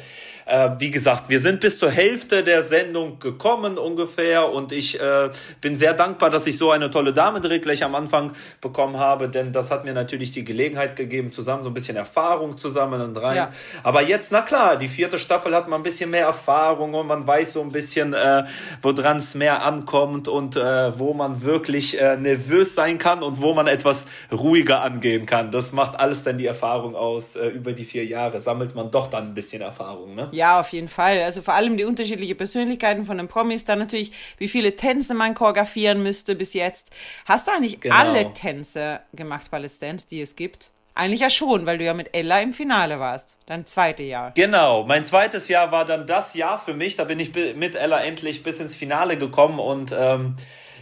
äh, 0.51 0.71
wie 0.79 0.91
gesagt, 0.91 1.29
wir 1.29 1.41
sind 1.41 1.61
bis 1.61 1.79
zur 1.79 1.91
Hälfte 1.91 2.43
der 2.43 2.65
Sendung 2.65 3.19
gekommen 3.21 3.79
ungefähr 3.79 4.51
und 4.51 4.73
ich 4.73 5.01
äh, 5.01 5.31
bin 5.61 5.77
sehr 5.77 5.95
dankbar, 5.95 6.31
dass 6.31 6.47
ich 6.47 6.59
so 6.59 6.71
eine 6.73 6.91
tolle 6.91 7.13
Dame 7.13 7.41
direkt 7.41 7.65
gleich 7.65 7.85
am 7.85 7.95
Anfang 7.95 8.33
bekommen 8.61 8.99
habe, 8.99 9.29
denn 9.29 9.53
das 9.53 9.71
hat 9.71 9.85
mir 9.85 9.95
natürlich 9.95 10.33
die 10.33 10.45
Gelegenheit 10.45 10.97
gegeben, 10.97 11.31
zusammen 11.31 11.63
so 11.63 11.71
ein 11.71 11.75
bisschen 11.75 11.97
Erfahrung 11.97 12.59
zu 12.59 12.69
sammeln 12.69 13.03
und 13.03 13.17
rein. 13.17 13.37
Ja. 13.37 13.51
Aber 13.85 14.03
jetzt, 14.03 14.33
na 14.33 14.43
klar, 14.43 14.77
die 14.77 14.89
vierte 14.89 15.19
Staffel 15.19 15.55
hat 15.55 15.69
man 15.69 15.81
ein 15.81 15.83
bisschen 15.85 16.11
mehr 16.11 16.27
Erfahrung 16.27 16.95
und 16.95 17.07
man 17.07 17.27
weiß 17.27 17.53
so 17.53 17.63
ein 17.63 17.71
bisschen, 17.71 18.13
äh, 18.13 18.45
woran 18.83 19.19
es 19.19 19.35
mehr 19.35 19.63
ankommt 19.63 20.27
und 20.27 20.57
äh, 20.57 20.99
wo 20.99 21.15
man 21.15 21.43
wirklich 21.43 22.01
äh, 22.01 22.17
nervös 22.17 22.75
sein 22.75 22.99
kann 22.99 23.23
und 23.23 23.41
wo 23.41 23.55
man 23.55 23.69
etwas 23.69 24.07
ruhiger 24.33 24.83
angehen 24.83 25.27
kann. 25.27 25.53
Das 25.53 25.73
macht 25.73 25.99
alles 26.01 26.25
dann 26.25 26.39
die 26.39 26.47
Erfahrung 26.47 26.97
aus. 26.97 27.37
Äh, 27.37 27.49
über 27.49 27.73
die 27.73 27.85
vier 27.85 28.05
Jahre 28.05 28.41
sammelt 28.41 28.75
man 28.75 28.91
doch 28.91 29.09
dann 29.09 29.29
ein 29.29 29.35
bisschen 29.35 29.63
Erfahrung. 29.63 30.17
Ne? 30.17 30.29
Ja. 30.33 30.40
Ja, 30.41 30.59
auf 30.59 30.71
jeden 30.71 30.89
Fall. 30.89 31.21
Also 31.21 31.43
vor 31.43 31.53
allem 31.53 31.77
die 31.77 31.85
unterschiedlichen 31.85 32.35
Persönlichkeiten 32.35 33.05
von 33.05 33.19
den 33.19 33.29
Promis, 33.29 33.67
dann 33.67 33.79
natürlich, 33.79 34.11
wie 34.39 34.49
viele 34.49 34.75
Tänze 34.75 35.13
man 35.13 35.35
choreografieren 35.35 36.03
müsste 36.03 36.35
bis 36.35 36.55
jetzt. 36.55 36.89
Hast 37.27 37.47
du 37.47 37.53
eigentlich 37.53 37.79
genau. 37.79 37.97
alle 37.97 38.33
Tänze 38.33 39.01
gemacht 39.13 39.51
bei 39.51 39.59
Let's 39.59 39.79
Dance, 39.79 40.07
die 40.11 40.23
es 40.23 40.37
gibt? 40.37 40.71
Eigentlich 40.95 41.21
ja 41.21 41.29
schon, 41.29 41.67
weil 41.67 41.77
du 41.77 41.85
ja 41.85 41.93
mit 41.93 42.15
Ella 42.15 42.41
im 42.41 42.55
Finale 42.55 42.99
warst. 42.99 43.37
Dein 43.45 43.67
zweites 43.67 44.07
Jahr. 44.07 44.33
Genau, 44.35 44.85
mein 44.85 45.05
zweites 45.05 45.49
Jahr 45.49 45.73
war 45.73 45.85
dann 45.85 46.07
das 46.07 46.33
Jahr 46.33 46.59
für 46.59 46.73
mich. 46.73 46.97
Da 46.97 47.05
bin 47.05 47.21
ich 47.21 47.35
mit 47.55 47.75
Ella 47.75 48.03
endlich 48.03 48.43
bis 48.43 48.61
ins 48.61 48.75
Finale 48.75 49.19
gekommen 49.19 49.59
und 49.59 49.95
ähm, 49.95 50.37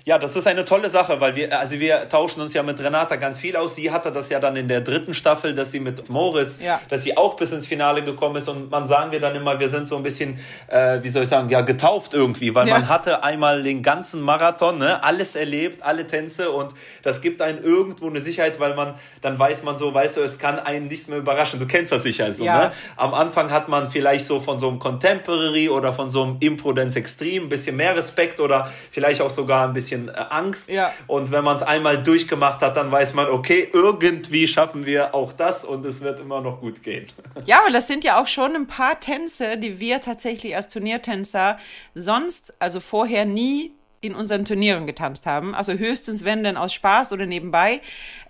ja, 0.09 0.17
das 0.17 0.35
ist 0.37 0.47
eine 0.47 0.65
tolle 0.65 0.89
Sache, 0.89 1.21
weil 1.21 1.37
wir, 1.37 1.61
also 1.61 1.79
wir 1.79 2.09
tauschen 2.09 2.41
uns 2.41 2.55
ja 2.55 2.63
mit 2.63 2.81
Renata 2.81 3.17
ganz 3.17 3.41
viel 3.41 3.57
aus. 3.57 3.77
Sie 3.77 3.91
hatte 3.91 4.11
das 4.11 4.31
ja 4.31 4.41
dann 4.41 4.57
in 4.57 4.67
der 4.67 4.81
dritten 4.81 5.13
Staffel, 5.13 5.55
dass 5.55 5.71
sie 5.71 5.81
mit 5.81 6.09
Moritz, 6.09 6.59
ja. 6.63 6.81
dass 6.89 7.03
sie 7.03 7.15
auch 7.15 7.37
bis 7.37 7.53
ins 7.53 7.67
Finale 7.67 8.03
gekommen 8.03 8.37
ist. 8.37 8.49
Und 8.49 8.71
man 8.71 8.89
sagen 8.89 9.13
wir 9.13 9.21
dann 9.21 9.37
immer, 9.37 9.61
wir 9.61 9.69
sind 9.69 9.87
so 9.87 9.99
ein 9.99 10.03
bisschen, 10.03 10.41
äh, 10.69 11.01
wie 11.03 11.11
soll 11.11 11.25
ich 11.25 11.29
sagen, 11.29 11.51
ja, 11.51 11.61
getauft 11.61 12.15
irgendwie, 12.15 12.55
weil 12.55 12.67
ja. 12.67 12.73
man 12.73 12.89
hatte 12.89 13.23
einmal 13.23 13.63
den 13.63 13.83
ganzen 13.83 14.23
Marathon, 14.23 14.79
ne, 14.79 15.05
alles 15.05 15.37
erlebt, 15.37 15.83
alle 15.83 16.07
Tänze 16.07 16.53
und 16.53 16.73
das 17.03 17.21
gibt 17.21 17.43
einen 17.43 17.63
irgendwo 17.63 18.07
eine 18.07 18.23
Sicherheit, 18.23 18.59
weil 18.61 18.75
man, 18.75 18.95
dann 19.21 19.39
weiß 19.39 19.63
man 19.63 19.77
so, 19.77 19.93
weißt 19.93 20.17
du, 20.17 20.23
es 20.23 20.39
kann 20.39 20.59
einen 20.59 20.87
nichts 20.87 21.09
mehr 21.09 21.19
überraschen. 21.19 21.61
Du 21.61 21.67
kennst 21.67 21.93
das 21.93 22.03
sicher 22.03 22.33
so, 22.33 22.45
ja. 22.45 22.59
ne? 22.59 22.73
Am 22.97 23.13
Anfang 23.13 23.51
hat 23.51 23.69
man 23.69 23.91
vielleicht 23.91 24.25
so 24.25 24.41
von 24.41 24.59
so 24.59 24.71
einem 24.71 24.79
Contemporary 24.79 25.69
oder 25.69 25.93
von 25.93 26.09
so 26.09 26.23
einem 26.23 26.37
Imprudenz 26.41 26.97
Extreme 26.97 27.45
ein 27.45 27.51
bisschen 27.51 27.77
mehr 27.77 27.95
Respekt 27.95 28.41
oder 28.41 28.73
vielleicht 28.91 29.21
auch 29.21 29.29
sogar 29.29 29.69
ein 29.69 29.75
bisschen 29.75 29.98
bisschen 29.99 30.09
äh, 30.09 30.25
Angst. 30.31 30.69
Ja. 30.69 30.93
Und 31.07 31.31
wenn 31.31 31.45
man 31.45 31.57
es 31.57 31.63
einmal 31.63 32.03
durchgemacht 32.03 32.61
hat, 32.61 32.77
dann 32.77 32.91
weiß 32.91 33.15
man, 33.15 33.29
okay, 33.29 33.69
irgendwie 33.73 34.47
schaffen 34.47 34.87
wir 34.87 35.15
auch 35.15 35.33
das 35.33 35.65
und 35.65 35.85
es 35.85 36.01
wird 36.01 36.21
immer 36.21 36.41
noch 36.41 36.61
gut 36.61 36.83
gehen. 36.83 37.07
Ja, 37.47 37.61
aber 37.61 37.71
das 37.71 37.87
sind 37.87 38.05
ja 38.05 38.21
auch 38.21 38.27
schon 38.27 38.55
ein 38.55 38.67
paar 38.67 39.01
Tänze, 39.01 39.57
die 39.57 39.81
wir 39.81 40.01
tatsächlich 40.01 40.55
als 40.57 40.69
Turniertänzer 40.69 41.57
sonst, 41.95 42.53
also 42.59 42.81
vorher 42.81 43.25
nie 43.25 43.73
in 44.01 44.15
unseren 44.15 44.45
Turnieren 44.45 44.87
getanzt 44.87 45.25
haben. 45.25 45.55
Also 45.55 45.73
höchstens, 45.73 46.25
wenn 46.25 46.43
denn 46.43 46.57
aus 46.57 46.75
Spaß 46.75 47.13
oder 47.13 47.27
nebenbei. 47.27 47.81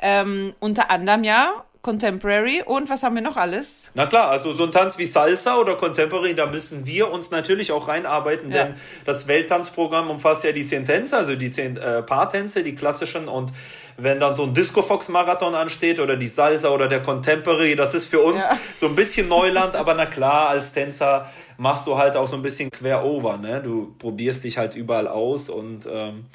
Ähm, 0.00 0.54
unter 0.61 0.90
anderem 0.90 1.24
ja 1.24 1.64
Contemporary 1.82 2.62
und 2.64 2.90
was 2.90 3.02
haben 3.02 3.14
wir 3.14 3.22
noch 3.22 3.36
alles? 3.36 3.90
Na 3.94 4.06
klar, 4.06 4.30
also 4.30 4.52
so 4.54 4.64
ein 4.64 4.72
Tanz 4.72 4.98
wie 4.98 5.06
Salsa 5.06 5.56
oder 5.58 5.76
Contemporary, 5.76 6.34
da 6.34 6.46
müssen 6.46 6.86
wir 6.86 7.10
uns 7.10 7.30
natürlich 7.30 7.70
auch 7.72 7.88
reinarbeiten, 7.88 8.50
ja. 8.50 8.64
denn 8.64 8.74
das 9.04 9.28
Welttanzprogramm 9.28 10.10
umfasst 10.10 10.44
ja 10.44 10.52
die 10.52 10.66
zehn 10.66 10.84
Tänze, 10.84 11.16
also 11.16 11.36
die 11.36 11.50
zehn 11.50 11.76
äh, 11.76 12.02
Paartänze, 12.02 12.62
die 12.62 12.74
klassischen 12.74 13.28
und 13.28 13.52
wenn 13.96 14.20
dann 14.20 14.34
so 14.34 14.44
ein 14.44 14.54
Disco 14.54 14.82
Fox 14.82 15.08
Marathon 15.08 15.54
ansteht 15.54 15.98
oder 15.98 16.16
die 16.16 16.28
Salsa 16.28 16.68
oder 16.70 16.88
der 16.88 17.02
Contemporary, 17.02 17.74
das 17.74 17.94
ist 17.94 18.06
für 18.06 18.20
uns 18.20 18.42
ja. 18.42 18.56
so 18.78 18.86
ein 18.86 18.94
bisschen 18.94 19.28
Neuland, 19.28 19.74
aber 19.74 19.94
na 19.94 20.06
klar, 20.06 20.50
als 20.50 20.72
Tänzer 20.72 21.28
machst 21.58 21.86
du 21.86 21.98
halt 21.98 22.16
auch 22.16 22.28
so 22.28 22.36
ein 22.36 22.42
bisschen 22.42 22.70
quer 22.70 23.04
over, 23.04 23.36
ne? 23.38 23.60
Du 23.60 23.94
probierst 23.98 24.44
dich 24.44 24.56
halt 24.56 24.76
überall 24.76 25.08
aus 25.08 25.48
und 25.48 25.88
ähm, 25.90 26.26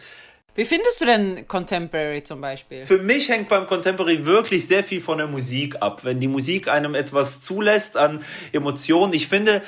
Wie 0.56 0.66
findest 0.66 1.02
du 1.02 1.06
denn 1.06 1.48
Contemporary 1.48 2.24
zum 2.24 2.40
Beispiel? 2.40 2.86
Für 2.86 3.00
mich 3.00 3.30
hängt 3.30 3.50
beim 3.50 3.66
Contemporary 3.66 4.26
wirklich 4.26 4.68
sehr 4.68 4.84
viel 4.84 5.02
von 5.02 5.18
der 5.18 5.28
Musik 5.28 5.78
ab. 5.80 6.04
Wenn 6.04 6.20
die 6.20 6.28
Musik 6.28 6.68
einem 6.68 6.94
etwas 6.94 7.42
zulässt 7.42 7.98
an 7.98 8.24
Emotionen. 8.52 9.14
Ich 9.14 9.28
finde, 9.28 9.64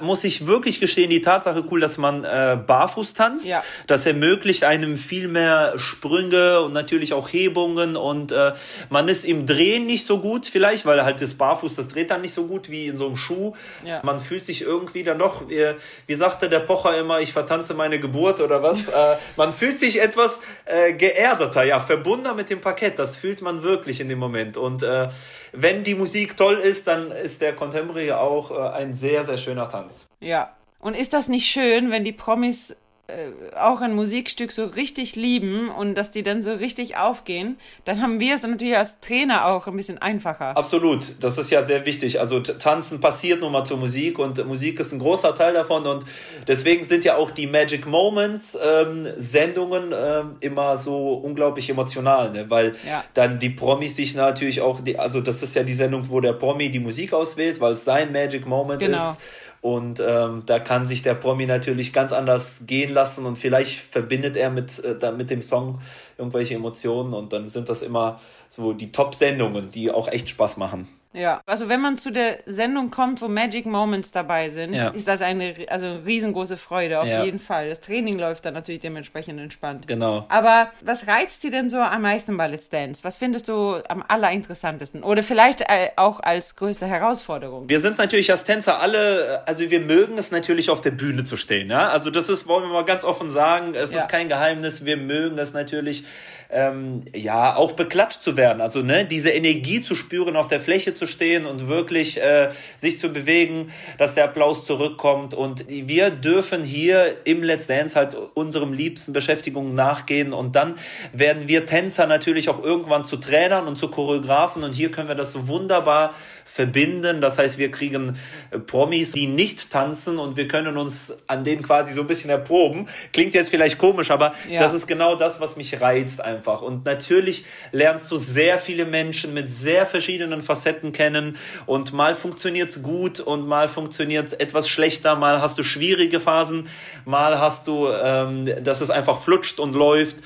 muss 0.00 0.24
ich 0.24 0.46
wirklich 0.46 0.80
gestehen, 0.80 1.10
die 1.10 1.20
Tatsache 1.20 1.64
cool, 1.70 1.80
dass 1.80 1.98
man 1.98 2.24
äh, 2.24 2.58
barfuß 2.66 3.14
tanzt. 3.14 3.46
Ja. 3.46 3.62
Das 3.86 4.06
ermöglicht 4.06 4.64
einem 4.64 4.96
viel 4.96 5.28
mehr 5.28 5.74
Sprünge 5.76 6.60
und 6.60 6.72
natürlich 6.72 7.12
auch 7.12 7.32
Hebungen 7.32 7.96
und 7.96 8.32
äh, 8.32 8.52
man 8.90 9.08
ist 9.08 9.24
im 9.24 9.46
Drehen 9.46 9.86
nicht 9.86 10.06
so 10.06 10.20
gut 10.20 10.46
vielleicht, 10.46 10.86
weil 10.86 11.04
halt 11.04 11.20
das 11.20 11.34
Barfuß, 11.34 11.74
das 11.74 11.88
dreht 11.88 12.10
dann 12.10 12.22
nicht 12.22 12.32
so 12.32 12.46
gut 12.46 12.70
wie 12.70 12.86
in 12.86 12.96
so 12.96 13.06
einem 13.06 13.16
Schuh. 13.16 13.54
Ja. 13.84 14.00
Man 14.02 14.18
fühlt 14.18 14.44
sich 14.44 14.62
irgendwie 14.62 15.02
dann 15.02 15.18
doch, 15.18 15.48
wie, 15.48 15.74
wie 16.06 16.14
sagte 16.14 16.48
der 16.48 16.60
Pocher 16.60 16.96
immer, 16.98 17.20
ich 17.20 17.32
vertanze 17.32 17.74
meine 17.74 17.98
Geburt 17.98 18.40
oder 18.40 18.62
was. 18.62 18.88
äh, 18.88 19.16
man 19.36 19.52
fühlt 19.52 19.78
sich 19.78 20.00
etwas 20.06 20.40
äh, 20.64 20.92
geerdeter, 20.92 21.64
ja, 21.64 21.80
verbundener 21.80 22.34
mit 22.34 22.50
dem 22.50 22.60
Parkett. 22.60 22.98
Das 22.98 23.16
fühlt 23.16 23.42
man 23.42 23.62
wirklich 23.62 24.00
in 24.00 24.08
dem 24.08 24.18
Moment. 24.18 24.56
Und 24.56 24.82
äh, 24.82 25.08
wenn 25.52 25.84
die 25.84 25.94
Musik 25.94 26.36
toll 26.36 26.56
ist, 26.56 26.86
dann 26.86 27.10
ist 27.10 27.40
der 27.40 27.54
Contemporary 27.54 28.12
auch 28.12 28.50
äh, 28.50 28.76
ein 28.76 28.94
sehr, 28.94 29.24
sehr 29.24 29.38
schöner 29.38 29.68
Tanz. 29.68 30.06
Ja. 30.20 30.52
Und 30.78 30.94
ist 30.94 31.12
das 31.12 31.28
nicht 31.28 31.46
schön, 31.46 31.90
wenn 31.90 32.04
die 32.04 32.12
Promis 32.12 32.76
äh, 33.08 33.56
auch 33.56 33.80
ein 33.80 33.94
Musikstück 33.94 34.50
so 34.52 34.64
richtig 34.64 35.14
lieben 35.16 35.68
und 35.70 35.94
dass 35.94 36.10
die 36.10 36.22
dann 36.22 36.42
so 36.42 36.52
richtig 36.52 36.96
aufgehen, 36.96 37.56
dann 37.84 38.02
haben 38.02 38.18
wir 38.20 38.34
es 38.34 38.42
natürlich 38.42 38.76
als 38.76 38.98
Trainer 39.00 39.46
auch 39.46 39.66
ein 39.68 39.76
bisschen 39.76 39.98
einfacher. 39.98 40.56
Absolut, 40.56 41.14
das 41.20 41.38
ist 41.38 41.50
ja 41.50 41.64
sehr 41.64 41.86
wichtig. 41.86 42.18
Also 42.20 42.40
Tanzen 42.40 43.00
passiert 43.00 43.40
nun 43.42 43.52
mal 43.52 43.64
zur 43.64 43.76
Musik 43.76 44.18
und 44.18 44.44
Musik 44.46 44.80
ist 44.80 44.92
ein 44.92 44.98
großer 44.98 45.34
Teil 45.34 45.54
davon 45.54 45.86
und 45.86 46.04
deswegen 46.48 46.82
sind 46.84 47.04
ja 47.04 47.16
auch 47.16 47.30
die 47.30 47.46
Magic 47.46 47.86
Moments 47.86 48.56
ähm, 48.60 49.06
Sendungen 49.16 49.92
ähm, 49.96 50.36
immer 50.40 50.76
so 50.76 51.14
unglaublich 51.14 51.70
emotional, 51.70 52.32
ne? 52.32 52.50
weil 52.50 52.72
Ja. 52.86 53.04
dann 53.14 53.38
die 53.38 53.50
Promis 53.50 53.96
sich 53.96 54.14
natürlich 54.14 54.60
auch, 54.60 54.80
die, 54.80 54.98
also 54.98 55.20
das 55.20 55.42
ist 55.42 55.54
ja 55.54 55.62
die 55.62 55.74
Sendung, 55.74 56.08
wo 56.08 56.20
der 56.20 56.32
Promi 56.32 56.70
die 56.70 56.80
Musik 56.80 57.12
auswählt, 57.12 57.60
weil 57.60 57.72
es 57.74 57.84
sein 57.84 58.10
Magic 58.12 58.46
Moment 58.46 58.80
Genau. 58.80 59.10
ist. 59.10 59.18
Und 59.66 59.98
ähm, 59.98 60.44
da 60.46 60.60
kann 60.60 60.86
sich 60.86 61.02
der 61.02 61.14
Promi 61.14 61.44
natürlich 61.44 61.92
ganz 61.92 62.12
anders 62.12 62.60
gehen 62.68 62.94
lassen 62.94 63.26
und 63.26 63.36
vielleicht 63.36 63.80
verbindet 63.80 64.36
er 64.36 64.48
mit, 64.48 64.80
äh, 64.84 65.10
mit 65.10 65.28
dem 65.28 65.42
Song 65.42 65.80
irgendwelche 66.16 66.54
Emotionen 66.54 67.12
und 67.12 67.32
dann 67.32 67.48
sind 67.48 67.68
das 67.68 67.82
immer 67.82 68.20
so 68.48 68.74
die 68.74 68.92
Top-Sendungen, 68.92 69.72
die 69.72 69.90
auch 69.90 70.06
echt 70.06 70.28
Spaß 70.28 70.56
machen. 70.56 70.86
Ja, 71.16 71.40
also 71.46 71.68
wenn 71.70 71.80
man 71.80 71.96
zu 71.96 72.10
der 72.10 72.38
Sendung 72.44 72.90
kommt, 72.90 73.22
wo 73.22 73.28
Magic 73.28 73.64
Moments 73.64 74.10
dabei 74.10 74.50
sind, 74.50 74.74
Ja. 74.74 74.88
ist 74.90 75.08
das 75.08 75.22
eine 75.22 75.54
also 75.68 75.86
riesengroße 76.04 76.56
Freude, 76.58 77.00
auf 77.00 77.06
Ja. 77.06 77.24
jeden 77.24 77.38
Fall. 77.38 77.70
Das 77.70 77.80
Training 77.80 78.18
läuft 78.18 78.44
dann 78.44 78.52
natürlich 78.54 78.82
dementsprechend 78.82 79.40
entspannt. 79.40 79.86
Genau. 79.86 80.26
Aber 80.28 80.70
was 80.84 81.06
reizt 81.06 81.42
dir 81.42 81.50
denn 81.50 81.70
so 81.70 81.78
am 81.78 82.02
meisten 82.02 82.36
bei 82.36 82.46
Let's 82.48 82.68
Dance? 82.68 83.02
Was 83.02 83.16
findest 83.16 83.48
du 83.48 83.76
am 83.88 84.04
allerinteressantesten? 84.06 85.02
Oder 85.02 85.22
vielleicht 85.22 85.62
äh, 85.62 85.88
auch 85.96 86.20
als 86.20 86.54
größte 86.56 86.84
Herausforderung? 86.86 87.68
Wir 87.68 87.80
sind 87.80 87.96
natürlich 87.98 88.30
als 88.30 88.44
Tänzer 88.44 88.80
alle, 88.80 89.42
also 89.46 89.70
wir 89.70 89.80
mögen 89.80 90.18
es 90.18 90.30
natürlich 90.30 90.68
auf 90.68 90.82
der 90.82 90.90
Bühne 90.90 91.24
zu 91.24 91.36
stehen. 91.38 91.70
Ja? 91.70 91.88
Also 91.88 92.10
das 92.10 92.28
ist, 92.28 92.46
wollen 92.46 92.64
wir 92.64 92.72
mal 92.72 92.84
ganz 92.84 93.04
offen 93.04 93.30
sagen, 93.30 93.74
es 93.74 93.92
Ja. 93.92 94.00
ist 94.00 94.08
kein 94.08 94.28
Geheimnis. 94.28 94.84
Wir 94.84 94.98
mögen 94.98 95.38
es 95.38 95.54
natürlich, 95.54 96.04
ähm, 96.50 97.04
ja, 97.14 97.56
auch 97.56 97.72
beklatscht 97.72 98.22
zu 98.22 98.36
werden. 98.36 98.60
Also 98.60 98.82
ne, 98.82 99.04
diese 99.04 99.30
Energie 99.30 99.80
zu 99.80 99.94
spüren, 99.94 100.36
auf 100.36 100.46
der 100.46 100.60
Fläche 100.60 100.94
zu 100.94 101.06
stehen 101.06 101.46
und 101.46 101.68
wirklich 101.68 102.20
äh, 102.22 102.50
sich 102.76 102.98
zu 102.98 103.10
bewegen, 103.10 103.72
dass 103.98 104.14
der 104.14 104.24
Applaus 104.24 104.64
zurückkommt. 104.64 105.34
Und 105.34 105.64
wir 105.68 106.10
dürfen 106.10 106.64
hier 106.64 107.16
im 107.24 107.42
Let's 107.42 107.66
Dance 107.66 107.96
halt 107.96 108.16
unserem 108.34 108.72
liebsten 108.72 109.12
Beschäftigungen 109.12 109.74
nachgehen. 109.74 110.32
Und 110.32 110.56
dann 110.56 110.76
werden 111.12 111.48
wir 111.48 111.66
Tänzer 111.66 112.06
natürlich 112.06 112.48
auch 112.48 112.62
irgendwann 112.62 113.04
zu 113.04 113.16
Trainern 113.16 113.66
und 113.66 113.76
zu 113.76 113.88
Choreografen. 113.88 114.64
Und 114.64 114.74
hier 114.74 114.90
können 114.90 115.08
wir 115.08 115.14
das 115.14 115.32
so 115.32 115.48
wunderbar 115.48 116.14
verbinden. 116.46 117.20
Das 117.20 117.38
heißt, 117.38 117.58
wir 117.58 117.70
kriegen 117.70 118.16
äh, 118.50 118.58
Promis, 118.58 119.12
die 119.12 119.26
nicht 119.26 119.70
tanzen 119.70 120.18
und 120.18 120.36
wir 120.36 120.46
können 120.48 120.78
uns 120.78 121.12
an 121.26 121.42
denen 121.44 121.62
quasi 121.62 121.92
so 121.92 122.02
ein 122.02 122.06
bisschen 122.06 122.30
erproben. 122.30 122.88
Klingt 123.12 123.34
jetzt 123.34 123.50
vielleicht 123.50 123.78
komisch, 123.78 124.10
aber 124.10 124.32
Ja. 124.48 124.62
das 124.62 124.72
ist 124.72 124.86
genau 124.86 125.16
das, 125.16 125.40
was 125.40 125.56
mich 125.56 125.80
reizt 125.80 126.20
einfach. 126.20 126.62
Und 126.62 126.84
natürlich 126.86 127.44
lernst 127.72 128.10
du 128.10 128.16
sehr 128.16 128.58
viele 128.58 128.86
Menschen 128.86 129.34
mit 129.34 129.50
sehr 129.50 129.84
verschiedenen 129.86 130.40
Facetten 130.40 130.92
kennen 130.92 131.36
und 131.66 131.92
mal 131.92 132.14
funktioniert's 132.14 132.80
gut 132.80 133.18
und 133.20 133.46
mal 133.48 133.66
funktioniert's 133.68 134.32
etwas 134.32 134.68
schlechter, 134.68 135.16
mal 135.16 135.42
hast 135.42 135.58
du 135.58 135.64
schwierige 135.64 136.20
Phasen, 136.20 136.68
mal 137.04 137.40
hast 137.40 137.66
du, 137.66 137.88
ähm, 137.90 138.48
dass 138.62 138.80
es 138.80 138.90
einfach 138.90 139.20
flutscht 139.20 139.58
und 139.58 139.74
läuft. 139.74 140.16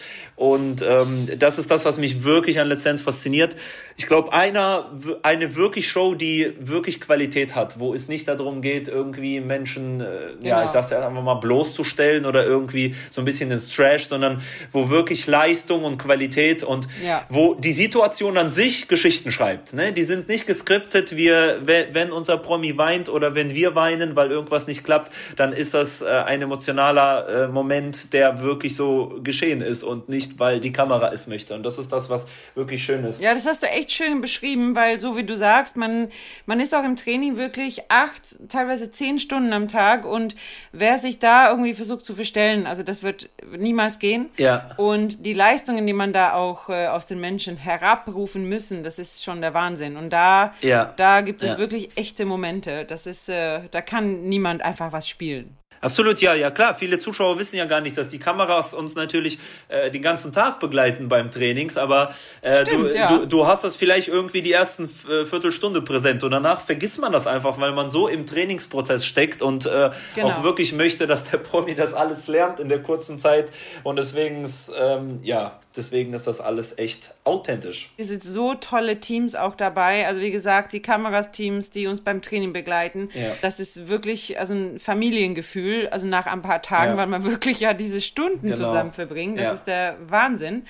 Und 0.41 0.81
ähm, 0.81 1.29
das 1.39 1.59
ist 1.59 1.71
das, 1.71 1.85
was 1.85 1.99
mich 1.99 2.25
wirklich 2.25 2.59
an 2.61 2.69
Let's 2.69 2.83
Dance 2.83 3.05
fasziniert. 3.05 3.57
Ich 3.99 4.07
glaube, 4.07 4.33
einer, 4.33 4.91
eine 5.23 5.55
wirklich 5.55 5.87
Show, 5.87 6.15
die 6.15 6.55
wirklich 6.59 6.99
Qualität 6.99 7.55
hat, 7.55 7.79
wo 7.79 7.93
es 7.93 8.09
nicht 8.09 8.27
darum 8.27 8.63
geht, 8.63 8.89
irgendwie 8.89 9.41
Menschen, 9.41 10.01
äh, 10.01 10.05
ja, 10.41 10.61
Genau. 10.61 10.65
ich 10.65 10.71
sag's 10.71 10.89
ja 10.89 11.07
einfach 11.07 11.23
mal 11.23 11.35
bloßzustellen 11.35 12.25
oder 12.25 12.47
irgendwie 12.47 12.95
so 13.11 13.21
ein 13.21 13.27
bisschen 13.27 13.51
ins 13.51 13.69
Trash, 13.69 14.07
sondern 14.09 14.41
wo 14.73 14.89
wirklich 14.89 15.27
Leistung 15.27 15.85
und 15.85 15.99
Qualität 15.99 16.63
und 16.63 16.89
Ja. 17.05 17.23
wo 17.29 17.53
die 17.53 17.73
Situation 17.73 18.39
an 18.39 18.51
sich 18.51 18.89
Geschichten 18.89 19.31
schreibt. 19.33 19.75
Ne? 19.75 19.93
Die 19.93 20.05
sind 20.05 20.29
nicht 20.31 20.47
geskriptet. 20.47 21.15
Wir, 21.19 21.59
we- 21.67 21.89
wenn 21.93 22.13
unser 22.13 22.39
Promi 22.39 22.79
weint 22.79 23.11
oder 23.11 23.35
wenn 23.35 23.55
wir 23.55 23.75
weinen, 23.75 24.17
weil 24.17 24.31
irgendwas 24.31 24.67
nicht 24.67 24.85
klappt, 24.85 25.13
dann 25.37 25.53
ist 25.53 25.75
das 25.75 26.01
äh, 26.01 26.07
ein 26.07 26.41
emotionaler 26.41 27.29
äh, 27.29 27.49
Moment, 27.49 28.15
der 28.15 28.41
wirklich 28.41 28.75
so 28.75 29.21
geschehen 29.23 29.61
ist 29.61 29.83
und 29.85 30.09
nicht, 30.09 30.30
weil 30.39 30.61
die 30.61 30.73
Kamera 30.73 31.13
es 31.13 31.27
möchte. 31.27 31.55
Und 31.55 31.63
das 31.63 31.79
ist 31.79 31.91
das, 31.93 32.11
was 32.11 32.27
wirklich 32.55 32.83
schön 32.85 33.05
ist. 33.05 33.21
Ja, 33.21 33.35
das 33.35 33.47
hast 33.47 33.63
du 33.63 33.67
echt 33.67 33.91
schön 33.93 34.21
beschrieben, 34.21 34.75
weil 34.75 35.01
so 35.01 35.17
wie 35.17 35.25
du 35.25 35.37
sagst, 35.37 35.77
man, 35.77 36.09
man 36.47 36.61
ist 36.61 36.75
auch 36.75 36.85
im 36.85 36.97
Training 36.97 37.37
wirklich 37.37 37.83
acht, 37.91 38.37
teilweise 38.49 38.91
zehn 38.91 39.19
Stunden 39.19 39.53
am 39.53 39.69
Tag 39.69 40.05
und 40.05 40.37
wer 40.73 40.99
sich 40.99 41.19
da 41.19 41.51
irgendwie 41.51 41.75
versucht 41.75 42.05
zu 42.05 42.15
verstellen, 42.15 42.67
also 42.67 42.83
das 42.83 43.03
wird 43.03 43.29
niemals 43.57 43.99
gehen. 43.99 44.29
Ja. 44.37 44.71
Und 44.77 45.25
die 45.25 45.35
Leistungen, 45.35 45.87
die 45.87 45.93
man 45.93 46.13
da 46.13 46.35
auch 46.35 46.69
äh, 46.69 46.87
aus 46.87 47.07
den 47.07 47.21
Menschen 47.21 47.57
herabrufen 47.57 48.45
müssen, 48.49 48.83
das 48.85 48.99
ist 48.99 49.25
schon 49.25 49.41
der 49.41 49.55
Wahnsinn. 49.55 49.97
Und 49.97 50.11
da, 50.11 50.55
Ja. 50.61 50.93
da 50.97 51.21
gibt 51.23 51.43
es 51.43 51.53
Ja. 51.53 51.59
wirklich 51.59 51.91
echte 51.97 52.25
Momente. 52.25 52.85
Das 52.85 53.07
ist, 53.07 53.29
äh, 53.29 53.61
da 53.71 53.81
kann 53.83 54.29
niemand 54.29 54.63
einfach 54.63 54.93
was 54.93 55.09
spielen. 55.09 55.57
Absolut, 55.81 56.21
ja, 56.21 56.35
ja 56.35 56.51
klar. 56.51 56.75
Viele 56.75 56.99
Zuschauer 56.99 57.39
wissen 57.39 57.57
ja 57.57 57.65
gar 57.65 57.81
nicht, 57.81 57.97
dass 57.97 58.11
die 58.11 58.19
Kameras 58.19 58.75
uns 58.75 58.95
natürlich 58.95 59.39
äh, 59.69 59.91
den 59.91 60.03
ganzen 60.03 60.33
Tag 60.33 60.61
begleiten 60.61 61.09
beim 61.09 61.31
Trainings, 61.31 61.77
aber 61.77 62.15
äh, 62.43 62.67
Stimmt, 62.67 62.93
du, 62.93 62.97
ja. 62.97 63.07
du, 63.07 63.27
du 63.27 63.47
hast 63.47 63.65
das 63.65 63.77
vielleicht 63.77 64.09
irgendwie 64.09 64.43
die 64.43 64.53
ersten 64.53 64.85
äh, 65.11 65.25
Viertelstunde 65.25 65.81
präsent 65.81 66.23
und 66.23 66.33
danach 66.33 66.61
vergisst 66.61 67.01
man 67.01 67.13
das 67.13 67.27
einfach, 67.27 67.59
weil 67.59 67.73
man 67.73 67.89
so 67.89 68.09
im 68.09 68.27
Trainingsprozess 68.27 69.07
steckt 69.07 69.41
und 69.43 69.67
äh, 69.67 69.91
Genau. 70.15 70.29
auch 70.29 70.43
wirklich 70.43 70.73
möchte, 70.73 71.07
dass 71.07 71.25
der 71.25 71.39
Promi 71.39 71.75
das 71.75 71.95
alles 71.95 72.27
lernt 72.29 72.61
in 72.61 72.69
der 72.69 72.83
kurzen 72.83 73.19
Zeit 73.19 73.51
und 73.83 73.97
deswegen 73.97 74.45
ist, 74.45 74.71
ähm, 74.79 75.21
ja, 75.23 75.61
deswegen 75.81 76.13
ist 76.15 76.27
das 76.27 76.41
alles 76.41 76.77
echt 76.79 77.15
authentisch. 77.25 77.91
Es 77.97 78.09
sind 78.09 78.23
so 78.23 78.55
tolle 78.55 79.01
Teams 79.01 79.35
auch 79.35 79.55
dabei. 79.55 80.07
Also 80.07 80.21
wie 80.21 80.31
gesagt, 80.31 80.73
die 80.73 80.81
Kameras-Teams, 80.81 81.71
die 81.71 81.87
uns 81.87 82.01
beim 82.03 82.23
Training 82.23 82.53
begleiten. 82.53 83.09
Ja. 83.15 83.33
Das 83.43 83.59
ist 83.59 83.89
wirklich 83.89 84.39
also 84.39 84.55
ein 84.55 84.79
Familiengefühl. 84.79 85.89
Also 85.89 86.07
nach 86.07 86.27
ein 86.27 86.43
paar 86.43 86.63
Tagen, 86.63 86.93
Ja. 86.93 86.97
weil 86.99 87.07
man 87.07 87.25
wirklich 87.31 87.61
ja 87.61 87.73
diese 87.75 88.01
Stunden 88.01 88.43
Genau. 88.47 88.57
zusammen 88.57 88.93
verbringt. 88.93 89.39
Das 89.39 89.45
Ja. 89.47 89.53
ist 89.55 89.65
der 89.67 89.97
Wahnsinn. 90.07 90.65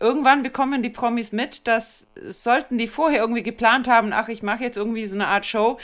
Irgendwann 0.00 0.42
bekommen 0.42 0.82
die 0.82 0.90
Promis 0.90 1.32
mit, 1.32 1.66
dass 1.66 2.06
sollten 2.28 2.76
die 2.78 2.86
vorher 2.88 3.20
irgendwie 3.20 3.42
geplant 3.42 3.88
haben, 3.88 4.12
ach, 4.12 4.28
ich 4.28 4.42
mache 4.42 4.62
jetzt 4.64 4.76
irgendwie 4.76 5.06
so 5.06 5.14
eine 5.14 5.26
Art 5.28 5.46
Show. 5.46 5.78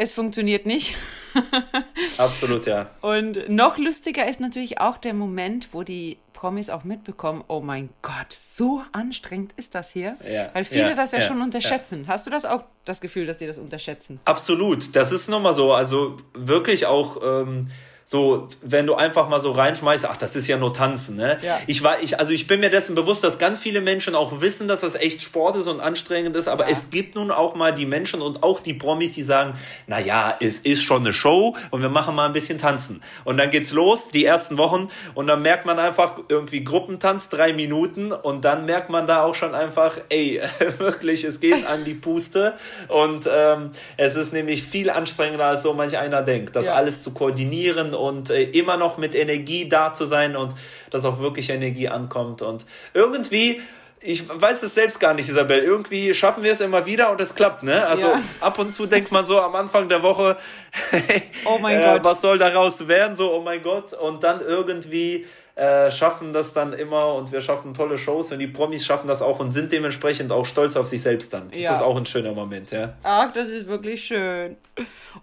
Es 0.00 0.12
funktioniert 0.12 0.64
nicht. 0.64 0.94
Absolut, 2.18 2.66
ja. 2.66 2.88
Und 3.00 3.48
noch 3.48 3.78
lustiger 3.78 4.28
ist 4.28 4.38
natürlich 4.38 4.80
auch 4.80 4.96
der 4.96 5.12
Moment, 5.12 5.70
wo 5.72 5.82
die 5.82 6.18
Promis 6.34 6.70
auch 6.70 6.84
mitbekommen, 6.84 7.42
oh 7.48 7.60
mein 7.60 7.88
Gott, 8.00 8.32
so 8.32 8.80
anstrengend 8.92 9.54
ist 9.56 9.74
das 9.74 9.90
hier. 9.90 10.16
Ja, 10.24 10.50
Weil 10.52 10.62
viele 10.62 10.90
ja, 10.90 10.94
das 10.94 11.10
ja, 11.10 11.18
ja, 11.18 11.24
schon 11.24 11.42
unterschätzen. 11.42 12.04
Hast 12.06 12.28
du 12.28 12.30
das 12.30 12.44
auch 12.44 12.62
das 12.84 13.00
Gefühl, 13.00 13.26
dass 13.26 13.38
die 13.38 13.48
das 13.48 13.58
unterschätzen? 13.58 14.20
Absolut, 14.24 14.94
das 14.94 15.10
ist 15.10 15.28
nochmal 15.28 15.54
so. 15.54 15.72
Also 15.72 16.16
wirklich 16.32 16.86
auch 16.86 17.20
ähm, 17.20 17.68
so, 18.10 18.48
wenn 18.62 18.86
du 18.86 18.94
einfach 18.94 19.28
mal 19.28 19.38
so 19.38 19.50
reinschmeißt, 19.52 20.06
ach, 20.06 20.16
das 20.16 20.34
ist 20.34 20.46
ja 20.48 20.56
nur 20.56 20.72
Tanzen, 20.72 21.16
ne? 21.16 21.36
Ja. 21.42 21.58
Ich 21.66 21.82
war, 21.82 22.00
ich, 22.02 22.18
also 22.18 22.32
ich 22.32 22.46
bin 22.46 22.60
mir 22.60 22.70
dessen 22.70 22.94
bewusst, 22.94 23.22
dass 23.22 23.36
ganz 23.38 23.58
viele 23.58 23.82
Menschen 23.82 24.14
auch 24.14 24.40
wissen, 24.40 24.66
dass 24.66 24.80
das 24.80 24.94
echt 24.94 25.20
Sport 25.22 25.56
ist 25.56 25.66
und 25.66 25.80
anstrengend 25.82 26.34
ist, 26.34 26.48
aber 26.48 26.64
Ja. 26.64 26.70
es 26.72 26.88
gibt 26.88 27.16
nun 27.16 27.30
auch 27.30 27.54
mal 27.54 27.74
die 27.74 27.84
Menschen 27.84 28.22
und 28.22 28.42
auch 28.42 28.60
die 28.60 28.72
Promis, 28.72 29.12
die 29.12 29.22
sagen, 29.22 29.52
na 29.86 30.00
ja, 30.00 30.34
es 30.40 30.58
ist 30.60 30.82
schon 30.84 31.02
eine 31.02 31.12
Show 31.12 31.54
und 31.70 31.82
wir 31.82 31.90
machen 31.90 32.14
mal 32.14 32.24
ein 32.24 32.32
bisschen 32.32 32.56
tanzen. 32.56 33.02
Und 33.24 33.36
dann 33.36 33.50
geht's 33.50 33.72
los, 33.72 34.08
die 34.08 34.24
ersten 34.24 34.56
Wochen, 34.56 34.88
und 35.14 35.26
dann 35.26 35.42
merkt 35.42 35.66
man 35.66 35.78
einfach 35.78 36.12
irgendwie 36.30 36.64
Gruppentanz, 36.64 37.28
drei 37.28 37.52
Minuten, 37.52 38.12
und 38.12 38.42
dann 38.46 38.64
merkt 38.64 38.88
man 38.88 39.06
da 39.06 39.22
auch 39.22 39.34
schon 39.34 39.54
einfach, 39.54 39.98
ey, 40.08 40.40
wirklich, 40.78 41.24
es 41.24 41.40
geht 41.40 41.66
an 41.66 41.84
die 41.84 41.92
Puste 41.92 42.54
und 42.88 43.28
ähm, 43.30 43.70
es 43.98 44.16
ist 44.16 44.32
nämlich 44.32 44.62
viel 44.62 44.88
anstrengender, 44.88 45.44
als 45.44 45.62
so 45.62 45.74
manch 45.74 45.98
einer 45.98 46.22
denkt, 46.22 46.56
das 46.56 46.64
Ja. 46.64 46.72
alles 46.72 47.02
zu 47.02 47.10
koordinieren 47.10 47.96
und 47.98 48.30
äh, 48.30 48.44
immer 48.44 48.76
noch 48.76 48.98
mit 48.98 49.14
Energie 49.14 49.68
da 49.68 49.92
zu 49.92 50.06
sein 50.06 50.36
und 50.36 50.54
dass 50.90 51.04
auch 51.04 51.20
wirklich 51.20 51.50
Energie 51.50 51.88
ankommt. 51.88 52.42
Und 52.42 52.64
irgendwie 52.94 53.60
ich 54.00 54.28
weiß 54.28 54.62
es 54.62 54.74
selbst 54.74 55.00
gar 55.00 55.14
nicht, 55.14 55.28
Isabel. 55.28 55.58
Irgendwie 55.58 56.14
schaffen 56.14 56.42
wir 56.42 56.52
es 56.52 56.60
immer 56.60 56.86
wieder 56.86 57.10
und 57.10 57.20
es 57.20 57.34
klappt, 57.34 57.62
ne? 57.62 57.86
Also 57.86 58.06
ja. 58.06 58.22
ab 58.40 58.58
und 58.58 58.74
zu 58.74 58.86
denkt 58.86 59.10
man 59.10 59.26
so 59.26 59.40
am 59.40 59.54
Anfang 59.54 59.88
der 59.88 60.02
Woche, 60.02 60.36
hey, 60.90 61.22
oh 61.44 61.58
mein 61.60 61.80
äh, 61.80 61.84
Gott. 61.84 62.04
was 62.04 62.20
soll 62.20 62.38
daraus 62.38 62.86
werden? 62.86 63.16
So, 63.16 63.32
oh 63.32 63.40
mein 63.40 63.62
Gott. 63.62 63.92
Und 63.94 64.22
dann 64.22 64.40
irgendwie 64.40 65.26
äh, 65.58 65.90
schaffen 65.90 66.32
das 66.32 66.52
dann 66.52 66.72
immer 66.72 67.14
und 67.14 67.32
wir 67.32 67.40
schaffen 67.40 67.74
tolle 67.74 67.98
Shows 67.98 68.30
und 68.30 68.38
die 68.38 68.46
Promis 68.46 68.86
schaffen 68.86 69.08
das 69.08 69.20
auch 69.20 69.40
und 69.40 69.50
sind 69.50 69.72
dementsprechend 69.72 70.30
auch 70.30 70.46
stolz 70.46 70.76
auf 70.76 70.86
sich 70.86 71.02
selbst 71.02 71.34
dann. 71.34 71.50
Das 71.50 71.58
ja. 71.58 71.74
ist 71.74 71.82
auch 71.82 71.96
ein 71.96 72.06
schöner 72.06 72.32
Moment, 72.32 72.70
ja. 72.70 72.94
Ach, 73.02 73.32
das 73.32 73.48
ist 73.48 73.66
wirklich 73.66 74.04
schön. 74.04 74.56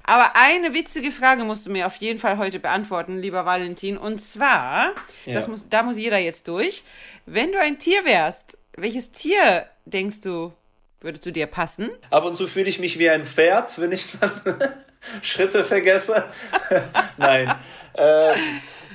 Aber 0.04 0.36
eine 0.36 0.74
witzige 0.74 1.12
Frage 1.12 1.46
musst 1.46 1.66
du 1.66 1.70
mir 1.70 1.88
auf 1.88 1.96
jeden 1.98 2.20
Fall 2.20 2.38
heute 2.38 2.60
beantworten, 2.60 3.18
lieber 3.20 3.46
Valentin. 3.46 3.98
Und 3.98 4.20
zwar, 4.20 4.92
ja. 5.26 5.36
das 5.36 5.48
muss, 5.48 5.70
da 5.70 5.84
muss 5.84 5.98
jeder 5.98 6.18
jetzt 6.18 6.50
durch. 6.50 6.84
Wenn 7.26 7.54
du 7.54 7.60
ein 7.62 7.80
Tier 7.80 8.04
wärst, 8.04 8.58
welches 8.76 9.12
Tier 9.14 9.68
denkst 9.86 10.20
du, 10.20 10.52
würdest 11.00 11.26
du 11.26 11.32
dir 11.32 11.48
passen? 11.48 11.92
Ab 12.10 12.26
und 12.26 12.36
zu 12.36 12.48
fühle 12.48 12.68
ich 12.68 12.80
mich 12.80 13.00
wie 13.00 13.10
ein 13.10 13.26
Pferd, 13.26 13.80
wenn 13.80 13.94
ich 13.94 14.08
dann 14.20 14.32
Schritte 15.22 15.64
vergesse. 15.64 16.26
Nein. 17.18 17.56
Ähm, 17.98 18.36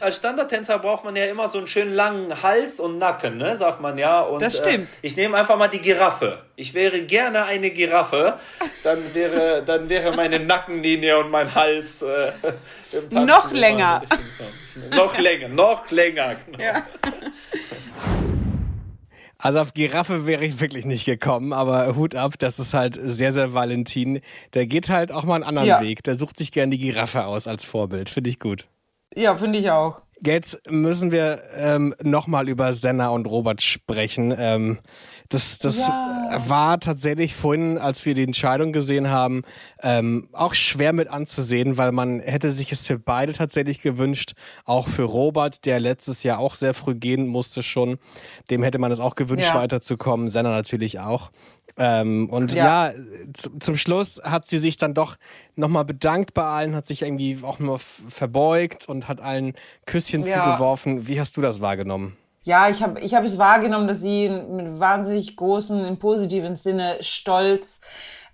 als 0.00 0.16
Standardtänzer 0.16 0.78
braucht 0.78 1.04
man 1.04 1.16
ja 1.16 1.26
immer 1.26 1.48
so 1.48 1.58
einen 1.58 1.66
schönen 1.66 1.94
langen 1.94 2.42
Hals 2.42 2.80
und 2.80 2.98
Nacken, 2.98 3.36
ne, 3.36 3.56
sagt 3.56 3.80
man 3.80 3.98
ja. 3.98 4.20
Und, 4.20 4.42
das 4.42 4.58
stimmt. 4.58 4.84
Äh, 4.84 5.06
ich 5.06 5.16
nehme 5.16 5.36
einfach 5.36 5.56
mal 5.56 5.68
die 5.68 5.80
Giraffe. 5.80 6.42
Ich 6.56 6.74
wäre 6.74 7.02
gerne 7.02 7.44
eine 7.44 7.70
Giraffe. 7.70 8.38
Dann 8.82 8.98
wäre, 9.14 9.62
dann 9.64 9.88
wäre 9.88 10.14
meine 10.14 10.40
Nackenlinie 10.40 11.18
und 11.18 11.30
mein 11.30 11.54
Hals 11.54 12.02
äh, 12.02 12.32
noch 13.10 13.52
länger. 13.52 14.02
noch 14.96 15.18
länger, 15.18 15.48
noch 15.48 15.90
länger. 15.90 16.36
Genau. 16.46 16.58
Ja. 16.58 16.82
Also 19.42 19.60
auf 19.60 19.72
Giraffe 19.72 20.26
wäre 20.26 20.44
ich 20.44 20.60
wirklich 20.60 20.84
nicht 20.84 21.06
gekommen, 21.06 21.54
aber 21.54 21.96
Hut 21.96 22.14
ab, 22.14 22.34
das 22.38 22.58
ist 22.58 22.74
halt 22.74 22.98
sehr, 23.00 23.32
sehr 23.32 23.54
Valentin. 23.54 24.20
Der 24.52 24.66
geht 24.66 24.90
halt 24.90 25.12
auch 25.12 25.24
mal 25.24 25.36
einen 25.36 25.44
anderen 25.44 25.68
ja. 25.68 25.80
Weg. 25.80 26.02
Der 26.02 26.18
sucht 26.18 26.36
sich 26.38 26.52
gerne 26.52 26.76
die 26.76 26.78
Giraffe 26.78 27.24
aus 27.24 27.46
als 27.46 27.64
Vorbild. 27.64 28.10
Finde 28.10 28.28
ich 28.28 28.38
gut. 28.38 28.66
Ja, 29.14 29.36
finde 29.36 29.58
ich 29.58 29.70
auch. 29.70 30.02
Jetzt 30.22 30.70
müssen 30.70 31.12
wir 31.12 31.40
ähm, 31.56 31.94
nochmal 32.02 32.48
über 32.48 32.74
Senna 32.74 33.08
und 33.08 33.26
Robert 33.26 33.62
sprechen. 33.62 34.34
Ähm, 34.36 34.78
das 35.30 35.58
das 35.60 35.88
ja. 35.88 36.42
war 36.48 36.78
tatsächlich 36.80 37.34
vorhin, 37.34 37.78
als 37.78 38.04
wir 38.04 38.14
die 38.14 38.24
Entscheidung 38.24 38.72
gesehen 38.72 39.10
haben, 39.10 39.44
ähm, 39.82 40.28
auch 40.32 40.52
schwer 40.54 40.92
mit 40.92 41.08
anzusehen, 41.08 41.78
weil 41.78 41.92
man 41.92 42.20
hätte 42.20 42.50
sich 42.50 42.70
es 42.72 42.86
für 42.86 42.98
beide 42.98 43.32
tatsächlich 43.32 43.80
gewünscht. 43.80 44.32
Auch 44.64 44.88
für 44.88 45.04
Robert, 45.04 45.64
der 45.64 45.80
letztes 45.80 46.22
Jahr 46.24 46.38
auch 46.40 46.56
sehr 46.56 46.74
früh 46.74 46.96
gehen 46.96 47.26
musste 47.28 47.62
schon. 47.62 47.98
Dem 48.50 48.62
hätte 48.62 48.78
man 48.78 48.92
es 48.92 49.00
auch 49.00 49.14
gewünscht, 49.14 49.50
ja. 49.50 49.54
weiterzukommen. 49.54 50.28
Senna 50.28 50.50
natürlich 50.50 50.98
auch. 50.98 51.30
Ähm, 51.76 52.28
und 52.30 52.52
ja, 52.52 52.88
ja 52.88 52.94
zum 53.32 53.76
Schluss 53.76 54.20
hat 54.22 54.46
sie 54.46 54.58
sich 54.58 54.76
dann 54.76 54.94
doch 54.94 55.16
nochmal 55.56 55.84
bedankt 55.84 56.34
bei 56.34 56.44
allen, 56.44 56.74
hat 56.74 56.86
sich 56.86 57.02
irgendwie 57.02 57.38
auch 57.42 57.58
nur 57.58 57.78
verbeugt 57.78 58.88
und 58.88 59.08
hat 59.08 59.20
allen 59.20 59.54
Küsschen 59.86 60.24
ja. 60.24 60.44
zugeworfen. 60.44 61.08
Wie 61.08 61.20
hast 61.20 61.36
du 61.36 61.40
das 61.40 61.60
wahrgenommen? 61.60 62.16
Ja, 62.42 62.68
ich 62.70 62.82
habe 62.82 63.00
ich 63.00 63.14
hab 63.14 63.24
es 63.24 63.38
wahrgenommen, 63.38 63.86
dass 63.86 64.00
sie 64.00 64.28
mit 64.28 64.80
wahnsinnig 64.80 65.36
großen, 65.36 65.84
im 65.84 65.98
positiven 65.98 66.56
Sinne 66.56 66.98
Stolz 67.00 67.80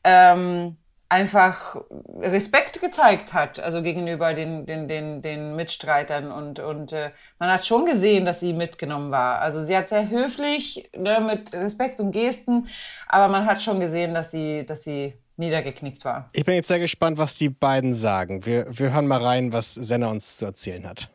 ähm, 0.05 0.77
einfach 1.09 1.77
Respekt 2.21 2.81
gezeigt 2.81 3.33
hat, 3.33 3.61
also 3.61 3.83
gegenüber 3.83 4.35
den, 4.35 4.67
den, 4.67 4.89
den, 4.89 5.23
den 5.23 5.55
Mitstreitern. 5.55 6.33
Und, 6.33 6.59
und 6.59 6.93
äh, 6.93 7.11
man 7.39 7.51
hat 7.51 7.67
schon 7.67 7.87
gesehen, 7.87 8.25
dass 8.25 8.41
sie 8.41 8.53
mitgenommen 8.53 9.11
war. 9.11 9.41
Also 9.41 9.65
sie 9.65 9.77
hat 9.77 9.89
sehr 9.89 10.09
höflich, 10.11 10.91
ne, 10.97 11.21
mit 11.21 11.53
Respekt 11.53 12.01
und 12.01 12.13
Gesten, 12.13 12.69
aber 13.09 13.29
man 13.29 13.47
hat 13.47 13.63
schon 13.63 13.81
gesehen, 13.81 14.15
dass 14.15 14.31
sie, 14.31 14.65
dass 14.67 14.83
sie 14.83 15.15
niedergeknickt 15.37 16.05
war. 16.05 16.31
Ich 16.33 16.45
bin 16.45 16.55
jetzt 16.55 16.69
sehr 16.69 16.79
gespannt, 16.79 17.19
was 17.19 17.37
die 17.37 17.51
beiden 17.51 17.95
sagen. 17.95 18.45
Wir, 18.47 18.67
wir 18.71 18.93
hören 18.93 19.07
mal 19.07 19.23
rein, 19.23 19.53
was 19.53 19.75
Senna 19.75 20.09
uns 20.09 20.39
zu 20.39 20.47
erzählen 20.47 20.89
hat. 20.89 21.11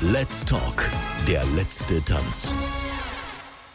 Let's 0.00 0.44
Talk, 0.44 0.88
der 1.26 1.44
letzte 1.56 2.04
Tanz. 2.04 2.54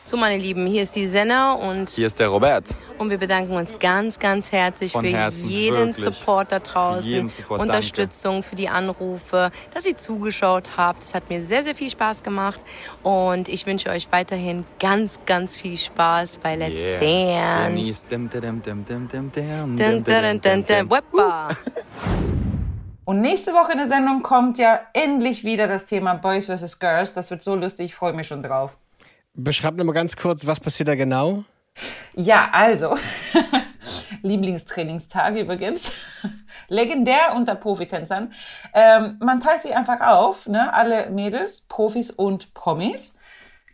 So, 0.05 0.17
meine 0.17 0.37
Lieben, 0.37 0.67
hier 0.67 0.83
ist 0.83 0.97
die 0.97 1.07
Senna 1.07 1.53
und 1.53 1.89
hier 1.89 2.07
ist 2.07 2.19
der 2.19 2.27
Robert. 2.27 2.75
Und 2.97 3.09
wir 3.09 3.17
bedanken 3.17 3.55
uns 3.55 3.79
ganz, 3.79 4.19
ganz 4.19 4.51
herzlich 4.51 4.91
Von 4.91 5.05
für 5.05 5.11
Herzen, 5.11 5.47
jeden 5.47 5.95
wirklich. 5.95 5.95
Support 5.95 6.51
da 6.51 6.59
draußen, 6.59 7.29
Support, 7.29 7.61
Unterstützung 7.61 8.33
danke. 8.33 8.49
für 8.49 8.55
die 8.57 8.67
Anrufe, 8.67 9.49
dass 9.73 9.85
ihr 9.85 9.95
zugeschaut 9.95 10.71
habt. 10.75 11.03
Es 11.03 11.15
hat 11.15 11.29
mir 11.29 11.41
sehr, 11.41 11.63
sehr 11.63 11.73
viel 11.73 11.89
Spaß 11.89 12.21
gemacht 12.21 12.59
und 13.01 13.47
ich 13.47 13.65
wünsche 13.65 13.89
euch 13.91 14.09
weiterhin 14.11 14.65
ganz, 14.77 15.19
ganz 15.25 15.55
viel 15.55 15.77
Spaß 15.77 16.39
bei 16.43 16.57
Let's 16.57 16.81
yeah. 16.81 16.99
Dance. 16.99 18.05
Und 23.05 23.21
nächste 23.21 23.53
Woche 23.53 23.71
in 23.71 23.77
der 23.77 23.87
Sendung 23.87 24.21
kommt 24.21 24.57
ja 24.57 24.81
endlich 24.91 25.45
wieder 25.45 25.67
das 25.67 25.85
Thema 25.85 26.15
Boys 26.15 26.47
vs. 26.47 26.77
Girls. 26.79 27.13
Das 27.13 27.31
wird 27.31 27.41
so 27.41 27.55
lustig, 27.55 27.85
ich 27.85 27.95
freue 27.95 28.11
mich 28.11 28.27
schon 28.27 28.43
drauf. 28.43 28.71
Beschreib 29.35 29.75
mir 29.75 29.83
mal 29.83 29.93
ganz 29.93 30.15
kurz, 30.15 30.45
was 30.45 30.59
passiert 30.59 30.89
da 30.89 30.95
genau? 30.95 31.43
Ja, 32.13 32.49
also, 32.51 32.97
Lieblingstrainingstage 34.21 35.41
übrigens, 35.41 35.89
legendär 36.67 37.33
unter 37.35 37.55
Profitänzern. 37.55 38.31
Ähm, 38.75 39.17
man 39.19 39.41
teilt 39.41 39.63
sich 39.63 39.75
einfach 39.75 40.01
auf, 40.01 40.47
ne? 40.47 40.71
alle 40.71 41.09
Mädels, 41.09 41.61
Profis 41.61 42.11
und 42.11 42.53
Promis, 42.53 43.15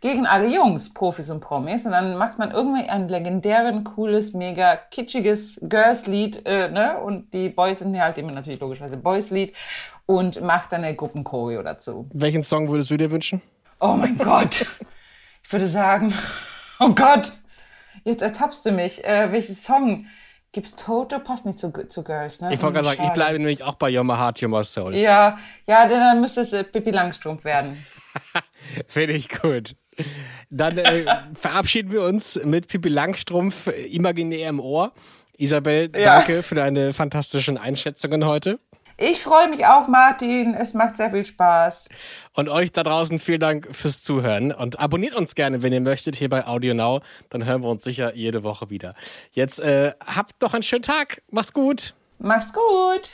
gegen 0.00 0.24
alle 0.24 0.48
Jungs, 0.48 0.94
Profis 0.94 1.28
und 1.28 1.40
Promis. 1.40 1.84
Und 1.84 1.92
dann 1.92 2.16
macht 2.16 2.38
man 2.38 2.52
irgendwie 2.52 2.88
ein 2.88 3.08
legendären, 3.08 3.84
cooles, 3.84 4.32
mega 4.32 4.76
kitschiges 4.76 5.60
Girls-Lied. 5.62 6.46
Äh, 6.46 6.70
ne? 6.70 6.98
Und 6.98 7.34
die 7.34 7.50
Boys 7.50 7.80
sind 7.80 8.00
halt 8.00 8.16
immer 8.16 8.32
natürlich 8.32 8.60
logischerweise 8.60 8.96
Boys-Lied 8.96 9.52
und 10.06 10.40
macht 10.40 10.72
dann 10.72 10.84
eine 10.84 10.96
Gruppenchoreo 10.96 11.62
dazu. 11.62 12.08
Welchen 12.14 12.42
Song 12.42 12.70
würdest 12.70 12.90
du 12.90 12.96
dir 12.96 13.10
wünschen? 13.10 13.42
Oh 13.78 13.94
mein 13.94 14.16
Gott! 14.16 14.64
Ich 15.50 15.52
würde 15.52 15.66
sagen, 15.66 16.14
oh 16.78 16.90
Gott, 16.90 17.32
jetzt 18.04 18.22
ertappst 18.22 18.64
du 18.64 18.70
mich. 18.70 19.04
Äh, 19.04 19.32
welches 19.32 19.64
Song? 19.64 20.06
Gibt's 20.52 20.76
Toto? 20.76 21.18
Passt 21.18 21.44
nicht 21.44 21.58
zu, 21.58 21.72
zu 21.88 22.04
Girls, 22.04 22.40
ne? 22.40 22.54
Ich 22.54 22.62
wollte 22.62 22.74
gerade 22.74 22.84
sagen, 22.84 23.02
ich 23.04 23.12
bleibe 23.12 23.36
nämlich 23.36 23.64
auch 23.64 23.74
bei 23.74 23.90
My 23.90 24.14
Heart, 24.14 24.42
My 24.42 24.62
Soul. 24.62 24.94
Ja, 24.94 25.40
ja, 25.66 25.88
dann 25.88 26.20
müsste 26.20 26.42
es 26.42 26.52
äh, 26.52 26.62
Pippi 26.62 26.92
Langstrumpf 26.92 27.42
werden. 27.42 27.76
Finde 28.86 29.14
ich 29.14 29.28
gut. 29.28 29.74
Dann 30.50 30.78
äh, 30.78 31.04
verabschieden 31.34 31.90
wir 31.90 32.02
uns 32.04 32.40
mit 32.44 32.68
Pippi 32.68 32.88
Langstrumpf 32.88 33.66
imaginär 33.90 34.50
im 34.50 34.60
Ohr. 34.60 34.92
Isabel, 35.36 35.90
ja. 35.96 36.18
danke 36.18 36.44
für 36.44 36.54
deine 36.54 36.92
fantastischen 36.92 37.58
Einschätzungen 37.58 38.24
heute. 38.24 38.60
Ich 39.02 39.22
freue 39.22 39.48
mich 39.48 39.64
auch, 39.64 39.88
Martin. 39.88 40.52
Es 40.52 40.74
macht 40.74 40.98
sehr 40.98 41.10
viel 41.10 41.24
Spaß. 41.24 41.88
Und 42.34 42.50
euch 42.50 42.70
da 42.70 42.82
draußen 42.82 43.18
vielen 43.18 43.40
Dank 43.40 43.68
fürs 43.74 44.02
Zuhören. 44.02 44.52
Und 44.52 44.78
abonniert 44.78 45.14
uns 45.14 45.34
gerne, 45.34 45.62
wenn 45.62 45.72
ihr 45.72 45.80
möchtet, 45.80 46.16
hier 46.16 46.28
bei 46.28 46.46
Audio 46.46 46.74
Now. 46.74 47.00
Dann 47.30 47.46
hören 47.46 47.62
wir 47.62 47.70
uns 47.70 47.82
sicher 47.82 48.14
jede 48.14 48.42
Woche 48.42 48.68
wieder. 48.68 48.94
Jetzt 49.32 49.58
äh, 49.58 49.94
habt 50.04 50.34
doch 50.40 50.52
einen 50.52 50.62
schönen 50.62 50.82
Tag. 50.82 51.22
Macht's 51.30 51.54
gut. 51.54 51.94
Macht's 52.18 52.52
gut. 52.52 53.08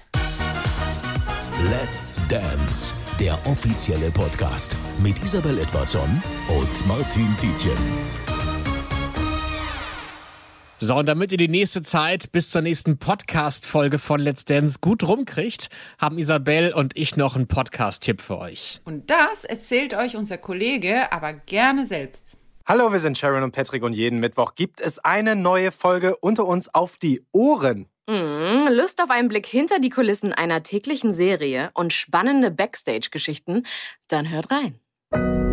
Let's 1.71 2.21
Dance, 2.29 2.93
der 3.21 3.35
offizielle 3.47 4.11
Podcast 4.11 4.75
mit 4.99 5.23
Isabel 5.23 5.57
Edwardson 5.57 6.21
und 6.49 6.87
Martin 6.89 7.33
Tietjen. 7.39 8.36
So, 10.87 10.95
und 10.95 11.07
damit 11.07 11.33
ihr 11.33 11.39
die 11.39 11.49
nächste 11.49 11.83
Zeit 11.83 12.31
bis 12.31 12.51
zur 12.51 12.63
nächsten 12.63 12.97
Podcast-Folge 12.97 13.99
von 13.99 14.21
Let's 14.21 14.45
Dance 14.45 14.79
gut 14.81 15.03
rumkriegt, 15.03 15.69
haben 15.99 16.17
Isabel 16.17 16.73
und 16.73 16.97
ich 16.97 17.17
noch 17.17 17.35
einen 17.35 17.49
Podcast-Tipp 17.49 18.21
für 18.21 18.39
euch. 18.39 18.81
Und 18.85 19.11
das 19.11 19.43
erzählt 19.43 19.95
euch 19.95 20.15
unser 20.15 20.39
Kollege 20.39 21.11
aber 21.11 21.33
gerne 21.33 21.87
selbst. 21.87 22.37
Hallo, 22.67 22.93
wir 22.93 23.01
sind 23.01 23.19
Sharon 23.19 23.43
und 23.43 23.51
Patrick 23.51 23.83
und 23.83 23.97
jeden 23.97 24.21
Mittwoch 24.21 24.55
gibt 24.55 24.81
es 24.81 25.01
eine 25.01 25.35
neue 25.35 25.73
Folge 25.73 26.15
unter 26.19 26.47
uns 26.47 26.73
auf 26.73 26.99
die 26.99 27.27
Ohren. 27.33 27.89
Mm, 28.09 28.69
Lust 28.71 29.03
auf 29.03 29.11
einen 29.11 29.27
Blick 29.27 29.47
hinter 29.47 29.81
die 29.81 29.91
Kulissen 29.91 30.33
einer 30.33 30.63
täglichen 30.63 31.11
Serie 31.11 31.71
und 31.75 31.95
spannende 31.95 32.53
Backstage-Geschichten? 32.53 33.65
Dann 34.07 34.31
hört 34.31 34.53
rein. 34.53 35.46